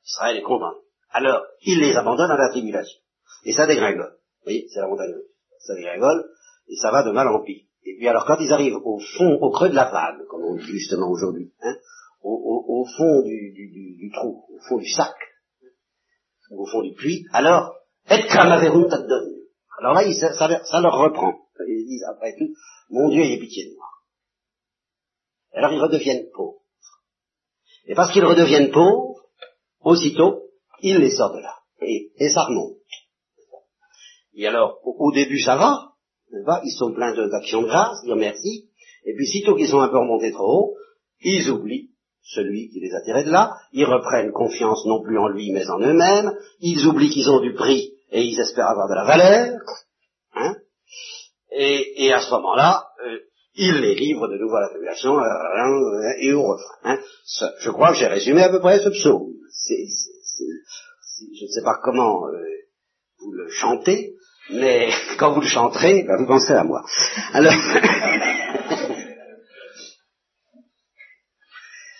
Israël 0.05 0.37
est 0.37 0.41
content. 0.41 0.73
Alors, 1.11 1.41
il 1.63 1.79
les 1.79 1.97
abandonne 1.97 2.31
à 2.31 2.37
la 2.37 2.49
tribulation. 2.49 2.99
Et 3.43 3.51
ça 3.51 3.67
dégringole. 3.67 4.13
Vous 4.13 4.43
voyez, 4.45 4.67
c'est 4.73 4.79
la 4.79 4.87
montagne. 4.87 5.13
Ça 5.59 5.75
dégringole, 5.75 6.25
et 6.69 6.75
ça 6.77 6.91
va 6.91 7.03
de 7.03 7.11
mal 7.11 7.27
en 7.27 7.43
pire. 7.43 7.63
Et 7.85 7.95
puis 7.97 8.07
alors, 8.07 8.25
quand 8.25 8.37
ils 8.39 8.51
arrivent 8.51 8.77
au 8.83 8.99
fond, 8.99 9.37
au 9.41 9.51
creux 9.51 9.69
de 9.69 9.75
la 9.75 9.89
vague, 9.91 10.25
comme 10.27 10.43
on 10.43 10.55
dit 10.55 10.65
justement 10.65 11.09
aujourd'hui, 11.09 11.53
hein, 11.61 11.75
au, 12.23 12.85
fond 12.97 13.21
du, 13.21 14.11
trou, 14.13 14.43
au 14.49 14.59
fond 14.67 14.77
du 14.77 14.89
sac, 14.89 15.15
au 16.49 16.65
fond 16.65 16.81
du 16.81 16.93
puits, 16.93 17.25
alors, 17.31 17.75
et 18.09 18.25
cramaverum 18.25 18.87
donne. 18.87 19.35
Alors 19.79 19.93
là, 19.93 20.01
ça, 20.13 20.33
ça, 20.63 20.81
leur 20.81 20.97
reprend. 20.97 21.39
Ils 21.67 21.85
disent, 21.87 22.05
après 22.09 22.35
tout, 22.37 22.53
mon 22.89 23.09
Dieu, 23.09 23.21
ayez 23.21 23.39
pitié 23.39 23.69
de 23.69 23.75
moi. 23.75 23.85
Alors 25.53 25.71
ils 25.71 25.81
redeviennent 25.81 26.27
pauvres. 26.33 26.61
Et 27.85 27.93
parce 27.93 28.11
qu'ils 28.11 28.25
redeviennent 28.25 28.71
pauvres, 28.71 29.21
aussitôt, 29.81 30.49
ils 30.81 30.97
les 30.97 31.11
sortent 31.11 31.35
de 31.35 31.41
là. 31.41 31.55
Et, 31.81 32.29
ça 32.29 32.43
remonte. 32.45 32.77
Et 34.33 34.47
alors, 34.47 34.79
au 34.83 35.11
début, 35.11 35.39
ça 35.39 35.55
va, 35.55 35.94
ils 36.31 36.75
sont 36.77 36.93
pleins 36.93 37.13
d'actions 37.27 37.61
de 37.61 37.67
grâce, 37.67 38.03
dire 38.03 38.15
merci, 38.15 38.69
et 39.05 39.13
puis 39.15 39.27
sitôt 39.27 39.55
qu'ils 39.55 39.67
sont 39.67 39.81
un 39.81 39.89
peu 39.89 39.97
remontés 39.97 40.31
trop 40.31 40.47
haut, 40.47 40.75
ils 41.21 41.49
oublient 41.49 41.91
celui 42.21 42.69
qui 42.69 42.79
les 42.79 42.93
a 42.93 43.01
tirés 43.01 43.23
de 43.23 43.31
là, 43.31 43.51
ils 43.71 43.85
reprennent 43.85 44.31
confiance 44.31 44.85
non 44.85 45.01
plus 45.03 45.17
en 45.19 45.27
lui 45.27 45.51
mais 45.51 45.69
en 45.69 45.79
eux-mêmes, 45.79 46.31
ils 46.59 46.85
oublient 46.87 47.11
qu'ils 47.11 47.29
ont 47.29 47.39
du 47.39 47.53
prix 47.53 47.93
et 48.11 48.23
ils 48.23 48.39
espèrent 48.39 48.69
avoir 48.69 48.89
de 48.89 48.95
la 48.95 49.03
valeur, 49.03 49.59
hein, 50.33 50.55
et, 51.51 52.05
et, 52.05 52.13
à 52.13 52.19
ce 52.19 52.29
moment-là, 52.31 52.83
euh, 53.05 53.19
ils 53.55 53.79
les 53.79 53.95
livrent 53.95 54.27
de 54.27 54.37
nouveau 54.37 54.55
à 54.57 54.61
la 54.61 54.69
tribulation 54.69 55.17
euh, 55.17 56.11
et 56.19 56.33
au 56.33 56.43
refrain. 56.43 56.75
Hein. 56.83 56.99
je 57.61 57.69
crois 57.69 57.91
que 57.91 57.97
j'ai 57.97 58.07
résumé 58.07 58.41
à 58.43 58.49
peu 58.49 58.59
près 58.59 58.79
ce 58.79 58.89
psaume. 58.89 59.31
je 59.69 61.45
ne 61.45 61.49
sais 61.49 61.63
pas 61.63 61.79
comment 61.81 62.27
euh, 62.27 62.33
vous 63.19 63.31
le 63.31 63.47
chantez, 63.49 64.15
mais 64.51 64.89
quand 65.17 65.33
vous 65.33 65.41
le 65.41 65.47
chanterez, 65.47 66.03
ben, 66.03 66.17
vous 66.17 66.27
pensez 66.27 66.53
à 66.53 66.63
moi. 66.63 66.85
Alors, 67.33 67.53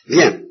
bien. 0.08 0.42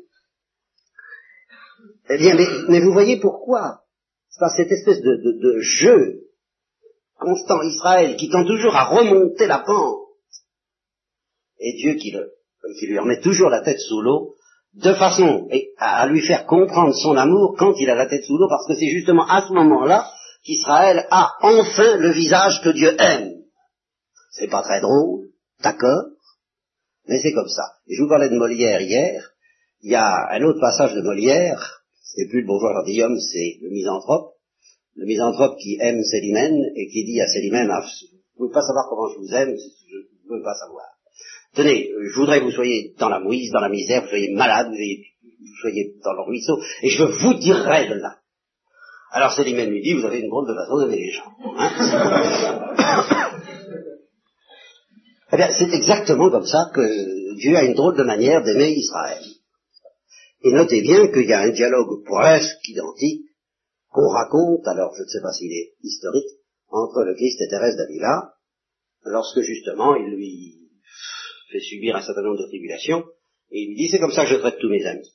Eh 2.09 2.17
bien, 2.17 2.35
mais, 2.69 2.81
vous 2.81 2.91
voyez 2.91 3.19
pourquoi? 3.19 3.81
C'est 4.29 4.39
par 4.39 4.51
cette 4.51 4.71
espèce 4.71 5.01
de, 5.01 5.15
de, 5.15 5.59
jeu 5.61 6.21
constant 7.17 7.61
Israël 7.61 8.15
qui 8.17 8.29
tend 8.29 8.45
toujours 8.45 8.75
à 8.75 8.83
remonter 8.85 9.47
la 9.47 9.59
pente, 9.59 10.01
et 11.59 11.73
Dieu 11.77 11.93
qui, 11.95 12.11
le, 12.11 12.33
qui 12.77 12.87
lui 12.87 12.99
remet 12.99 13.21
toujours 13.21 13.49
la 13.49 13.61
tête 13.61 13.79
sous 13.79 14.01
l'eau, 14.01 14.35
de 14.73 14.93
façon 14.93 15.47
à 15.77 16.05
lui 16.07 16.21
faire 16.21 16.45
comprendre 16.45 16.93
son 16.93 17.15
amour 17.15 17.55
quand 17.57 17.73
il 17.79 17.89
a 17.89 17.95
la 17.95 18.07
tête 18.07 18.25
sous 18.25 18.37
l'eau, 18.37 18.49
parce 18.49 18.67
que 18.67 18.73
c'est 18.73 18.89
justement 18.89 19.25
à 19.25 19.47
ce 19.47 19.53
moment-là 19.53 20.11
qu'Israël 20.45 21.07
a 21.09 21.33
enfin 21.41 21.97
le 21.97 22.11
visage 22.11 22.61
que 22.63 22.69
Dieu 22.69 22.95
aime. 22.99 23.41
C'est 24.31 24.49
pas 24.49 24.61
très 24.61 24.79
drôle, 24.79 25.29
d'accord, 25.61 26.05
mais 27.07 27.19
c'est 27.21 27.33
comme 27.33 27.49
ça. 27.49 27.63
Et 27.87 27.95
je 27.95 28.03
vous 28.03 28.09
parlais 28.09 28.29
de 28.29 28.37
Molière 28.37 28.81
hier, 28.81 29.31
il 29.81 29.91
y 29.91 29.95
a 29.95 30.27
un 30.31 30.43
autre 30.43 30.59
passage 30.59 30.93
de 30.93 31.01
Molière, 31.01 31.81
c'est 32.01 32.27
plus 32.29 32.41
le 32.41 32.47
bourgeois 32.47 32.73
gentilhomme, 32.73 33.19
c'est 33.19 33.57
le 33.61 33.69
misanthrope, 33.69 34.33
le 34.95 35.05
misanthrope 35.05 35.57
qui 35.57 35.77
aime 35.81 36.03
Célimène 36.03 36.59
et 36.75 36.87
qui 36.87 37.03
dit 37.05 37.19
à 37.19 37.27
Célimène, 37.27 37.69
ah, 37.71 37.81
vous 37.81 38.45
ne 38.45 38.49
pouvez 38.49 38.53
pas 38.53 38.61
savoir 38.61 38.85
comment 38.89 39.09
je 39.13 39.19
vous 39.19 39.33
aime, 39.33 39.55
je 39.55 39.97
ne 39.97 40.37
veux 40.37 40.43
pas 40.43 40.55
savoir. 40.55 40.85
Tenez, 41.55 41.89
je 41.89 42.19
voudrais 42.19 42.39
que 42.39 42.45
vous 42.45 42.51
soyez 42.51 42.93
dans 42.99 43.09
la 43.09 43.19
mouise, 43.19 43.51
dans 43.51 43.61
la 43.61 43.69
misère, 43.69 44.03
vous 44.03 44.09
soyez 44.09 44.33
malade, 44.33 44.67
vous 44.69 45.61
soyez 45.61 45.95
dans 46.03 46.13
le 46.13 46.21
ruisseau, 46.21 46.57
et 46.81 46.89
je 46.89 47.03
vous 47.03 47.33
dirai 47.35 47.87
de 47.87 47.95
là. 47.95 48.19
Alors 49.15 49.31
Célimène 49.31 49.69
lui 49.69 49.81
dit, 49.81 49.93
vous 49.93 50.05
avez 50.05 50.19
une 50.19 50.27
drôle 50.27 50.45
de 50.45 50.53
façon 50.53 50.77
d'aimer 50.77 50.97
les 50.97 51.11
gens. 51.11 51.31
Hein 51.57 51.71
eh 55.31 55.37
bien, 55.37 55.47
c'est 55.57 55.73
exactement 55.73 56.29
comme 56.29 56.45
ça 56.45 56.69
que 56.75 56.81
Dieu 57.37 57.55
a 57.55 57.63
une 57.63 57.75
drôle 57.75 57.95
de 57.95 58.03
manière 58.03 58.43
d'aimer 58.43 58.73
Israël. 58.73 59.23
Et 60.43 60.51
notez 60.51 60.81
bien 60.81 61.07
qu'il 61.13 61.29
y 61.29 61.31
a 61.31 61.39
un 61.39 61.51
dialogue 61.51 62.03
presque 62.03 62.67
identique 62.67 63.21
qu'on 63.89 64.09
raconte, 64.09 64.67
alors 64.67 64.93
je 64.97 65.03
ne 65.03 65.07
sais 65.07 65.21
pas 65.21 65.31
s'il 65.31 65.53
est 65.53 65.75
historique, 65.81 66.27
entre 66.67 67.05
le 67.05 67.15
Christ 67.15 67.39
et 67.39 67.47
Thérèse 67.47 67.77
d'Avila, 67.77 68.33
lorsque 69.05 69.39
justement 69.39 69.95
il 69.95 70.13
lui 70.13 70.57
fait 71.53 71.61
subir 71.61 71.95
un 71.95 72.01
certain 72.01 72.21
nombre 72.21 72.41
de 72.41 72.47
tribulations, 72.47 73.05
et 73.49 73.61
il 73.61 73.69
lui 73.69 73.77
dit, 73.77 73.87
c'est 73.87 73.99
comme 73.99 74.11
ça 74.11 74.25
que 74.25 74.31
je 74.31 74.35
traite 74.35 74.59
tous 74.59 74.69
mes 74.69 74.85
amis. 74.85 75.09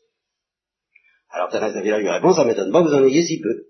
Alors 1.29 1.51
Thérèse 1.51 1.75
d'Avila 1.75 1.99
lui 1.99 2.09
répond, 2.09 2.33
ça 2.33 2.47
m'étonne 2.47 2.73
pas, 2.73 2.81
vous 2.81 2.95
en 2.95 3.05
ayez 3.05 3.27
si 3.27 3.43
peu. 3.43 3.67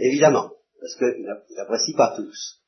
Évidemment, 0.00 0.50
parce 0.80 0.96
qu'il 0.96 1.24
n'apprécie 1.56 1.94
pas 1.94 2.14
tous. 2.16 2.62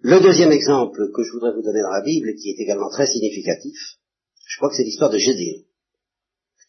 Le 0.00 0.20
deuxième 0.20 0.52
exemple 0.52 1.10
que 1.12 1.24
je 1.24 1.32
voudrais 1.32 1.52
vous 1.52 1.62
donner 1.62 1.82
dans 1.82 1.90
la 1.90 2.02
Bible, 2.02 2.34
qui 2.36 2.50
est 2.50 2.62
également 2.62 2.88
très 2.88 3.06
significatif, 3.06 3.76
je 4.46 4.56
crois 4.56 4.70
que 4.70 4.76
c'est 4.76 4.84
l'histoire 4.84 5.10
de 5.10 5.18
Gédéon, 5.18 5.64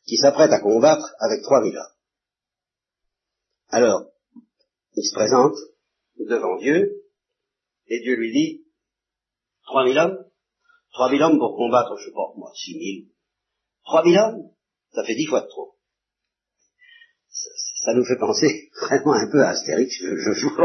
qui 0.06 0.18
s'apprête 0.18 0.52
à 0.52 0.60
combattre 0.60 1.14
avec 1.20 1.44
trois 1.44 1.62
mille 1.62 1.78
hommes. 1.78 1.96
Alors, 3.70 4.12
il 4.96 5.04
se 5.04 5.14
présente 5.14 5.56
devant 6.18 6.58
Dieu, 6.58 7.04
et 7.88 8.00
Dieu 8.02 8.16
lui 8.16 8.32
dit, 8.32 8.66
trois 9.64 9.86
mille 9.86 10.00
hommes, 10.00 10.26
trois 10.92 11.12
mille 11.12 11.22
hommes 11.22 11.38
pour 11.38 11.56
combattre, 11.56 11.96
je 11.98 12.06
sais 12.06 12.12
pas, 12.12 12.34
moi, 12.36 12.52
six 12.56 12.76
mille, 12.76 13.10
trois 13.84 14.04
mille 14.04 14.18
hommes, 14.18 14.52
ça 14.92 15.04
fait 15.04 15.16
dix 15.16 15.28
fois 15.28 15.42
de 15.42 15.48
trop 15.48 15.79
ça 17.84 17.94
nous 17.94 18.06
fait 18.06 18.18
penser 18.18 18.70
vraiment 18.82 19.14
un 19.14 19.30
peu 19.32 19.42
à 19.42 19.50
Astérix, 19.50 19.96
je, 20.02 20.16
je 20.16 20.32
vous 20.46 20.56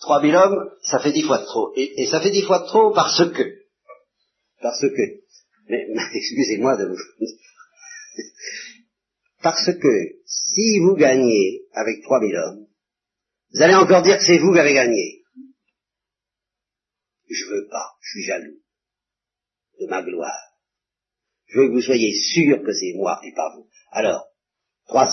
Trois 0.00 0.22
mille 0.22 0.36
hommes, 0.36 0.70
ça 0.82 1.00
fait 1.00 1.12
dix 1.12 1.22
fois 1.22 1.38
de 1.38 1.44
trop. 1.44 1.72
Et, 1.74 2.02
et, 2.02 2.06
ça 2.06 2.20
fait 2.20 2.30
dix 2.30 2.42
fois 2.42 2.60
de 2.60 2.66
trop 2.66 2.92
parce 2.92 3.28
que, 3.32 3.42
parce 4.60 4.80
que, 4.80 5.02
mais, 5.68 5.84
excusez-moi 6.14 6.76
de 6.76 6.86
vous, 6.86 6.96
parce 9.42 9.66
que 9.66 10.22
si 10.26 10.78
vous 10.80 10.94
gagnez 10.94 11.62
avec 11.72 12.02
trois 12.02 12.20
mille 12.20 12.36
hommes, 12.36 12.66
vous 13.52 13.62
allez 13.62 13.74
encore 13.74 14.02
dire 14.02 14.18
que 14.18 14.24
c'est 14.24 14.38
vous 14.38 14.52
qui 14.52 14.60
avez 14.60 14.74
gagné. 14.74 15.22
Je 17.28 17.44
veux 17.46 17.66
pas, 17.68 17.96
je 18.00 18.10
suis 18.10 18.24
jaloux 18.24 18.60
de 19.80 19.86
ma 19.88 20.02
gloire. 20.02 20.45
Je 21.46 21.60
veux 21.60 21.68
que 21.68 21.72
vous 21.74 21.82
soyez 21.82 22.12
sûr 22.12 22.62
que 22.62 22.72
c'est 22.72 22.94
moi 22.96 23.20
et 23.24 23.32
pas 23.34 23.52
vous. 23.54 23.66
Alors, 23.92 24.26
300, 24.88 25.12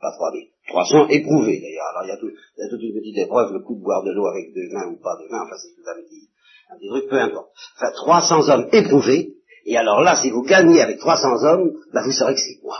pas 0.00 0.12
3000. 0.12 0.48
300 0.68 1.08
éprouvés 1.08 1.60
d'ailleurs. 1.60 1.86
Alors 1.90 2.04
il 2.04 2.08
y, 2.08 2.12
a 2.12 2.68
toute 2.68 2.82
une 2.82 2.94
petite 2.94 3.18
épreuve, 3.18 3.52
le 3.52 3.60
coup 3.60 3.76
de 3.76 3.82
boire 3.82 4.02
de 4.02 4.10
l'eau 4.10 4.26
avec 4.26 4.52
deux 4.52 4.68
mains 4.72 4.88
ou 4.88 4.96
pas 4.96 5.16
deux 5.16 5.28
mains, 5.30 5.44
enfin 5.44 5.56
c'est 5.56 5.74
tout 5.74 5.88
un 5.88 5.94
petit, 6.02 6.28
un 6.70 6.76
petit 6.76 6.88
truc, 6.88 7.08
peu 7.08 7.20
importe. 7.20 7.50
Enfin 7.76 7.92
300 7.92 8.48
hommes 8.50 8.68
éprouvés, 8.72 9.36
et 9.64 9.76
alors 9.76 10.00
là, 10.00 10.20
si 10.20 10.30
vous 10.30 10.42
gagnez 10.42 10.80
avec 10.80 10.98
300 10.98 11.44
hommes, 11.44 11.72
ben 11.92 12.02
vous 12.04 12.12
saurez 12.12 12.34
que 12.34 12.40
c'est 12.40 12.62
moi. 12.62 12.78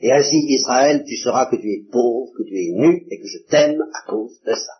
Et 0.00 0.12
ainsi, 0.12 0.36
Israël, 0.48 1.04
tu 1.06 1.16
sauras 1.16 1.46
que 1.46 1.56
tu 1.56 1.70
es 1.70 1.84
pauvre, 1.90 2.32
que 2.36 2.42
tu 2.42 2.54
es 2.54 2.72
nu, 2.72 3.06
et 3.10 3.20
que 3.20 3.26
je 3.26 3.38
t'aime 3.48 3.82
à 3.92 4.10
cause 4.10 4.40
de 4.42 4.54
ça. 4.54 4.72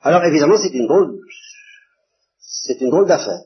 Alors 0.00 0.22
évidemment, 0.24 0.56
c'est 0.56 0.72
une 0.72 0.86
drôle, 0.86 1.18
c'est 2.66 2.80
une 2.80 2.90
drôle 2.90 3.06
d'affaire. 3.06 3.44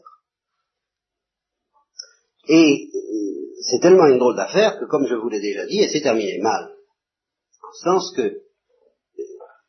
Et 2.49 2.91
euh, 2.95 3.63
c'est 3.63 3.81
tellement 3.81 4.07
une 4.07 4.19
drôle 4.19 4.37
d'affaire 4.37 4.79
que, 4.79 4.87
comme 4.87 5.07
je 5.07 5.15
vous 5.15 5.29
l'ai 5.29 5.41
déjà 5.41 5.67
dit, 5.67 5.79
elle 5.79 5.91
s'est 5.91 6.03
terminée 6.03 6.39
mal. 6.39 6.75
En 7.63 7.73
ce 7.73 7.85
sens 7.85 8.13
que, 8.17 8.23
euh, 8.23 8.43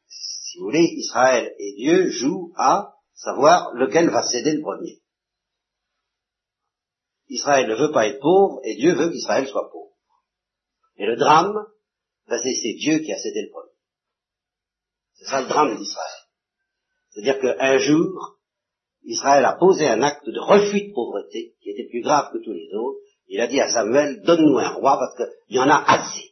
si 0.07 0.57
vous 0.57 0.65
voulez, 0.65 0.83
Israël 0.83 1.53
et 1.59 1.73
Dieu 1.73 2.09
jouent 2.09 2.53
à 2.55 2.95
savoir 3.13 3.73
lequel 3.73 4.09
va 4.09 4.23
céder 4.23 4.53
le 4.53 4.61
premier. 4.61 5.01
Israël 7.27 7.69
ne 7.69 7.75
veut 7.75 7.91
pas 7.91 8.07
être 8.07 8.19
pauvre 8.19 8.59
et 8.63 8.75
Dieu 8.75 8.93
veut 8.95 9.09
qu'Israël 9.09 9.47
soit 9.47 9.69
pauvre. 9.71 9.93
Et 10.97 11.05
le 11.05 11.15
drame, 11.15 11.65
c'est 12.27 12.73
Dieu 12.73 12.99
qui 12.99 13.11
a 13.11 13.17
cédé 13.17 13.43
le 13.43 13.51
premier. 13.51 13.71
C'est 15.13 15.25
ça 15.25 15.41
le 15.41 15.47
drame 15.47 15.77
d'Israël. 15.77 16.21
C'est-à-dire 17.09 17.39
qu'un 17.39 17.77
jour, 17.77 18.40
Israël 19.03 19.45
a 19.45 19.53
posé 19.53 19.87
un 19.87 20.01
acte 20.01 20.27
de 20.27 20.39
refus 20.39 20.89
de 20.89 20.93
pauvreté 20.93 21.53
qui 21.61 21.69
était 21.69 21.87
plus 21.89 22.01
grave 22.01 22.31
que 22.31 22.37
tous 22.37 22.53
les 22.53 22.69
autres. 22.75 22.99
Il 23.27 23.39
a 23.39 23.47
dit 23.47 23.59
à 23.59 23.71
Samuel, 23.71 24.21
donne-nous 24.23 24.57
un 24.59 24.73
roi 24.73 24.97
parce 24.99 25.15
qu'il 25.15 25.55
y 25.55 25.59
en 25.59 25.69
a 25.69 25.83
assez. 25.87 26.31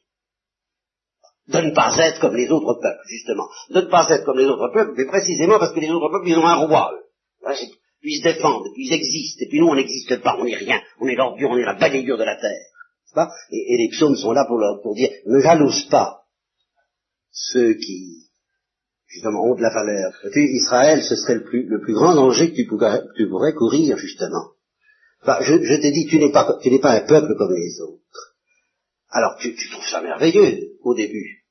De 1.48 1.62
ne 1.62 1.72
pas 1.72 1.96
être 1.98 2.20
comme 2.20 2.36
les 2.36 2.50
autres 2.52 2.80
peuples, 2.80 3.08
justement. 3.08 3.48
De 3.70 3.82
ne 3.82 3.88
pas 3.88 4.08
être 4.10 4.26
comme 4.26 4.38
les 4.38 4.46
autres 4.46 4.72
peuples, 4.72 4.94
mais 4.96 5.08
précisément 5.08 5.58
parce 5.58 5.74
que 5.74 5.80
les 5.80 5.90
autres 5.90 6.10
peuples, 6.12 6.28
ils 6.28 6.38
ont 6.38 6.46
un 6.46 6.66
roi, 6.66 6.94
eux. 6.94 7.56
puissent 8.02 8.22
défendre, 8.22 8.66
qu'ils 8.76 8.94
existent, 8.94 9.44
et 9.44 9.48
puis 9.50 9.60
nous 9.60 9.68
on 9.68 9.76
n'existe 9.76 10.22
pas, 10.22 10.38
on 10.40 10.46
n'est 10.46 10.56
rien, 10.56 10.80
on 11.00 11.08
est 11.08 11.16
l'ordure, 11.16 11.50
on 11.50 11.58
est 11.58 11.66
la 11.66 11.74
balayure 11.74 12.18
de 12.18 12.24
la 12.24 12.36
terre. 12.36 12.66
Et, 13.52 13.74
et, 13.74 13.78
les 13.78 13.90
psaumes 13.90 14.16
sont 14.16 14.32
là 14.32 14.46
pour, 14.46 14.58
leur, 14.60 14.82
pour 14.82 14.94
dire, 14.94 15.10
ne 15.26 15.40
jalouse 15.40 15.88
pas 15.90 16.26
ceux 17.32 17.74
qui, 17.74 18.29
justement, 19.10 19.44
ont 19.44 19.56
de 19.56 19.62
la 19.62 19.74
valeur. 19.74 20.14
Israël, 20.36 21.04
ce 21.04 21.16
serait 21.16 21.36
le 21.36 21.44
plus, 21.44 21.66
le 21.68 21.82
plus 21.82 21.94
grand 21.94 22.16
danger 22.16 22.52
que 22.52 22.56
tu 22.56 22.66
pourrais, 22.66 23.02
tu 23.16 23.28
pourrais 23.28 23.54
courir, 23.54 23.98
justement. 23.98 24.52
Enfin, 25.22 25.40
je, 25.42 25.62
je 25.62 25.76
t'ai 25.82 25.92
dit, 25.92 26.08
tu 26.08 26.18
n'es 26.18 26.32
pas, 26.32 26.58
tu 26.62 26.70
n'es 26.70 26.80
pas 26.80 26.94
un 26.94 27.02
peuple 27.02 27.36
comme 27.36 27.54
les 27.54 27.82
autres. 27.82 28.36
Alors, 29.10 29.36
tu, 29.38 29.56
tu 29.56 29.70
trouves 29.70 29.88
ça 29.88 30.02
merveilleux, 30.02 30.78
au 30.84 30.94
début. 30.94 31.44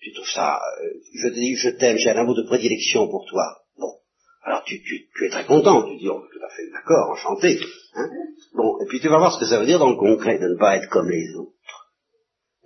Tu 0.00 0.12
trouves 0.12 0.28
ça, 0.28 0.60
euh, 0.82 0.88
je 1.14 1.28
te 1.28 1.34
dis, 1.34 1.56
je 1.56 1.70
t'aime, 1.70 1.96
j'ai 1.96 2.10
un 2.10 2.16
amour 2.16 2.36
de 2.36 2.46
prédilection 2.46 3.08
pour 3.08 3.26
toi. 3.28 3.62
Bon. 3.78 3.94
Alors, 4.44 4.62
tu, 4.64 4.80
tu, 4.82 5.08
tu 5.16 5.26
es 5.26 5.30
très 5.30 5.46
content, 5.46 5.82
tu 5.82 5.96
dis, 5.96 6.08
oh, 6.08 6.22
tout 6.30 6.44
à 6.44 6.50
fait 6.50 6.70
d'accord, 6.70 7.10
enchanté. 7.10 7.58
Hein 7.94 8.08
bon, 8.54 8.78
et 8.80 8.86
puis 8.86 9.00
tu 9.00 9.08
vas 9.08 9.18
voir 9.18 9.34
ce 9.34 9.40
que 9.40 9.46
ça 9.46 9.58
veut 9.58 9.66
dire 9.66 9.78
dans 9.78 9.90
le 9.90 9.96
concret, 9.96 10.38
de 10.38 10.46
ne 10.46 10.58
pas 10.58 10.76
être 10.76 10.88
comme 10.90 11.10
les 11.10 11.34
autres. 11.34 11.52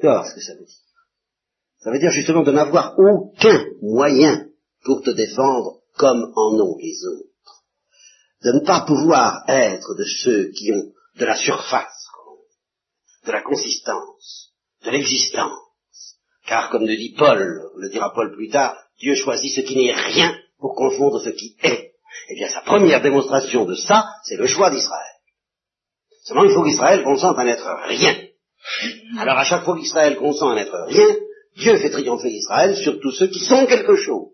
Tu 0.00 0.06
vas 0.06 0.14
voir 0.14 0.26
ce 0.26 0.34
que 0.34 0.40
ça 0.40 0.54
veut 0.54 0.66
dire. 0.66 0.91
Ça 1.82 1.90
veut 1.90 1.98
dire 1.98 2.12
justement 2.12 2.42
de 2.42 2.52
n'avoir 2.52 2.94
aucun 2.98 3.64
moyen 3.82 4.46
pour 4.84 5.02
te 5.02 5.10
défendre 5.10 5.80
comme 5.96 6.32
en 6.36 6.60
ont 6.60 6.76
les 6.78 7.04
autres. 7.06 7.64
De 8.44 8.52
ne 8.52 8.64
pas 8.64 8.82
pouvoir 8.86 9.44
être 9.48 9.94
de 9.94 10.04
ceux 10.04 10.50
qui 10.50 10.72
ont 10.72 10.92
de 11.16 11.24
la 11.24 11.36
surface, 11.36 12.06
de 13.26 13.32
la 13.32 13.42
consistance, 13.42 14.52
de 14.84 14.90
l'existence. 14.90 15.58
Car 16.46 16.70
comme 16.70 16.86
le 16.86 16.96
dit 16.96 17.14
Paul, 17.16 17.60
le 17.76 17.88
dira 17.88 18.12
Paul 18.14 18.32
plus 18.34 18.48
tard, 18.48 18.76
Dieu 19.00 19.14
choisit 19.14 19.54
ce 19.54 19.60
qui 19.60 19.76
n'est 19.76 19.92
rien 19.92 20.36
pour 20.58 20.74
confondre 20.74 21.20
ce 21.20 21.30
qui 21.30 21.56
est. 21.62 21.92
Eh 22.28 22.34
bien, 22.34 22.48
sa 22.48 22.60
première 22.60 23.02
démonstration 23.02 23.64
de 23.64 23.74
ça, 23.74 24.06
c'est 24.24 24.36
le 24.36 24.46
choix 24.46 24.70
d'Israël. 24.70 25.14
Seulement, 26.24 26.44
il 26.44 26.52
faut 26.52 26.62
qu'Israël 26.62 27.02
consente 27.02 27.38
à 27.38 27.44
n'être 27.44 27.68
rien. 27.86 28.16
Alors, 29.18 29.38
à 29.38 29.44
chaque 29.44 29.64
fois 29.64 29.76
qu'Israël 29.76 30.16
consent 30.16 30.50
à 30.50 30.54
n'être 30.54 30.76
rien, 30.86 31.16
Dieu 31.56 31.76
fait 31.76 31.90
triompher 31.90 32.30
Israël 32.30 32.76
sur 32.76 33.00
tous 33.00 33.12
ceux 33.12 33.28
qui 33.28 33.40
sont 33.40 33.66
quelque 33.66 33.96
chose. 33.96 34.28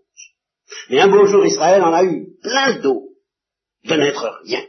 Mais 0.91 1.01
un 1.01 1.09
beau 1.09 1.27
jour, 1.27 1.45
Israël 1.47 1.83
en 1.83 1.93
a 1.93 2.05
eu 2.05 2.29
plein 2.43 2.79
d'eau 2.81 3.09
de 3.85 3.95
n'être 3.95 4.41
rien. 4.45 4.65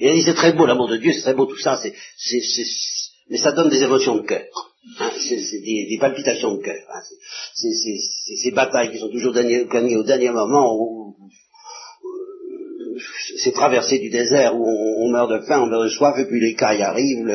Il 0.00 0.08
a 0.08 0.12
dit, 0.12 0.22
c'est 0.22 0.34
très 0.34 0.52
beau 0.52 0.66
l'amour 0.66 0.88
de 0.88 0.96
Dieu, 0.96 1.12
c'est 1.12 1.22
très 1.22 1.34
beau 1.34 1.46
tout 1.46 1.58
ça, 1.58 1.80
c'est, 1.82 1.94
mais 3.30 3.38
ça 3.38 3.52
donne 3.52 3.68
des 3.68 3.82
émotions 3.82 4.16
de 4.16 4.26
cœur. 4.26 4.46
Hein, 5.00 5.10
c'est 5.18 5.60
des, 5.60 5.98
palpitations 6.00 6.54
de 6.54 6.62
cœur. 6.62 6.80
Hein, 6.94 7.00
c'est 7.54 8.36
ces 8.42 8.50
batailles 8.52 8.92
qui 8.92 8.98
sont 8.98 9.10
toujours 9.10 9.34
gagnées 9.34 9.96
au 9.96 10.04
dernier 10.04 10.30
moment, 10.30 10.76
où, 10.76 11.16
euh, 12.04 13.00
c'est 13.38 13.52
traversé 13.52 13.98
du 13.98 14.08
désert 14.08 14.54
où 14.56 14.64
on, 14.64 15.10
meurt 15.10 15.30
de 15.30 15.40
faim, 15.46 15.62
on 15.62 15.66
meurt 15.66 15.84
de 15.84 15.88
soif, 15.88 16.16
et 16.18 16.26
puis 16.26 16.40
les 16.40 16.54
cailles 16.54 16.82
arrivent, 16.82 17.26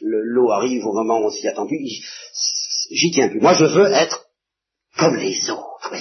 l'eau 0.00 0.50
arrive 0.50 0.84
au 0.84 0.92
moment 0.92 1.20
où 1.20 1.26
on 1.26 1.30
s'y 1.30 1.48
attend 1.48 1.66
plus 1.66 1.78
j'y 2.90 3.10
tiens 3.12 3.28
plus. 3.28 3.40
Moi, 3.40 3.54
je 3.54 3.64
veux 3.64 3.86
être 3.92 4.26
comme 4.98 5.16
les 5.16 5.50
autres. 5.50 5.92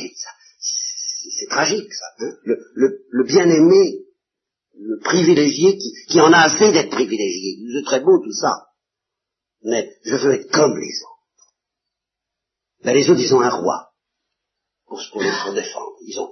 C'est 1.38 1.50
tragique, 1.50 1.92
ça. 1.94 2.06
Hein. 2.20 2.34
le, 2.46 3.24
bien-aimé, 3.26 4.06
le 4.78 5.00
privilégié 5.00 5.78
qui, 5.78 5.92
qui 6.08 6.22
en 6.22 6.32
a 6.32 6.40
assez 6.40 6.72
d'être 6.72 6.92
privilégié. 6.92 7.58
C'est 7.74 7.86
très 7.86 8.00
beau 8.00 8.20
tout 8.24 8.34
ça. 8.34 8.68
Mais 9.64 9.98
je 10.04 10.16
veux 10.16 10.34
être 10.34 10.52
comme 10.52 10.78
les 10.78 11.02
autres. 11.02 11.16
Ben, 12.84 12.94
les 12.94 13.10
autres, 13.10 13.22
ils 13.22 13.34
ont 13.34 13.42
un 13.42 13.50
roi 13.50 13.92
pour, 14.86 15.02
se 15.02 15.10
pour 15.12 15.22
défendre. 15.22 15.96
Ils 16.06 16.20
ont, 16.20 16.32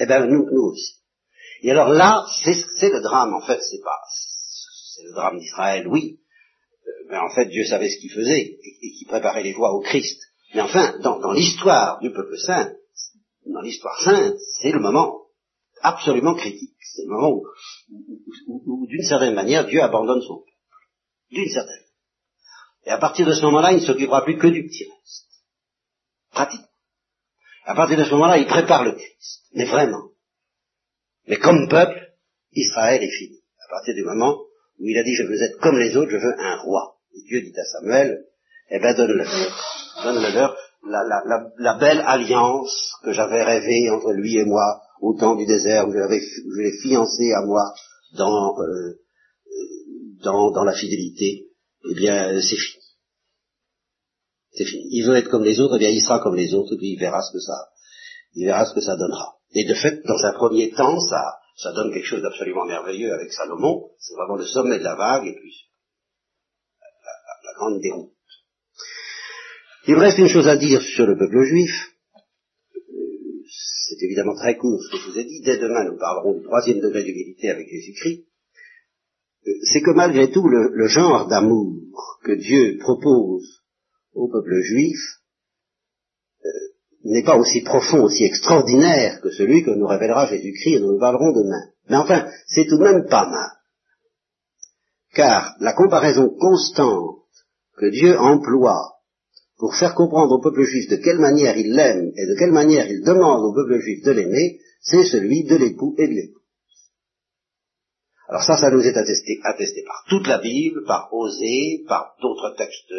eh 0.00 0.06
ben, 0.06 0.26
nous, 0.26 0.44
nous 0.50 0.62
aussi. 0.72 0.96
Et 1.62 1.70
alors 1.70 1.88
là, 1.88 2.26
c'est 2.42 2.90
le 2.90 3.00
drame, 3.00 3.32
en 3.32 3.40
fait, 3.40 3.60
c'est 3.62 3.80
pas, 3.82 4.00
c'est 4.94 5.04
le 5.04 5.12
drame 5.12 5.38
d'Israël, 5.38 5.88
oui, 5.88 6.20
mais 7.08 7.18
en 7.18 7.30
fait 7.30 7.46
Dieu 7.46 7.64
savait 7.64 7.90
ce 7.90 7.98
qu'il 7.98 8.12
faisait 8.12 8.40
et, 8.40 8.92
qu'il 8.98 9.06
préparait 9.06 9.42
les 9.42 9.52
voies 9.52 9.72
au 9.72 9.80
Christ. 9.80 10.20
Mais 10.54 10.60
enfin, 10.60 10.98
dans, 11.00 11.32
l'histoire 11.32 11.98
du 12.00 12.12
peuple 12.12 12.38
saint, 12.38 12.72
dans 13.46 13.60
l'histoire 13.60 14.00
sainte, 14.00 14.36
c'est 14.60 14.70
le 14.70 14.80
moment 14.80 15.22
absolument 15.82 16.34
critique. 16.34 16.76
C'est 16.80 17.02
le 17.02 17.08
moment 17.08 17.42
où, 18.46 18.86
d'une 18.86 19.02
certaine 19.02 19.34
manière, 19.34 19.66
Dieu 19.66 19.82
abandonne 19.82 20.22
son 20.22 20.38
peuple. 20.38 20.50
D'une 21.30 21.48
certaine 21.48 21.74
manière. 21.74 21.84
Et 22.86 22.90
à 22.90 22.98
partir 22.98 23.26
de 23.26 23.32
ce 23.32 23.42
moment-là, 23.42 23.72
il 23.72 23.80
ne 23.80 23.86
s'occupera 23.86 24.24
plus 24.24 24.38
que 24.38 24.46
du 24.46 24.66
petit 24.66 24.84
reste. 24.84 25.28
Pratique. 26.30 26.60
À 27.64 27.74
partir 27.74 27.98
de 27.98 28.04
ce 28.04 28.10
moment-là, 28.10 28.38
il 28.38 28.46
prépare 28.46 28.84
le 28.84 28.92
Christ. 28.92 29.42
Mais 29.54 29.64
vraiment. 29.64 30.10
Mais 31.26 31.36
comme 31.36 31.68
peuple, 31.68 32.12
Israël 32.52 33.02
est 33.02 33.10
fini. 33.10 33.40
À 33.66 33.70
partir 33.70 33.94
du 33.94 34.04
moment 34.04 34.38
où 34.78 34.88
il 34.88 34.98
a 34.98 35.02
dit 35.02 35.14
je 35.14 35.24
veux 35.24 35.42
être 35.42 35.58
comme 35.58 35.78
les 35.78 35.96
autres, 35.96 36.10
je 36.10 36.16
veux 36.16 36.34
un 36.38 36.56
roi. 36.62 36.96
Et 37.14 37.22
Dieu 37.28 37.40
dit 37.42 37.58
à 37.58 37.64
Samuel, 37.64 38.24
eh 38.70 38.80
ben 38.80 38.94
donne-le. 38.96 39.24
Donne-le. 40.02 40.54
La, 40.86 41.02
la, 41.02 41.50
la, 41.56 41.78
belle 41.78 42.02
alliance 42.06 42.92
que 43.02 43.12
j'avais 43.12 43.42
rêvée 43.42 43.88
entre 43.90 44.12
lui 44.12 44.36
et 44.36 44.44
moi 44.44 44.82
au 45.00 45.14
temps 45.14 45.34
du 45.34 45.46
désert, 45.46 45.88
où 45.88 45.92
je 45.92 46.60
l'ai 46.60 46.78
fiancé 46.82 47.32
à 47.32 47.44
moi 47.46 47.72
dans, 48.16 48.54
euh, 48.60 49.00
dans, 50.22 50.50
dans 50.50 50.64
la 50.64 50.74
fidélité, 50.74 51.46
eh 51.90 51.94
bien 51.94 52.38
c'est 52.40 52.56
fini. 52.56 52.84
C'est 54.52 54.64
fini. 54.64 54.88
Il 54.90 55.06
veut 55.06 55.16
être 55.16 55.30
comme 55.30 55.44
les 55.44 55.58
autres, 55.60 55.76
eh 55.76 55.78
bien 55.78 55.90
il 55.90 56.02
sera 56.02 56.20
comme 56.20 56.36
les 56.36 56.52
autres, 56.52 56.74
et 56.74 56.76
puis 56.76 56.92
il 56.92 56.98
verra 56.98 57.22
ce 57.22 57.32
que 57.32 57.40
ça, 57.40 57.68
il 58.34 58.46
verra 58.46 58.66
ce 58.66 58.74
que 58.74 58.80
ça 58.80 58.96
donnera. 58.96 59.36
Et 59.54 59.64
de 59.64 59.74
fait, 59.74 60.02
dans 60.04 60.24
un 60.24 60.32
premier 60.32 60.70
temps, 60.70 61.00
ça, 61.00 61.38
ça 61.56 61.72
donne 61.72 61.92
quelque 61.92 62.06
chose 62.06 62.22
d'absolument 62.22 62.64
merveilleux 62.64 63.12
avec 63.12 63.32
Salomon, 63.32 63.90
c'est 63.98 64.14
vraiment 64.14 64.36
le 64.36 64.44
sommet 64.44 64.78
de 64.78 64.84
la 64.84 64.96
vague 64.96 65.26
et 65.26 65.34
puis 65.34 65.54
la, 67.44 67.52
grande 67.54 67.80
déroute. 67.80 68.12
Il 69.86 69.94
me 69.94 70.00
reste 70.00 70.18
une 70.18 70.28
chose 70.28 70.48
à 70.48 70.56
dire 70.56 70.82
sur 70.82 71.06
le 71.06 71.16
peuple 71.16 71.44
juif. 71.44 71.70
C'est 73.86 74.02
évidemment 74.02 74.34
très 74.34 74.56
court 74.56 74.82
ce 74.82 74.90
que 74.90 75.02
je 75.02 75.10
vous 75.10 75.18
ai 75.18 75.24
dit. 75.24 75.42
Dès 75.42 75.58
demain, 75.58 75.84
nous 75.84 75.98
parlerons 75.98 76.38
du 76.38 76.42
troisième 76.42 76.80
degré 76.80 77.04
d'humilité 77.04 77.50
avec 77.50 77.68
Jésus-Christ. 77.68 78.26
C'est 79.70 79.82
que 79.82 79.90
malgré 79.90 80.30
tout, 80.30 80.48
le 80.48 80.88
genre 80.88 81.28
d'amour 81.28 82.18
que 82.24 82.32
Dieu 82.32 82.78
propose 82.80 83.62
au 84.14 84.28
peuple 84.28 84.60
juif 84.62 84.98
n'est 87.04 87.22
pas 87.22 87.36
aussi 87.36 87.60
profond, 87.60 88.02
aussi 88.02 88.24
extraordinaire 88.24 89.20
que 89.20 89.30
celui 89.30 89.62
que 89.62 89.70
nous 89.70 89.86
révélera 89.86 90.26
Jésus-Christ 90.26 90.76
et 90.76 90.80
dont 90.80 90.92
nous 90.92 90.98
parlerons 90.98 91.32
demain. 91.32 91.62
Mais 91.88 91.96
enfin, 91.96 92.26
c'est 92.46 92.64
tout 92.64 92.78
de 92.78 92.82
même 92.84 93.06
pas 93.08 93.28
mal. 93.28 93.50
Car 95.14 95.54
la 95.60 95.74
comparaison 95.74 96.28
constante 96.28 97.20
que 97.76 97.90
Dieu 97.90 98.18
emploie 98.18 98.94
pour 99.58 99.76
faire 99.76 99.94
comprendre 99.94 100.32
au 100.32 100.40
peuple 100.40 100.64
juif 100.64 100.88
de 100.88 100.96
quelle 100.96 101.18
manière 101.18 101.56
il 101.56 101.72
l'aime 101.74 102.10
et 102.16 102.26
de 102.26 102.34
quelle 102.38 102.52
manière 102.52 102.90
il 102.90 103.04
demande 103.04 103.44
au 103.44 103.54
peuple 103.54 103.80
juif 103.80 104.02
de 104.02 104.10
l'aimer, 104.10 104.58
c'est 104.80 105.04
celui 105.04 105.44
de 105.44 105.56
l'époux 105.56 105.94
et 105.98 106.08
de 106.08 106.12
l'épouse. 106.12 106.42
Alors 108.28 108.42
ça, 108.42 108.56
ça 108.56 108.70
nous 108.70 108.80
est 108.80 108.96
attesté, 108.96 109.38
attesté 109.44 109.84
par 109.86 110.04
toute 110.08 110.26
la 110.26 110.38
Bible, 110.38 110.84
par 110.86 111.12
Osée, 111.12 111.84
par 111.86 112.16
d'autres 112.20 112.54
textes 112.56 112.94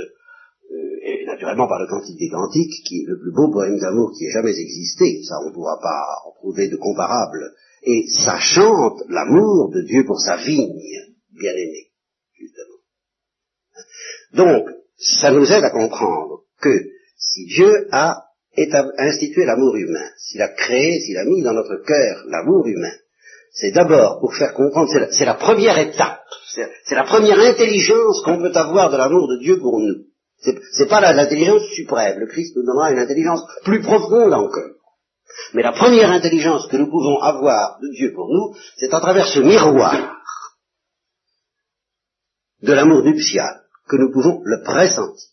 naturellement 1.36 1.68
par 1.68 1.80
le 1.80 1.88
Cantique 1.88 2.18
des 2.18 2.30
Cantiques, 2.30 2.84
qui 2.88 3.02
est 3.02 3.08
le 3.08 3.20
plus 3.20 3.32
beau 3.32 3.52
poème 3.52 3.78
d'amour 3.78 4.12
qui 4.18 4.26
ait 4.26 4.32
jamais 4.32 4.58
existé, 4.58 5.22
ça 5.28 5.36
on 5.44 5.50
ne 5.50 5.54
pourra 5.54 5.78
pas 5.82 6.04
en 6.26 6.32
trouver 6.40 6.70
de 6.70 6.78
comparable, 6.78 7.54
et 7.84 8.06
ça 8.08 8.40
chante 8.40 9.04
l'amour 9.10 9.72
de 9.74 9.82
Dieu 9.82 10.06
pour 10.06 10.20
sa 10.20 10.38
vigne, 10.38 10.80
bien-aimée, 11.32 11.92
justement. 12.40 12.80
Donc, 14.34 14.70
ça 14.98 15.32
nous 15.32 15.52
aide 15.52 15.64
à 15.64 15.72
comprendre 15.72 16.44
que 16.62 16.86
si 17.18 17.46
Dieu 17.46 17.88
a 17.92 18.24
institué 18.98 19.46
l'amour 19.46 19.76
humain, 19.76 20.10
s'il 20.18 20.42
a 20.42 20.48
créé, 20.48 21.02
s'il 21.02 21.18
a 21.18 21.26
mis 21.26 21.44
dans 21.44 21.54
notre 21.54 21.84
cœur 21.86 22.24
l'amour 22.28 22.66
humain, 22.66 22.94
c'est 23.52 23.72
d'abord 23.72 24.20
pour 24.20 24.34
faire 24.36 24.54
comprendre, 24.54 24.90
c'est 24.90 25.26
la, 25.26 25.34
la, 25.34 25.38
première 25.38 25.78
étape, 25.78 26.22
c'est 26.86 26.96
la 26.96 27.04
première 27.04 27.40
intelligence 27.40 28.22
qu'on 28.24 28.38
peut 28.38 28.56
avoir 28.56 28.90
de 28.90 28.98
l'amour 28.98 29.28
de 29.28 29.44
Dieu 29.44 29.60
pour 29.60 29.80
nous. 29.80 30.06
C'est 30.42 30.88
pas 30.88 31.02
l'intelligence 31.02 31.64
suprême. 31.74 32.20
Le 32.20 32.28
Christ 32.28 32.56
nous 32.56 32.66
donnera 32.66 32.92
une 32.92 33.00
intelligence 33.00 33.42
plus 33.64 33.82
profonde 33.82 34.34
encore. 34.34 34.76
Mais 35.54 35.64
la 35.64 35.72
première 35.72 36.12
intelligence 36.12 36.68
que 36.68 36.78
nous 36.78 36.90
pouvons 36.90 37.20
avoir 37.20 37.80
de 37.80 37.90
Dieu 37.96 38.14
pour 38.14 38.28
nous, 38.30 38.56
c'est 38.78 38.94
à 38.94 39.00
travers 39.00 39.28
ce 39.28 39.40
miroir 39.40 40.22
de 42.62 42.74
l'amour 42.74 43.04
nuptial 43.04 43.64
que 43.88 43.98
nous 43.98 44.12
pouvons 44.12 44.42
le 44.44 44.64
pressentir. 44.64 45.30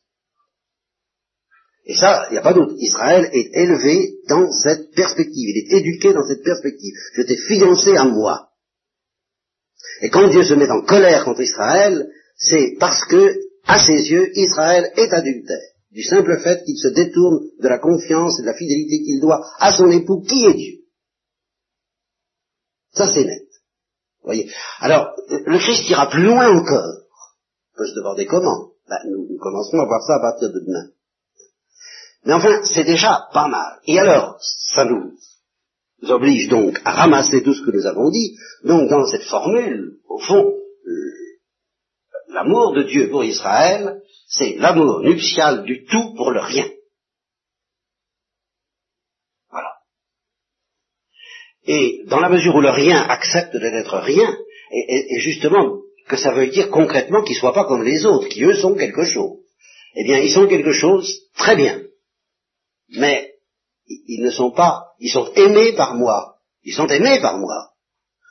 Et 1.84 1.94
ça, 1.94 2.26
il 2.30 2.32
n'y 2.32 2.38
a 2.38 2.42
pas 2.42 2.52
d'autre. 2.52 2.74
Israël 2.78 3.28
est 3.32 3.50
élevé 3.54 4.14
dans 4.28 4.50
cette 4.52 4.92
perspective. 4.94 5.48
Il 5.48 5.58
est 5.58 5.78
éduqué 5.78 6.12
dans 6.12 6.26
cette 6.26 6.44
perspective. 6.44 6.94
Je 7.14 7.22
t'ai 7.22 7.36
fiancé 7.36 7.96
à 7.96 8.04
moi. 8.04 8.50
Et 10.02 10.10
quand 10.10 10.28
Dieu 10.28 10.44
se 10.44 10.54
met 10.54 10.70
en 10.70 10.82
colère 10.82 11.24
contre 11.24 11.40
Israël, 11.40 12.08
c'est 12.36 12.76
parce 12.78 13.04
que 13.06 13.36
à 13.66 13.78
ses 13.78 14.10
yeux, 14.10 14.30
Israël 14.36 14.92
est 14.96 15.12
adultère, 15.12 15.70
du 15.90 16.02
simple 16.02 16.38
fait 16.42 16.64
qu'il 16.64 16.78
se 16.78 16.88
détourne 16.88 17.40
de 17.60 17.68
la 17.68 17.78
confiance 17.78 18.38
et 18.38 18.42
de 18.42 18.46
la 18.46 18.54
fidélité 18.54 19.02
qu'il 19.04 19.20
doit 19.20 19.40
à 19.58 19.72
son 19.72 19.90
époux, 19.90 20.22
qui 20.22 20.46
est 20.46 20.54
Dieu. 20.54 20.78
Ça 22.92 23.12
c'est 23.12 23.24
net. 23.24 23.48
Voyez. 24.22 24.50
Alors, 24.80 25.10
le 25.28 25.58
Christ 25.58 25.88
ira 25.90 26.08
plus 26.08 26.24
loin 26.24 26.48
encore. 26.56 27.02
On 27.74 27.78
peut 27.78 27.86
se 27.86 27.94
demander 27.96 28.26
comment? 28.26 28.70
Ben, 28.88 28.98
nous, 29.10 29.26
nous 29.28 29.38
commencerons 29.38 29.80
à 29.80 29.86
voir 29.86 30.02
ça 30.02 30.16
à 30.16 30.20
partir 30.20 30.50
de 30.50 30.60
demain. 30.60 30.90
Mais 32.24 32.34
enfin, 32.34 32.62
c'est 32.62 32.84
déjà 32.84 33.28
pas 33.32 33.48
mal. 33.48 33.80
Et 33.86 33.98
alors, 33.98 34.38
ça 34.74 34.84
nous 34.84 35.12
oblige 36.08 36.48
donc 36.48 36.80
à 36.84 36.92
ramasser 36.92 37.42
tout 37.42 37.54
ce 37.54 37.64
que 37.64 37.76
nous 37.76 37.86
avons 37.86 38.10
dit. 38.10 38.36
Donc, 38.64 38.88
dans 38.88 39.04
cette 39.06 39.24
formule, 39.24 39.98
au 40.08 40.18
fond, 40.18 40.52
l'amour 42.32 42.72
de 42.72 42.82
Dieu 42.82 43.10
pour 43.10 43.24
Israël, 43.24 44.00
c'est 44.28 44.56
l'amour 44.56 45.00
nuptial 45.00 45.64
du 45.64 45.84
tout 45.84 46.14
pour 46.14 46.30
le 46.30 46.40
rien. 46.40 46.68
Voilà. 49.50 49.72
Et 51.66 52.02
dans 52.06 52.20
la 52.20 52.28
mesure 52.28 52.56
où 52.56 52.60
le 52.60 52.70
rien 52.70 53.02
accepte 53.02 53.56
d'être 53.56 53.98
rien, 53.98 54.36
et, 54.72 55.20
justement 55.20 55.78
que 56.08 56.16
ça 56.16 56.32
veut 56.32 56.48
dire 56.48 56.70
concrètement 56.70 57.22
qu'ils 57.22 57.36
ne 57.36 57.40
soient 57.40 57.52
pas 57.52 57.66
comme 57.66 57.84
les 57.84 58.04
autres, 58.06 58.28
qui 58.28 58.42
eux 58.44 58.54
sont 58.54 58.74
quelque 58.74 59.04
chose, 59.04 59.38
eh 59.94 60.04
bien 60.04 60.18
ils 60.18 60.32
sont 60.32 60.48
quelque 60.48 60.72
chose 60.72 61.20
très 61.36 61.56
bien. 61.56 61.82
Mais 62.96 63.34
ils 63.86 64.22
ne 64.22 64.30
sont 64.30 64.50
pas, 64.50 64.94
ils 64.98 65.10
sont 65.10 65.30
aimés 65.34 65.72
par 65.74 65.94
moi. 65.94 66.36
Ils 66.64 66.74
sont 66.74 66.86
aimés 66.86 67.20
par 67.20 67.38
moi. 67.38 67.72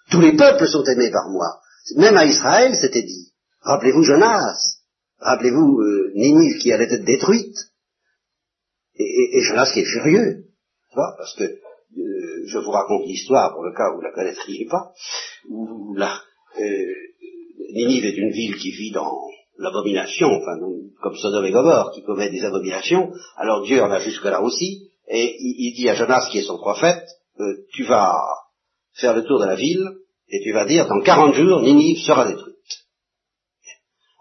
Tous 0.09 0.21
les 0.21 0.35
peuples 0.35 0.67
sont 0.67 0.83
aimés 0.83 1.11
par 1.11 1.29
moi. 1.29 1.59
Même 1.95 2.17
à 2.17 2.25
Israël, 2.25 2.75
c'était 2.75 3.03
dit. 3.03 3.30
Rappelez-vous 3.61 4.03
Jonas. 4.03 4.79
Rappelez-vous 5.19 5.79
euh, 5.79 6.11
Ninive 6.15 6.57
qui 6.59 6.71
allait 6.71 6.91
être 6.91 7.05
détruite. 7.05 7.55
Et, 8.95 9.41
Jonas 9.41 9.71
qui 9.73 9.81
est 9.81 9.91
furieux. 9.91 10.45
Parce 10.93 11.35
que 11.35 11.43
euh, 11.43 12.43
je 12.47 12.57
vous 12.57 12.71
raconte 12.71 13.05
l'histoire 13.05 13.53
pour 13.53 13.63
le 13.63 13.73
cas 13.73 13.91
où 13.91 13.97
vous 13.97 14.01
la 14.01 14.11
connaîtriez 14.11 14.65
pas. 14.65 14.91
Où, 15.49 15.93
là, 15.95 16.21
euh, 16.59 16.93
Ninive 17.73 18.05
est 18.05 18.17
une 18.17 18.31
ville 18.31 18.57
qui 18.57 18.71
vit 18.71 18.91
dans 18.91 19.27
l'abomination, 19.57 20.27
enfin 20.27 20.57
comme 21.01 21.15
Sodome 21.15 21.45
et 21.45 21.51
Gomorre 21.51 21.91
qui 21.93 22.03
commet 22.03 22.31
des 22.31 22.43
abominations. 22.43 23.11
Alors 23.37 23.63
Dieu 23.63 23.81
en 23.81 23.91
a 23.91 23.99
jusque 23.99 24.25
là 24.25 24.41
aussi. 24.41 24.89
Et 25.07 25.35
il, 25.39 25.73
dit 25.75 25.89
à 25.89 25.95
Jonas 25.95 26.29
qui 26.31 26.39
est 26.39 26.43
son 26.43 26.57
prophète, 26.57 27.03
tu 27.73 27.83
vas 27.83 28.17
faire 28.93 29.15
le 29.15 29.23
tour 29.23 29.39
de 29.39 29.45
la 29.45 29.55
ville 29.55 29.85
et 30.29 30.41
tu 30.41 30.51
vas 30.51 30.65
dire 30.65 30.87
dans 30.87 31.01
40 31.01 31.35
jours 31.35 31.61
Ninive 31.61 31.99
sera 31.99 32.25
détruite. 32.27 32.50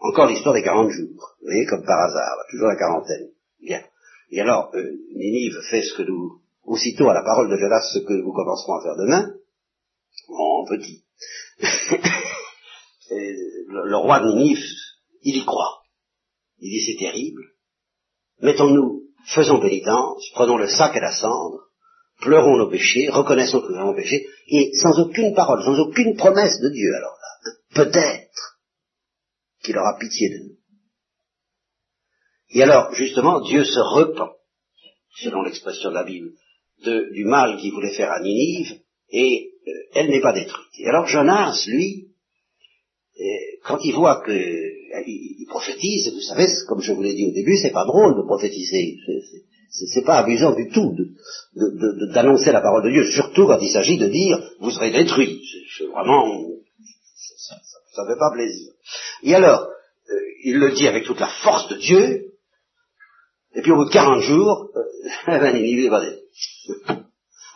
Encore 0.01 0.29
l'histoire 0.29 0.55
des 0.55 0.63
40 0.63 0.91
jours. 0.91 1.37
Vous 1.41 1.47
voyez, 1.47 1.67
comme 1.67 1.85
par 1.85 2.01
hasard, 2.01 2.37
toujours 2.51 2.69
la 2.69 2.77
quarantaine. 2.77 3.29
Bien. 3.61 3.83
Et 4.31 4.41
alors, 4.41 4.71
euh, 4.75 4.91
Ninive 5.15 5.61
fait 5.71 5.83
ce 5.83 5.95
que 5.95 6.03
nous, 6.03 6.41
aussitôt 6.65 7.09
à 7.11 7.15
la 7.15 7.23
parole 7.23 7.51
de 7.51 7.57
Jonas, 7.57 7.83
ce 7.93 7.99
que 7.99 8.15
nous 8.15 8.33
commencerons 8.33 8.75
à 8.75 8.83
faire 8.83 8.97
demain, 8.97 9.35
en 10.29 10.65
petit. 10.65 11.05
le, 13.11 13.89
le, 13.89 13.97
roi 13.97 14.21
de 14.21 14.29
Ninive, 14.29 14.65
il 15.23 15.37
y 15.37 15.45
croit. 15.45 15.83
Il 16.61 16.71
dit 16.71 16.85
c'est 16.87 16.99
terrible. 16.99 17.43
Mettons-nous, 18.41 19.03
faisons 19.27 19.61
pénitence, 19.61 20.25
prenons 20.33 20.57
le 20.57 20.67
sac 20.67 20.97
et 20.97 21.01
la 21.01 21.13
cendre, 21.13 21.61
pleurons 22.23 22.57
nos 22.57 22.71
péchés, 22.71 23.11
reconnaissons 23.11 23.61
que 23.61 23.73
nous 23.73 23.81
avons 23.81 23.95
péché, 23.95 24.27
et 24.49 24.71
sans 24.81 24.99
aucune 24.99 25.35
parole, 25.35 25.63
sans 25.63 25.79
aucune 25.79 26.17
promesse 26.17 26.59
de 26.61 26.71
Dieu 26.71 26.95
alors 26.95 27.13
là. 27.13 27.29
Hein. 27.45 27.53
Peut-être 27.75 28.50
qu'il 29.63 29.77
aura 29.77 29.97
pitié 29.99 30.29
de 30.31 30.45
nous. 30.45 30.57
Et 32.53 32.63
alors, 32.63 32.93
justement, 32.95 33.41
Dieu 33.41 33.65
se 33.65 33.79
repent, 33.79 34.33
selon 35.17 35.43
l'expression 35.43 35.91
de 35.91 35.95
la 35.95 36.05
Bible, 36.05 36.33
du 36.85 37.25
mal 37.25 37.59
qu'il 37.59 37.73
voulait 37.73 37.95
faire 37.95 38.11
à 38.11 38.21
Ninive, 38.21 38.81
et 39.11 39.53
euh, 39.67 39.73
elle 39.95 40.11
n'est 40.11 40.21
pas 40.21 40.33
détruite. 40.33 40.73
Et 40.79 40.87
alors 40.89 41.07
Jonas, 41.07 41.65
lui, 41.67 42.09
euh, 43.21 43.25
quand 43.65 43.79
il 43.85 43.95
voit 43.95 44.23
que 44.25 44.31
euh, 44.31 45.47
prophétise, 45.49 46.13
vous 46.13 46.21
savez, 46.21 46.47
comme 46.69 46.81
je 46.81 46.93
vous 46.93 47.03
l'ai 47.03 47.15
dit 47.15 47.27
au 47.27 47.33
début, 47.33 47.57
c'est 47.57 47.73
pas 47.73 47.85
drôle 47.85 48.17
de 48.17 48.23
prophétiser, 48.23 48.97
c'est 49.93 50.05
pas 50.05 50.19
amusant 50.19 50.55
du 50.55 50.69
tout 50.69 50.97
d'annoncer 52.15 52.53
la 52.53 52.61
parole 52.61 52.85
de 52.85 52.91
Dieu, 52.91 53.11
surtout 53.11 53.47
quand 53.47 53.59
il 53.61 53.71
s'agit 53.71 53.99
de 53.99 54.09
dire 54.09 54.39
vous 54.61 54.71
serez 54.71 54.91
détruits. 54.91 55.43
C'est 55.77 55.87
vraiment 55.87 56.51
ne 57.99 58.09
fait 58.09 58.19
pas 58.19 58.31
plaisir. 58.33 58.73
Et 59.23 59.35
alors, 59.35 59.63
euh, 59.63 60.15
il 60.45 60.59
le 60.59 60.73
dit 60.73 60.87
avec 60.87 61.05
toute 61.05 61.21
la 61.21 61.31
force 61.43 61.69
de 61.69 61.77
Dieu, 61.77 62.33
et 63.55 63.63
puis 63.63 63.73
au 63.73 63.77
bout 63.77 63.87
de 63.87 63.93
40 63.93 64.23
jours, 64.23 64.71
euh, 64.77 64.83
ben, 65.27 65.57
il 65.57 65.87
est 65.87 65.91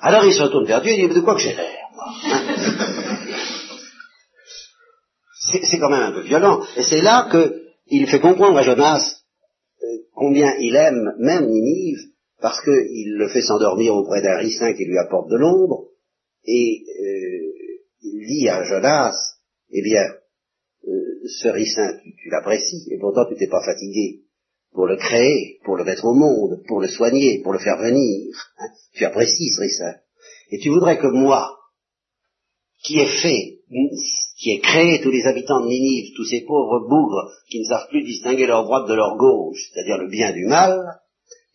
Alors 0.00 0.24
il 0.24 0.34
se 0.34 0.42
retourne 0.42 0.66
vers 0.66 0.82
Dieu 0.82 0.92
et 0.92 1.00
il 1.00 1.08
dit, 1.08 1.14
de 1.14 1.20
quoi 1.20 1.34
que 1.34 1.40
j'ai 1.40 1.54
l'air, 1.54 1.86
hein 2.30 2.56
C'est 5.50 5.78
quand 5.78 5.90
même 5.90 6.02
un 6.02 6.12
peu 6.12 6.22
violent. 6.22 6.64
Et 6.76 6.82
c'est 6.82 7.02
là 7.02 7.28
qu'il 7.30 8.08
fait 8.08 8.20
comprendre 8.20 8.58
à 8.58 8.62
Jonas 8.62 9.20
euh, 9.82 9.86
combien 10.14 10.54
il 10.58 10.74
aime 10.74 11.12
même 11.18 11.46
Ninive, 11.46 11.98
parce 12.40 12.60
qu'il 12.62 13.16
le 13.16 13.28
fait 13.28 13.42
s'endormir 13.42 13.94
auprès 13.94 14.22
d'un 14.22 14.38
ricin 14.38 14.72
qui 14.72 14.84
lui 14.84 14.98
apporte 14.98 15.30
de 15.30 15.36
l'ombre, 15.36 15.90
et 16.46 16.82
il 18.02 18.26
dit 18.26 18.48
à 18.48 18.64
Jonas, 18.64 19.14
eh 19.70 19.82
bien, 19.82 20.04
ce 21.26 21.48
ricin, 21.48 21.98
tu, 22.22 22.28
l'apprécies, 22.30 22.88
et 22.90 22.98
pourtant 22.98 23.26
tu 23.26 23.36
t'es 23.36 23.48
pas 23.48 23.64
fatigué 23.64 24.20
pour 24.72 24.86
le 24.86 24.96
créer, 24.96 25.60
pour 25.64 25.76
le 25.76 25.84
mettre 25.84 26.04
au 26.04 26.14
monde, 26.14 26.62
pour 26.66 26.80
le 26.80 26.88
soigner, 26.88 27.40
pour 27.42 27.52
le 27.52 27.60
faire 27.60 27.78
venir. 27.78 28.34
Hein. 28.58 28.68
Tu 28.94 29.04
apprécies 29.04 29.50
ce 29.50 29.60
ricin. 29.60 29.94
Et 30.50 30.58
tu 30.58 30.70
voudrais 30.70 30.98
que 30.98 31.06
moi, 31.06 31.56
qui 32.84 32.98
ai 32.98 33.06
fait, 33.06 33.60
qui 34.38 34.50
ai 34.50 34.60
créé 34.60 35.00
tous 35.00 35.10
les 35.10 35.26
habitants 35.26 35.60
de 35.60 35.68
Ninive, 35.68 36.12
tous 36.16 36.24
ces 36.24 36.42
pauvres 36.42 36.86
bougres 36.88 37.30
qui 37.48 37.60
ne 37.60 37.64
savent 37.64 37.88
plus 37.88 38.02
distinguer 38.02 38.46
leur 38.46 38.64
droite 38.64 38.88
de 38.88 38.94
leur 38.94 39.16
gauche, 39.16 39.70
c'est-à-dire 39.72 39.98
le 39.98 40.08
bien 40.08 40.32
du 40.32 40.46
mal, 40.46 41.00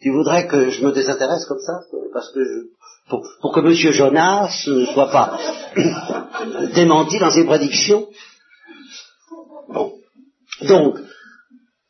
tu 0.01 0.11
voudrais 0.11 0.47
que 0.47 0.69
je 0.69 0.83
me 0.83 0.91
désintéresse 0.91 1.45
comme 1.45 1.59
ça, 1.59 1.73
parce 2.13 2.31
que 2.33 2.39
pour, 3.09 3.21
pour 3.41 3.53
que 3.53 3.59
M. 3.59 3.73
Jonas 3.91 4.63
ne 4.67 4.85
soit 4.85 5.11
pas 5.11 5.37
démenti 6.75 7.19
dans 7.19 7.31
ses 7.31 7.43
prédictions 7.43 8.07
donc, 10.67 10.97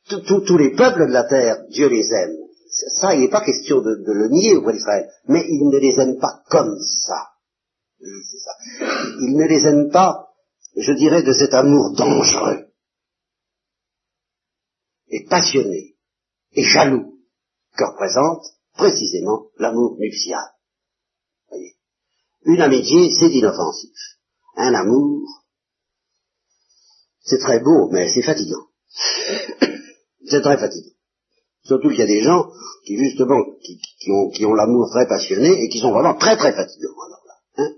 tous 0.08 0.58
les 0.58 0.76
peuples 0.76 1.08
de 1.08 1.14
la 1.14 1.24
terre, 1.24 1.66
Dieu 1.70 1.88
les 1.88 2.12
aime. 2.12 2.36
Ça, 3.02 3.16
il 3.16 3.22
n'est 3.22 3.30
pas 3.30 3.44
question 3.44 3.82
de, 3.82 4.04
le 4.06 4.30
nier 4.30 4.56
auprès 4.56 4.74
d'Israël. 4.74 5.10
Mais 5.28 5.44
il 5.48 5.70
ne 5.70 5.78
les 5.78 6.00
aime 6.00 6.20
pas 6.20 6.44
comme 6.50 6.78
ça. 6.80 7.30
ça. 8.00 8.52
Il 9.22 9.36
ne 9.36 9.46
les 9.46 9.66
aime 9.66 9.90
pas, 9.92 10.28
je 10.78 10.94
dirais, 10.94 11.24
de 11.24 11.34
cet 11.34 11.54
amour 11.54 11.94
dangereux, 11.96 12.68
et 15.10 15.26
passionné, 15.26 15.96
et 16.54 16.64
jaloux, 16.64 17.20
que 17.76 17.84
représente 17.86 18.46
précisément 18.76 19.48
l'amour 19.58 19.98
nuptial. 19.98 20.46
Une 22.46 22.62
amitié, 22.62 23.10
c'est 23.12 23.32
inoffensif. 23.32 23.98
Un 24.56 24.74
amour, 24.74 25.39
c'est 27.30 27.40
très 27.40 27.60
beau, 27.60 27.90
mais 27.92 28.10
c'est 28.10 28.24
fatigant. 28.24 28.66
c'est 30.26 30.42
très 30.42 30.58
fatigant. 30.58 30.96
Surtout 31.64 31.90
qu'il 31.90 32.00
y 32.00 32.04
a 32.04 32.08
des 32.08 32.22
gens 32.22 32.48
qui, 32.86 32.98
justement, 32.98 33.38
qui, 33.62 34.46
ont, 34.46 34.54
l'amour 34.54 34.90
très 34.92 35.08
passionné 35.08 35.52
et 35.64 35.70
qui 35.70 35.80
sont 35.80 35.92
vraiment 35.92 36.16
très 36.16 36.36
très 36.36 36.54
fatigants. 36.54 36.96
Alors 37.06 37.22
hein. 37.58 37.70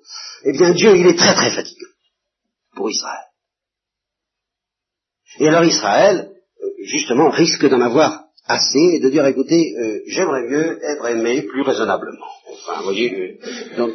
eh 0.45 0.51
bien, 0.53 0.71
Dieu, 0.71 0.95
il 0.95 1.07
est 1.07 1.17
très 1.17 1.33
très 1.33 1.49
fatigant 1.49 1.89
pour 2.75 2.89
Israël. 2.89 3.25
Et 5.39 5.47
alors 5.47 5.63
Israël, 5.63 6.31
euh, 6.63 6.67
justement, 6.85 7.29
risque 7.29 7.67
d'en 7.67 7.81
avoir 7.81 8.25
assez 8.47 8.95
et 8.95 8.99
de 8.99 9.09
dire, 9.09 9.25
écoutez, 9.25 9.75
euh, 9.77 10.01
j'aimerais 10.07 10.43
mieux 10.43 10.79
être 10.83 11.05
aimé 11.07 11.41
plus 11.41 11.61
raisonnablement. 11.61 12.27
Enfin, 12.53 12.77
vous 12.79 12.83
voyez, 12.85 13.13
euh, 13.13 13.77
donc, 13.77 13.93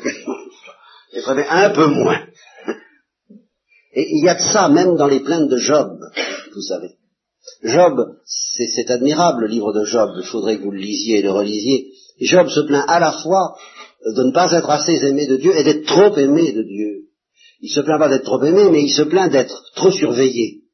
aimé 1.12 1.44
un 1.48 1.70
peu 1.70 1.86
moins. 1.86 2.26
Et 3.96 4.06
il 4.10 4.24
y 4.24 4.28
a 4.28 4.34
de 4.34 4.52
ça 4.52 4.68
même 4.68 4.94
dans 4.96 5.08
les 5.08 5.20
plaintes 5.20 5.48
de 5.48 5.56
Job, 5.56 5.98
vous 6.54 6.62
savez. 6.62 6.90
Job, 7.62 8.16
c'est 8.26 8.90
admirable 8.90 9.42
le 9.42 9.46
livre 9.48 9.72
de 9.72 9.84
Job, 9.84 10.10
il 10.18 10.26
faudrait 10.26 10.58
que 10.58 10.62
vous 10.62 10.70
le 10.70 10.78
lisiez 10.78 11.20
et 11.20 11.22
le 11.22 11.30
relisiez. 11.30 11.92
Job 12.20 12.48
se 12.48 12.60
plaint 12.60 12.84
à 12.88 13.00
la 13.00 13.12
fois 13.12 13.56
de 14.04 14.22
ne 14.22 14.32
pas 14.32 14.52
être 14.52 14.68
assez 14.68 15.02
aimé 15.02 15.26
de 15.26 15.36
Dieu 15.36 15.56
et 15.56 15.64
d'être 15.64 15.86
trop 15.86 16.14
aimé 16.16 16.52
de 16.52 16.62
Dieu. 16.62 17.08
Il 17.60 17.70
se 17.70 17.80
plaint 17.80 17.98
pas 17.98 18.10
d'être 18.10 18.24
trop 18.24 18.42
aimé, 18.44 18.68
mais 18.70 18.82
il 18.82 18.92
se 18.92 19.02
plaint 19.02 19.32
d'être 19.32 19.64
trop 19.74 19.90
surveillé. 19.90 20.64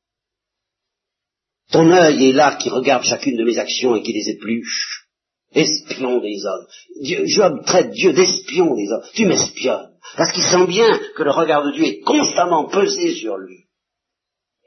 Ton 1.70 1.90
œil 1.92 2.28
est 2.28 2.32
là 2.32 2.56
qui 2.56 2.70
regarde 2.70 3.04
chacune 3.04 3.36
de 3.36 3.44
mes 3.44 3.58
actions 3.58 3.94
et 3.94 4.02
qui 4.02 4.12
les 4.12 4.30
épluche. 4.30 5.06
Espion 5.54 6.20
des 6.20 6.44
hommes. 6.44 7.26
Job 7.26 7.64
traite 7.66 7.92
Dieu 7.92 8.12
d'espion 8.12 8.74
des 8.74 8.90
hommes. 8.90 9.04
Tu 9.14 9.26
m'espionnes. 9.26 9.91
Parce 10.16 10.32
qu'il 10.32 10.42
sent 10.42 10.66
bien 10.66 10.88
que 11.16 11.22
le 11.22 11.30
regard 11.30 11.64
de 11.64 11.72
Dieu 11.72 11.84
est 11.84 12.00
constamment 12.00 12.68
pesé 12.68 13.14
sur 13.14 13.36
lui. 13.36 13.66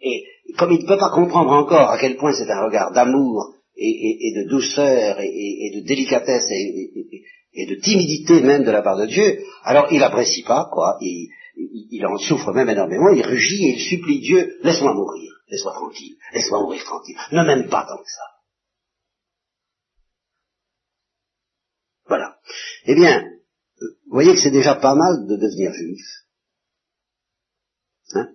Et 0.02 0.24
comme 0.58 0.72
il 0.72 0.82
ne 0.82 0.88
peut 0.88 0.98
pas 0.98 1.12
comprendre 1.12 1.52
encore 1.52 1.90
à 1.90 1.98
quel 2.00 2.18
point 2.18 2.34
c'est 2.34 2.50
un 2.50 2.66
regard 2.66 2.92
d'amour 2.92 3.54
et, 3.78 4.34
de 4.36 4.50
douceur 4.50 5.20
et, 5.20 5.72
de 5.76 5.86
délicatesse 5.86 6.50
et, 6.50 7.66
de 7.68 7.76
timidité 7.76 8.42
même 8.42 8.64
de 8.64 8.72
la 8.72 8.82
part 8.82 8.98
de 8.98 9.06
Dieu, 9.06 9.40
alors 9.64 9.88
il 9.92 10.00
n'apprécie 10.00 10.44
pas, 10.44 10.70
quoi. 10.72 10.98
Il, 11.02 11.30
il, 11.58 12.06
en 12.06 12.18
souffre 12.18 12.52
même 12.52 12.70
énormément, 12.70 13.10
il 13.10 13.26
rugit 13.26 13.66
et 13.66 13.76
il 13.76 13.80
supplie 13.80 14.20
Dieu, 14.20 14.58
laisse-moi 14.64 14.94
mourir, 14.94 15.32
laisse-moi 15.50 15.74
tranquille, 15.74 16.18
laisse-moi 16.34 16.62
mourir 16.62 16.84
tranquille, 16.84 17.16
ne 17.32 17.44
m'aime 17.44 17.70
pas 17.70 17.86
tant 17.88 17.98
que 17.98 18.10
ça. 18.10 18.24
Voilà. 22.08 22.36
Eh 22.86 22.96
bien, 22.96 23.24
voyez 24.16 24.34
que 24.34 24.42
c'est 24.42 24.52
déjà 24.52 24.76
pas 24.76 24.96
mal 24.96 25.28
de 25.28 25.36
devenir 25.36 25.74
juif. 25.74 26.06
Hein? 28.14 28.30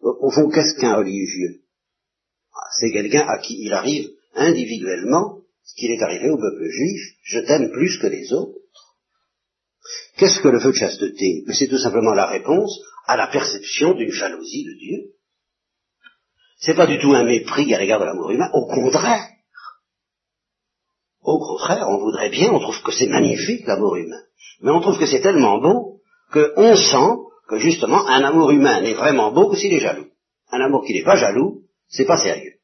Au 0.00 0.30
fond, 0.30 0.48
qu'est-ce 0.50 0.80
qu'un 0.80 0.96
religieux? 0.96 1.62
Ah, 2.54 2.68
C'est 2.78 2.92
quelqu'un 2.92 3.26
à 3.26 3.38
qui 3.38 3.62
il 3.62 3.72
arrive 3.72 4.08
individuellement 4.34 5.42
ce 5.64 5.74
qu'il 5.74 5.92
est 5.92 6.02
arrivé 6.02 6.28
au 6.30 6.36
peuple 6.36 6.68
juif, 6.68 7.00
je 7.22 7.38
t'aime 7.40 7.70
plus 7.70 7.98
que 7.98 8.08
les 8.08 8.32
autres. 8.32 8.58
Qu'est-ce 10.16 10.40
que 10.40 10.48
le 10.48 10.60
feu 10.60 10.72
de 10.72 10.76
chasteté 10.76 11.44
C'est 11.52 11.68
tout 11.68 11.78
simplement 11.78 12.12
la 12.12 12.26
réponse 12.26 12.80
à 13.06 13.16
la 13.16 13.28
perception 13.28 13.94
d'une 13.94 14.10
jalousie 14.10 14.64
de 14.64 14.78
Dieu. 14.78 15.14
C'est 16.58 16.74
pas 16.74 16.86
du 16.86 16.98
tout 16.98 17.12
un 17.12 17.24
mépris 17.24 17.72
à 17.74 17.78
l'égard 17.78 18.00
de 18.00 18.04
l'amour 18.04 18.30
humain, 18.30 18.50
au 18.52 18.66
contraire. 18.66 19.28
Au 21.22 21.38
contraire, 21.38 21.88
on 21.88 21.98
voudrait 21.98 22.30
bien, 22.30 22.52
on 22.52 22.58
trouve 22.58 22.82
que 22.82 22.92
c'est 22.92 23.06
magnifique 23.06 23.66
l'amour 23.66 23.96
humain. 23.96 24.22
Mais 24.60 24.70
on 24.70 24.80
trouve 24.80 24.98
que 24.98 25.06
c'est 25.06 25.20
tellement 25.20 25.58
beau 25.58 26.00
qu'on 26.32 26.76
sent 26.76 27.16
que 27.48 27.58
justement 27.58 28.06
un 28.08 28.24
amour 28.24 28.50
humain 28.50 28.80
n'est 28.80 28.94
vraiment 28.94 29.30
beau 29.32 29.48
que 29.48 29.56
s'il 29.56 29.72
est 29.72 29.80
jaloux. 29.80 30.08
Un 30.50 30.60
amour 30.60 30.84
qui 30.84 30.94
n'est 30.94 31.04
pas 31.04 31.16
jaloux, 31.16 31.62
c'est 31.88 32.06
pas 32.06 32.16
sérieux. 32.16 32.54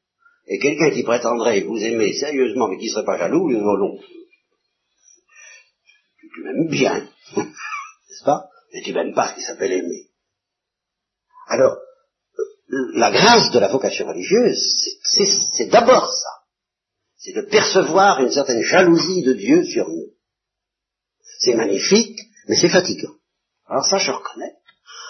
Et 0.49 0.59
quelqu'un 0.59 0.91
qui 0.91 1.03
prétendrait 1.03 1.61
vous 1.61 1.79
aimer 1.79 2.13
sérieusement 2.15 2.69
mais 2.69 2.79
qui 2.79 2.87
ne 2.87 2.93
serait 2.93 3.05
pas 3.05 3.19
jaloux, 3.19 3.51
il 3.51 3.59
non. 3.59 3.99
Tu 6.35 6.43
m'aimes 6.43 6.69
bien, 6.69 7.09
n'est-ce 7.37 8.25
pas? 8.25 8.49
Mais 8.73 8.83
tu 8.83 8.93
m'aimes 8.93 9.15
pas 9.15 9.33
qui 9.35 9.43
s'appelle 9.43 9.73
aimer. 9.73 10.09
Alors, 11.49 11.77
la 12.95 13.11
grâce 13.11 13.51
de 13.51 13.59
la 13.59 13.69
vocation 13.69 14.07
religieuse, 14.07 14.99
c'est 15.03 15.71
d'abord 15.71 16.11
ça. 16.11 16.38
C'est 17.19 17.35
de 17.35 17.43
percevoir 17.43 18.21
une 18.21 18.31
certaine 18.31 18.63
jalousie 18.63 19.23
de 19.23 19.35
Dieu 19.35 19.65
sur 19.65 19.89
nous. 19.89 20.07
C'est 21.41 21.55
magnifique, 21.55 22.19
mais 22.49 22.57
c'est 22.57 22.69
fatigant. 22.69 23.15
Alors 23.67 23.85
ça, 23.85 23.99
je 23.99 24.11
reconnais. 24.11 24.55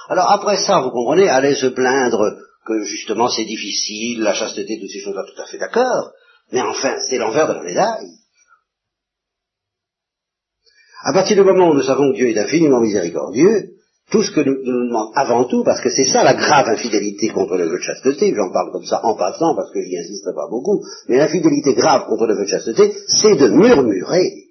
Alors 0.09 0.31
après 0.33 0.57
ça, 0.57 0.81
vous 0.81 0.91
comprenez, 0.91 1.29
aller 1.29 1.55
se 1.55 1.67
plaindre 1.67 2.39
que 2.67 2.83
justement 2.85 3.29
c'est 3.29 3.45
difficile, 3.45 4.23
la 4.23 4.35
chasteté, 4.35 4.79
toutes 4.81 4.91
ces 4.91 5.01
choses-là, 5.01 5.25
tout 5.25 5.41
à 5.41 5.47
fait 5.47 5.59
d'accord, 5.59 6.13
mais 6.51 6.63
enfin, 6.63 6.97
c'est 7.09 7.19
l'envers 7.19 7.47
de 7.49 7.55
la 7.55 7.63
médaille. 7.63 8.11
À 11.05 11.13
partir 11.13 11.37
du 11.37 11.43
moment 11.45 11.71
où 11.71 11.75
nous 11.75 11.83
savons 11.83 12.11
que 12.11 12.17
Dieu 12.17 12.31
est 12.31 12.39
infiniment 12.39 12.81
miséricordieux, 12.81 13.78
tout 14.11 14.23
ce 14.23 14.31
que 14.31 14.41
nous, 14.41 14.57
nous 14.65 14.89
demandons 14.89 15.13
avant 15.15 15.45
tout, 15.45 15.65
parce 15.65 15.81
que 15.81 15.91
c'est 15.91 16.07
ça 16.07 16.23
la 16.23 16.35
grave 16.35 16.69
infidélité 16.69 17.29
contre 17.29 17.57
le 17.57 17.69
vœu 17.69 17.77
de 17.77 17.83
chasteté, 17.83 18.35
j'en 18.35 18.51
parle 18.51 18.73
comme 18.73 18.85
ça 18.85 19.05
en 19.05 19.15
passant 19.15 19.55
parce 19.55 19.71
que 19.71 19.83
j'y 19.83 19.99
insisterai 19.99 20.35
pas 20.35 20.49
beaucoup, 20.49 20.83
mais 21.09 21.19
l'infidélité 21.19 21.75
grave 21.75 22.07
contre 22.07 22.27
le 22.27 22.35
vœu 22.35 22.45
de 22.45 22.49
chasteté, 22.49 22.95
c'est 23.07 23.37
de 23.37 23.49
murmurer. 23.49 24.49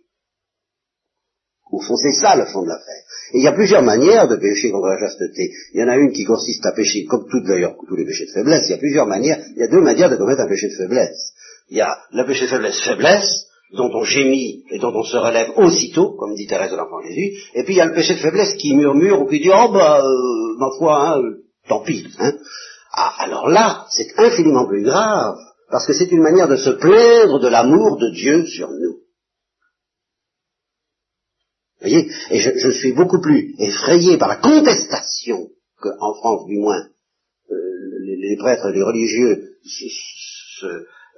Au 1.71 1.81
fond, 1.81 1.95
c'est 1.97 2.13
ça 2.13 2.35
le 2.35 2.45
fond 2.45 2.61
de 2.61 2.69
l'affaire. 2.69 3.03
Et 3.33 3.39
il 3.39 3.43
y 3.43 3.47
a 3.47 3.51
plusieurs 3.51 3.83
manières 3.83 4.27
de 4.27 4.37
pécher 4.37 4.71
contre 4.71 4.87
la 4.87 4.99
chasteté. 4.99 5.51
Il 5.73 5.81
y 5.81 5.83
en 5.83 5.89
a 5.89 5.97
une 5.97 6.13
qui 6.13 6.23
consiste 6.23 6.65
à 6.65 6.71
pécher, 6.71 7.05
comme 7.05 7.27
tout 7.29 7.41
d'ailleurs, 7.41 7.75
tous 7.87 7.95
les 7.95 8.05
péchés 8.05 8.25
de 8.25 8.31
faiblesse, 8.31 8.63
il 8.67 8.71
y 8.71 8.75
a 8.75 8.77
plusieurs 8.77 9.07
manières, 9.07 9.43
il 9.55 9.59
y 9.59 9.63
a 9.63 9.67
deux 9.67 9.81
manières 9.81 10.09
de 10.09 10.15
commettre 10.15 10.41
un 10.41 10.47
péché 10.47 10.69
de 10.69 10.75
faiblesse. 10.75 11.33
Il 11.69 11.77
y 11.77 11.81
a 11.81 11.97
le 12.13 12.25
péché 12.25 12.45
de 12.45 12.51
faiblesse, 12.51 12.79
faiblesse, 12.81 13.46
dont 13.73 13.91
on 13.93 14.03
gémit 14.03 14.63
et 14.71 14.79
dont 14.79 14.93
on 14.93 15.03
se 15.03 15.17
relève 15.17 15.51
aussitôt, 15.57 16.15
comme 16.17 16.35
dit 16.35 16.47
Thérèse 16.47 16.71
de 16.71 16.77
l'Enfant 16.77 17.01
Jésus, 17.01 17.37
et 17.53 17.63
puis 17.63 17.73
il 17.73 17.77
y 17.77 17.81
a 17.81 17.85
le 17.85 17.93
péché 17.93 18.13
de 18.13 18.19
faiblesse 18.19 18.55
qui 18.55 18.75
murmure 18.75 19.21
ou 19.21 19.27
qui 19.27 19.39
dit, 19.39 19.49
oh 19.51 19.71
bah, 19.71 20.01
euh, 20.01 20.57
ma 20.57 20.69
foi, 20.77 21.09
hein, 21.09 21.21
tant 21.67 21.81
pis. 21.81 22.05
Hein. 22.19 22.33
Ah, 22.93 23.13
alors 23.19 23.49
là, 23.49 23.85
c'est 23.89 24.07
infiniment 24.17 24.67
plus 24.67 24.83
grave, 24.83 25.35
parce 25.69 25.85
que 25.85 25.93
c'est 25.93 26.11
une 26.11 26.21
manière 26.21 26.47
de 26.47 26.55
se 26.55 26.69
plaindre 26.69 27.39
de 27.39 27.47
l'amour 27.47 27.97
de 27.97 28.09
Dieu 28.11 28.45
sur 28.45 28.69
nous 28.69 28.97
voyez 31.81 32.09
Et 32.31 32.39
je, 32.39 32.69
suis 32.71 32.93
beaucoup 32.93 33.21
plus 33.21 33.55
effrayé 33.59 34.17
par 34.17 34.27
la 34.27 34.37
contestation 34.37 35.49
qu'en 35.79 36.13
France, 36.15 36.45
du 36.47 36.57
moins, 36.57 36.87
euh, 37.51 37.55
les, 38.01 38.37
prêtres, 38.37 38.69
les 38.69 38.83
religieux, 38.83 39.57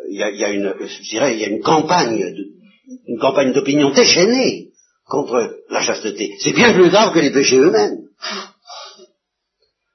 il 0.07 0.17
y, 0.17 0.43
a, 0.43 0.49
une, 0.49 0.73
je 0.79 1.09
dirais, 1.09 1.33
il 1.33 1.39
y 1.39 1.43
a 1.43 1.47
une 1.47 1.61
campagne, 1.61 2.17
de, 2.17 2.45
une 3.07 3.19
campagne 3.19 3.51
d'opinion 3.53 3.91
déchaînée 3.91 4.69
contre 5.05 5.57
la 5.69 5.81
chasteté. 5.81 6.35
C'est 6.39 6.53
bien 6.53 6.73
plus 6.73 6.89
grave 6.89 7.13
que 7.13 7.19
les 7.19 7.31
péchés 7.31 7.57
eux-mêmes. 7.57 7.97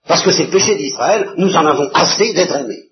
Parce 0.07 0.23
que 0.23 0.33
c'est 0.33 0.45
le 0.45 0.51
péché 0.51 0.77
d'Israël, 0.77 1.33
nous 1.39 1.55
en 1.55 1.67
avons 1.67 1.89
assez 1.93 2.35
d'être 2.35 2.55
aimés. 2.55 2.91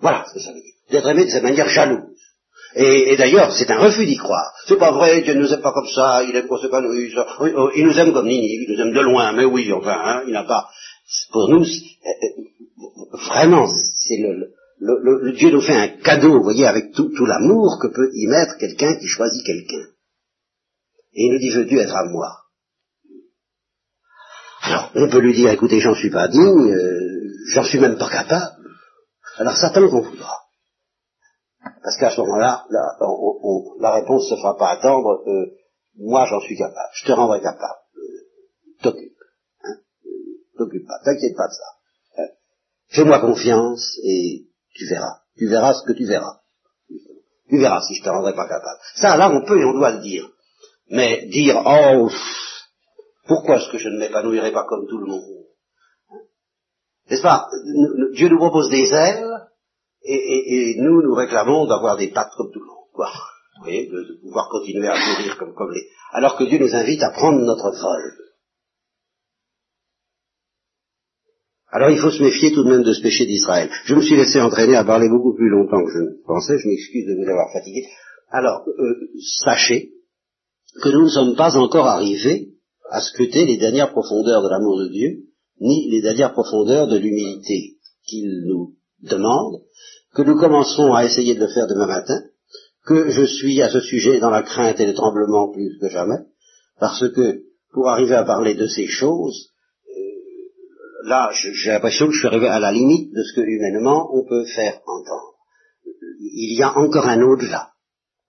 Voilà 0.00 0.24
ce 0.28 0.34
que 0.34 0.40
ça 0.40 0.52
veut 0.52 0.60
dire. 0.60 0.74
D'être 0.90 1.08
aimés 1.08 1.24
de 1.24 1.30
cette 1.30 1.42
manière 1.42 1.68
jalouse. 1.68 2.12
Et, 2.74 3.16
d'ailleurs, 3.16 3.52
c'est 3.52 3.70
un 3.70 3.78
refus 3.78 4.06
d'y 4.06 4.16
croire. 4.16 4.50
C'est 4.66 4.78
pas 4.78 4.92
vrai, 4.92 5.20
Dieu 5.20 5.34
ne 5.34 5.40
nous 5.40 5.52
aime 5.52 5.60
pas 5.60 5.72
comme 5.72 5.88
ça, 5.94 6.22
il 6.22 6.34
aime 6.34 6.46
qu'on 6.46 6.58
s'épanouisse. 6.58 7.12
Oh, 7.40 7.70
il 7.76 7.84
nous 7.84 7.98
aime 7.98 8.14
comme 8.14 8.26
Nini, 8.26 8.64
il 8.66 8.74
nous 8.74 8.80
aime 8.80 8.94
de 8.94 9.00
loin, 9.00 9.32
mais 9.32 9.44
oui, 9.44 9.70
enfin, 9.72 10.00
hein, 10.02 10.22
il 10.26 10.32
n'a 10.32 10.44
pas. 10.44 10.68
Pour 11.32 11.50
nous, 11.50 11.64
euh, 11.64 12.08
euh, 12.08 13.16
vraiment, 13.30 13.66
c'est 13.66 14.16
le, 14.16 14.52
le, 14.84 15.32
Dieu 15.32 15.50
nous 15.50 15.60
fait 15.60 15.76
un 15.76 15.88
cadeau, 16.02 16.38
vous 16.38 16.42
voyez, 16.42 16.66
avec 16.66 16.92
tout, 16.92 17.08
l'amour 17.24 17.78
que 17.80 17.88
peut 17.88 18.10
y 18.12 18.26
mettre 18.26 18.58
quelqu'un 18.58 18.96
qui 18.98 19.06
choisit 19.06 19.44
quelqu'un. 19.46 19.86
Et 21.14 21.26
il 21.26 21.32
nous 21.32 21.38
dit, 21.38 21.50
veux-tu 21.50 21.78
être 21.78 21.94
à 21.94 22.04
moi 22.06 22.28
Alors, 24.62 24.90
on 24.94 25.08
peut 25.08 25.20
lui 25.20 25.34
dire, 25.34 25.50
écoutez, 25.50 25.80
j'en 25.80 25.94
suis 25.94 26.10
pas 26.10 26.28
digne, 26.28 26.72
euh, 26.72 27.28
j'en 27.52 27.62
suis 27.62 27.78
même 27.78 27.96
pas 27.96 28.10
capable. 28.10 28.56
Alors 29.36 29.56
Satan 29.56 29.88
confondra. 29.88 30.38
Parce 31.82 31.96
qu'à 31.98 32.10
ce 32.10 32.20
moment-là, 32.20 32.66
la, 32.70 33.94
réponse 33.94 34.24
ne 34.24 34.36
se 34.36 34.40
fera 34.40 34.56
pas 34.56 34.70
attendre. 34.70 35.22
Euh, 35.28 35.46
moi, 35.96 36.26
j'en 36.26 36.40
suis 36.40 36.56
capable. 36.56 36.90
Je 36.94 37.06
te 37.06 37.12
rendrai 37.12 37.40
capable. 37.40 37.80
Euh, 37.96 38.82
t'occupe. 38.82 39.16
Hein, 39.62 39.76
euh, 40.06 40.58
t'occupe 40.58 40.86
pas. 40.86 40.98
T'inquiète 41.04 41.36
pas 41.36 41.46
de 41.46 41.52
ça. 41.52 42.24
Fais-moi 42.88 43.20
confiance 43.20 43.98
et 44.04 44.48
tu 44.74 44.86
verras. 44.86 45.20
Tu 45.36 45.48
verras 45.48 45.74
ce 45.74 45.86
que 45.86 45.92
tu 45.92 46.06
verras. 46.06 46.40
Tu 47.48 47.58
verras 47.58 47.80
si 47.82 47.94
je 47.94 48.02
te 48.02 48.08
rendrai 48.08 48.34
pas 48.34 48.48
capable. 48.48 48.80
Ça, 48.96 49.16
là, 49.16 49.30
on 49.30 49.44
peut 49.44 49.60
et 49.60 49.64
on 49.64 49.74
doit 49.74 49.92
le 49.92 50.00
dire. 50.00 50.28
Mais 50.88 51.26
dire, 51.26 51.62
oh, 51.64 52.10
pourquoi 53.26 53.56
est-ce 53.56 53.70
que 53.70 53.78
je 53.78 53.88
ne 53.88 53.98
m'épanouirai 53.98 54.52
pas 54.52 54.64
comme 54.68 54.86
tout 54.88 54.98
le 54.98 55.06
monde? 55.06 55.22
N'est-ce 57.10 57.22
pas? 57.22 57.46
Dieu 58.14 58.28
nous 58.28 58.38
propose 58.38 58.70
des 58.70 58.92
ailes 58.92 59.28
et, 60.04 60.74
nous, 60.78 61.02
nous 61.02 61.14
réclamons 61.14 61.66
d'avoir 61.66 61.96
des 61.96 62.08
pattes 62.08 62.32
comme 62.36 62.50
tout 62.52 62.60
le 62.60 62.66
monde, 62.66 62.88
quoi? 62.92 63.10
Vous 63.58 63.64
voyez, 63.64 63.86
de, 63.86 64.20
pouvoir 64.22 64.48
continuer 64.48 64.88
à 64.88 64.94
courir 64.94 65.36
comme, 65.38 65.54
comme 65.54 65.70
les... 65.72 65.88
Alors 66.12 66.36
que 66.36 66.44
Dieu 66.44 66.58
nous 66.58 66.74
invite 66.74 67.02
à 67.02 67.10
prendre 67.10 67.38
notre 67.38 67.70
vol. 67.70 68.12
Alors 71.72 71.88
il 71.88 71.98
faut 71.98 72.10
se 72.10 72.22
méfier 72.22 72.52
tout 72.52 72.64
de 72.64 72.68
même 72.68 72.82
de 72.82 72.92
ce 72.92 73.00
péché 73.00 73.24
d'Israël. 73.24 73.70
Je 73.86 73.94
me 73.94 74.02
suis 74.02 74.14
laissé 74.14 74.38
entraîner 74.40 74.76
à 74.76 74.84
parler 74.84 75.08
beaucoup 75.08 75.34
plus 75.34 75.48
longtemps 75.48 75.82
que 75.82 75.90
je 75.90 75.98
ne 76.00 76.22
pensais, 76.26 76.58
je 76.58 76.68
m'excuse 76.68 77.06
de 77.06 77.14
vous 77.14 77.30
avoir 77.30 77.50
fatigué. 77.50 77.86
Alors, 78.30 78.62
euh, 78.68 79.08
sachez 79.42 79.92
que 80.82 80.90
nous 80.90 81.04
ne 81.04 81.08
sommes 81.08 81.34
pas 81.34 81.56
encore 81.56 81.86
arrivés 81.86 82.50
à 82.90 83.00
scruter 83.00 83.46
les 83.46 83.56
dernières 83.56 83.90
profondeurs 83.90 84.42
de 84.42 84.50
l'amour 84.50 84.78
de 84.80 84.88
Dieu, 84.88 85.22
ni 85.60 85.90
les 85.90 86.02
dernières 86.02 86.32
profondeurs 86.32 86.88
de 86.88 86.98
l'humilité 86.98 87.78
qu'il 88.06 88.44
nous 88.46 88.74
demande, 89.02 89.62
que 90.14 90.22
nous 90.22 90.36
commencerons 90.36 90.92
à 90.92 91.06
essayer 91.06 91.34
de 91.34 91.40
le 91.40 91.48
faire 91.48 91.66
demain 91.68 91.86
matin, 91.86 92.20
que 92.84 93.08
je 93.08 93.24
suis 93.24 93.62
à 93.62 93.70
ce 93.70 93.80
sujet 93.80 94.20
dans 94.20 94.30
la 94.30 94.42
crainte 94.42 94.78
et 94.78 94.86
le 94.86 94.92
tremblement 94.92 95.50
plus 95.50 95.78
que 95.80 95.88
jamais, 95.88 96.18
parce 96.78 97.08
que 97.08 97.44
pour 97.72 97.88
arriver 97.88 98.14
à 98.14 98.24
parler 98.24 98.54
de 98.54 98.66
ces 98.66 98.88
choses, 98.88 99.51
là, 101.04 101.30
j'ai 101.32 101.70
l'impression 101.70 102.06
que 102.06 102.12
je 102.12 102.18
suis 102.18 102.28
arrivé 102.28 102.48
à 102.48 102.60
la 102.60 102.72
limite 102.72 103.12
de 103.12 103.22
ce 103.22 103.34
que 103.34 103.46
humainement 103.46 104.10
on 104.14 104.24
peut 104.24 104.44
faire 104.44 104.80
entendre. 104.86 105.36
Il 106.20 106.56
y 106.58 106.62
a 106.62 106.76
encore 106.76 107.06
un 107.06 107.20
au-delà 107.22 107.72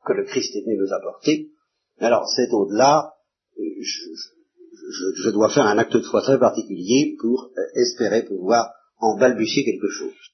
que 0.06 0.14
le 0.14 0.26
Christ 0.26 0.56
est 0.56 0.66
venu 0.66 0.78
nous 0.78 0.94
apporter. 0.94 1.52
Alors 2.00 2.28
cet 2.28 2.52
au-delà, 2.52 3.14
je, 3.58 5.22
je, 5.24 5.30
dois 5.30 5.50
faire 5.50 5.66
un 5.66 5.78
acte 5.78 5.96
de 5.96 6.02
foi 6.02 6.22
très 6.22 6.40
particulier 6.40 7.16
pour 7.20 7.52
euh, 7.58 7.82
espérer 7.82 8.24
pouvoir 8.24 8.72
en 8.98 9.18
balbutier 9.18 9.64
quelque 9.64 9.90
chose. 9.90 10.33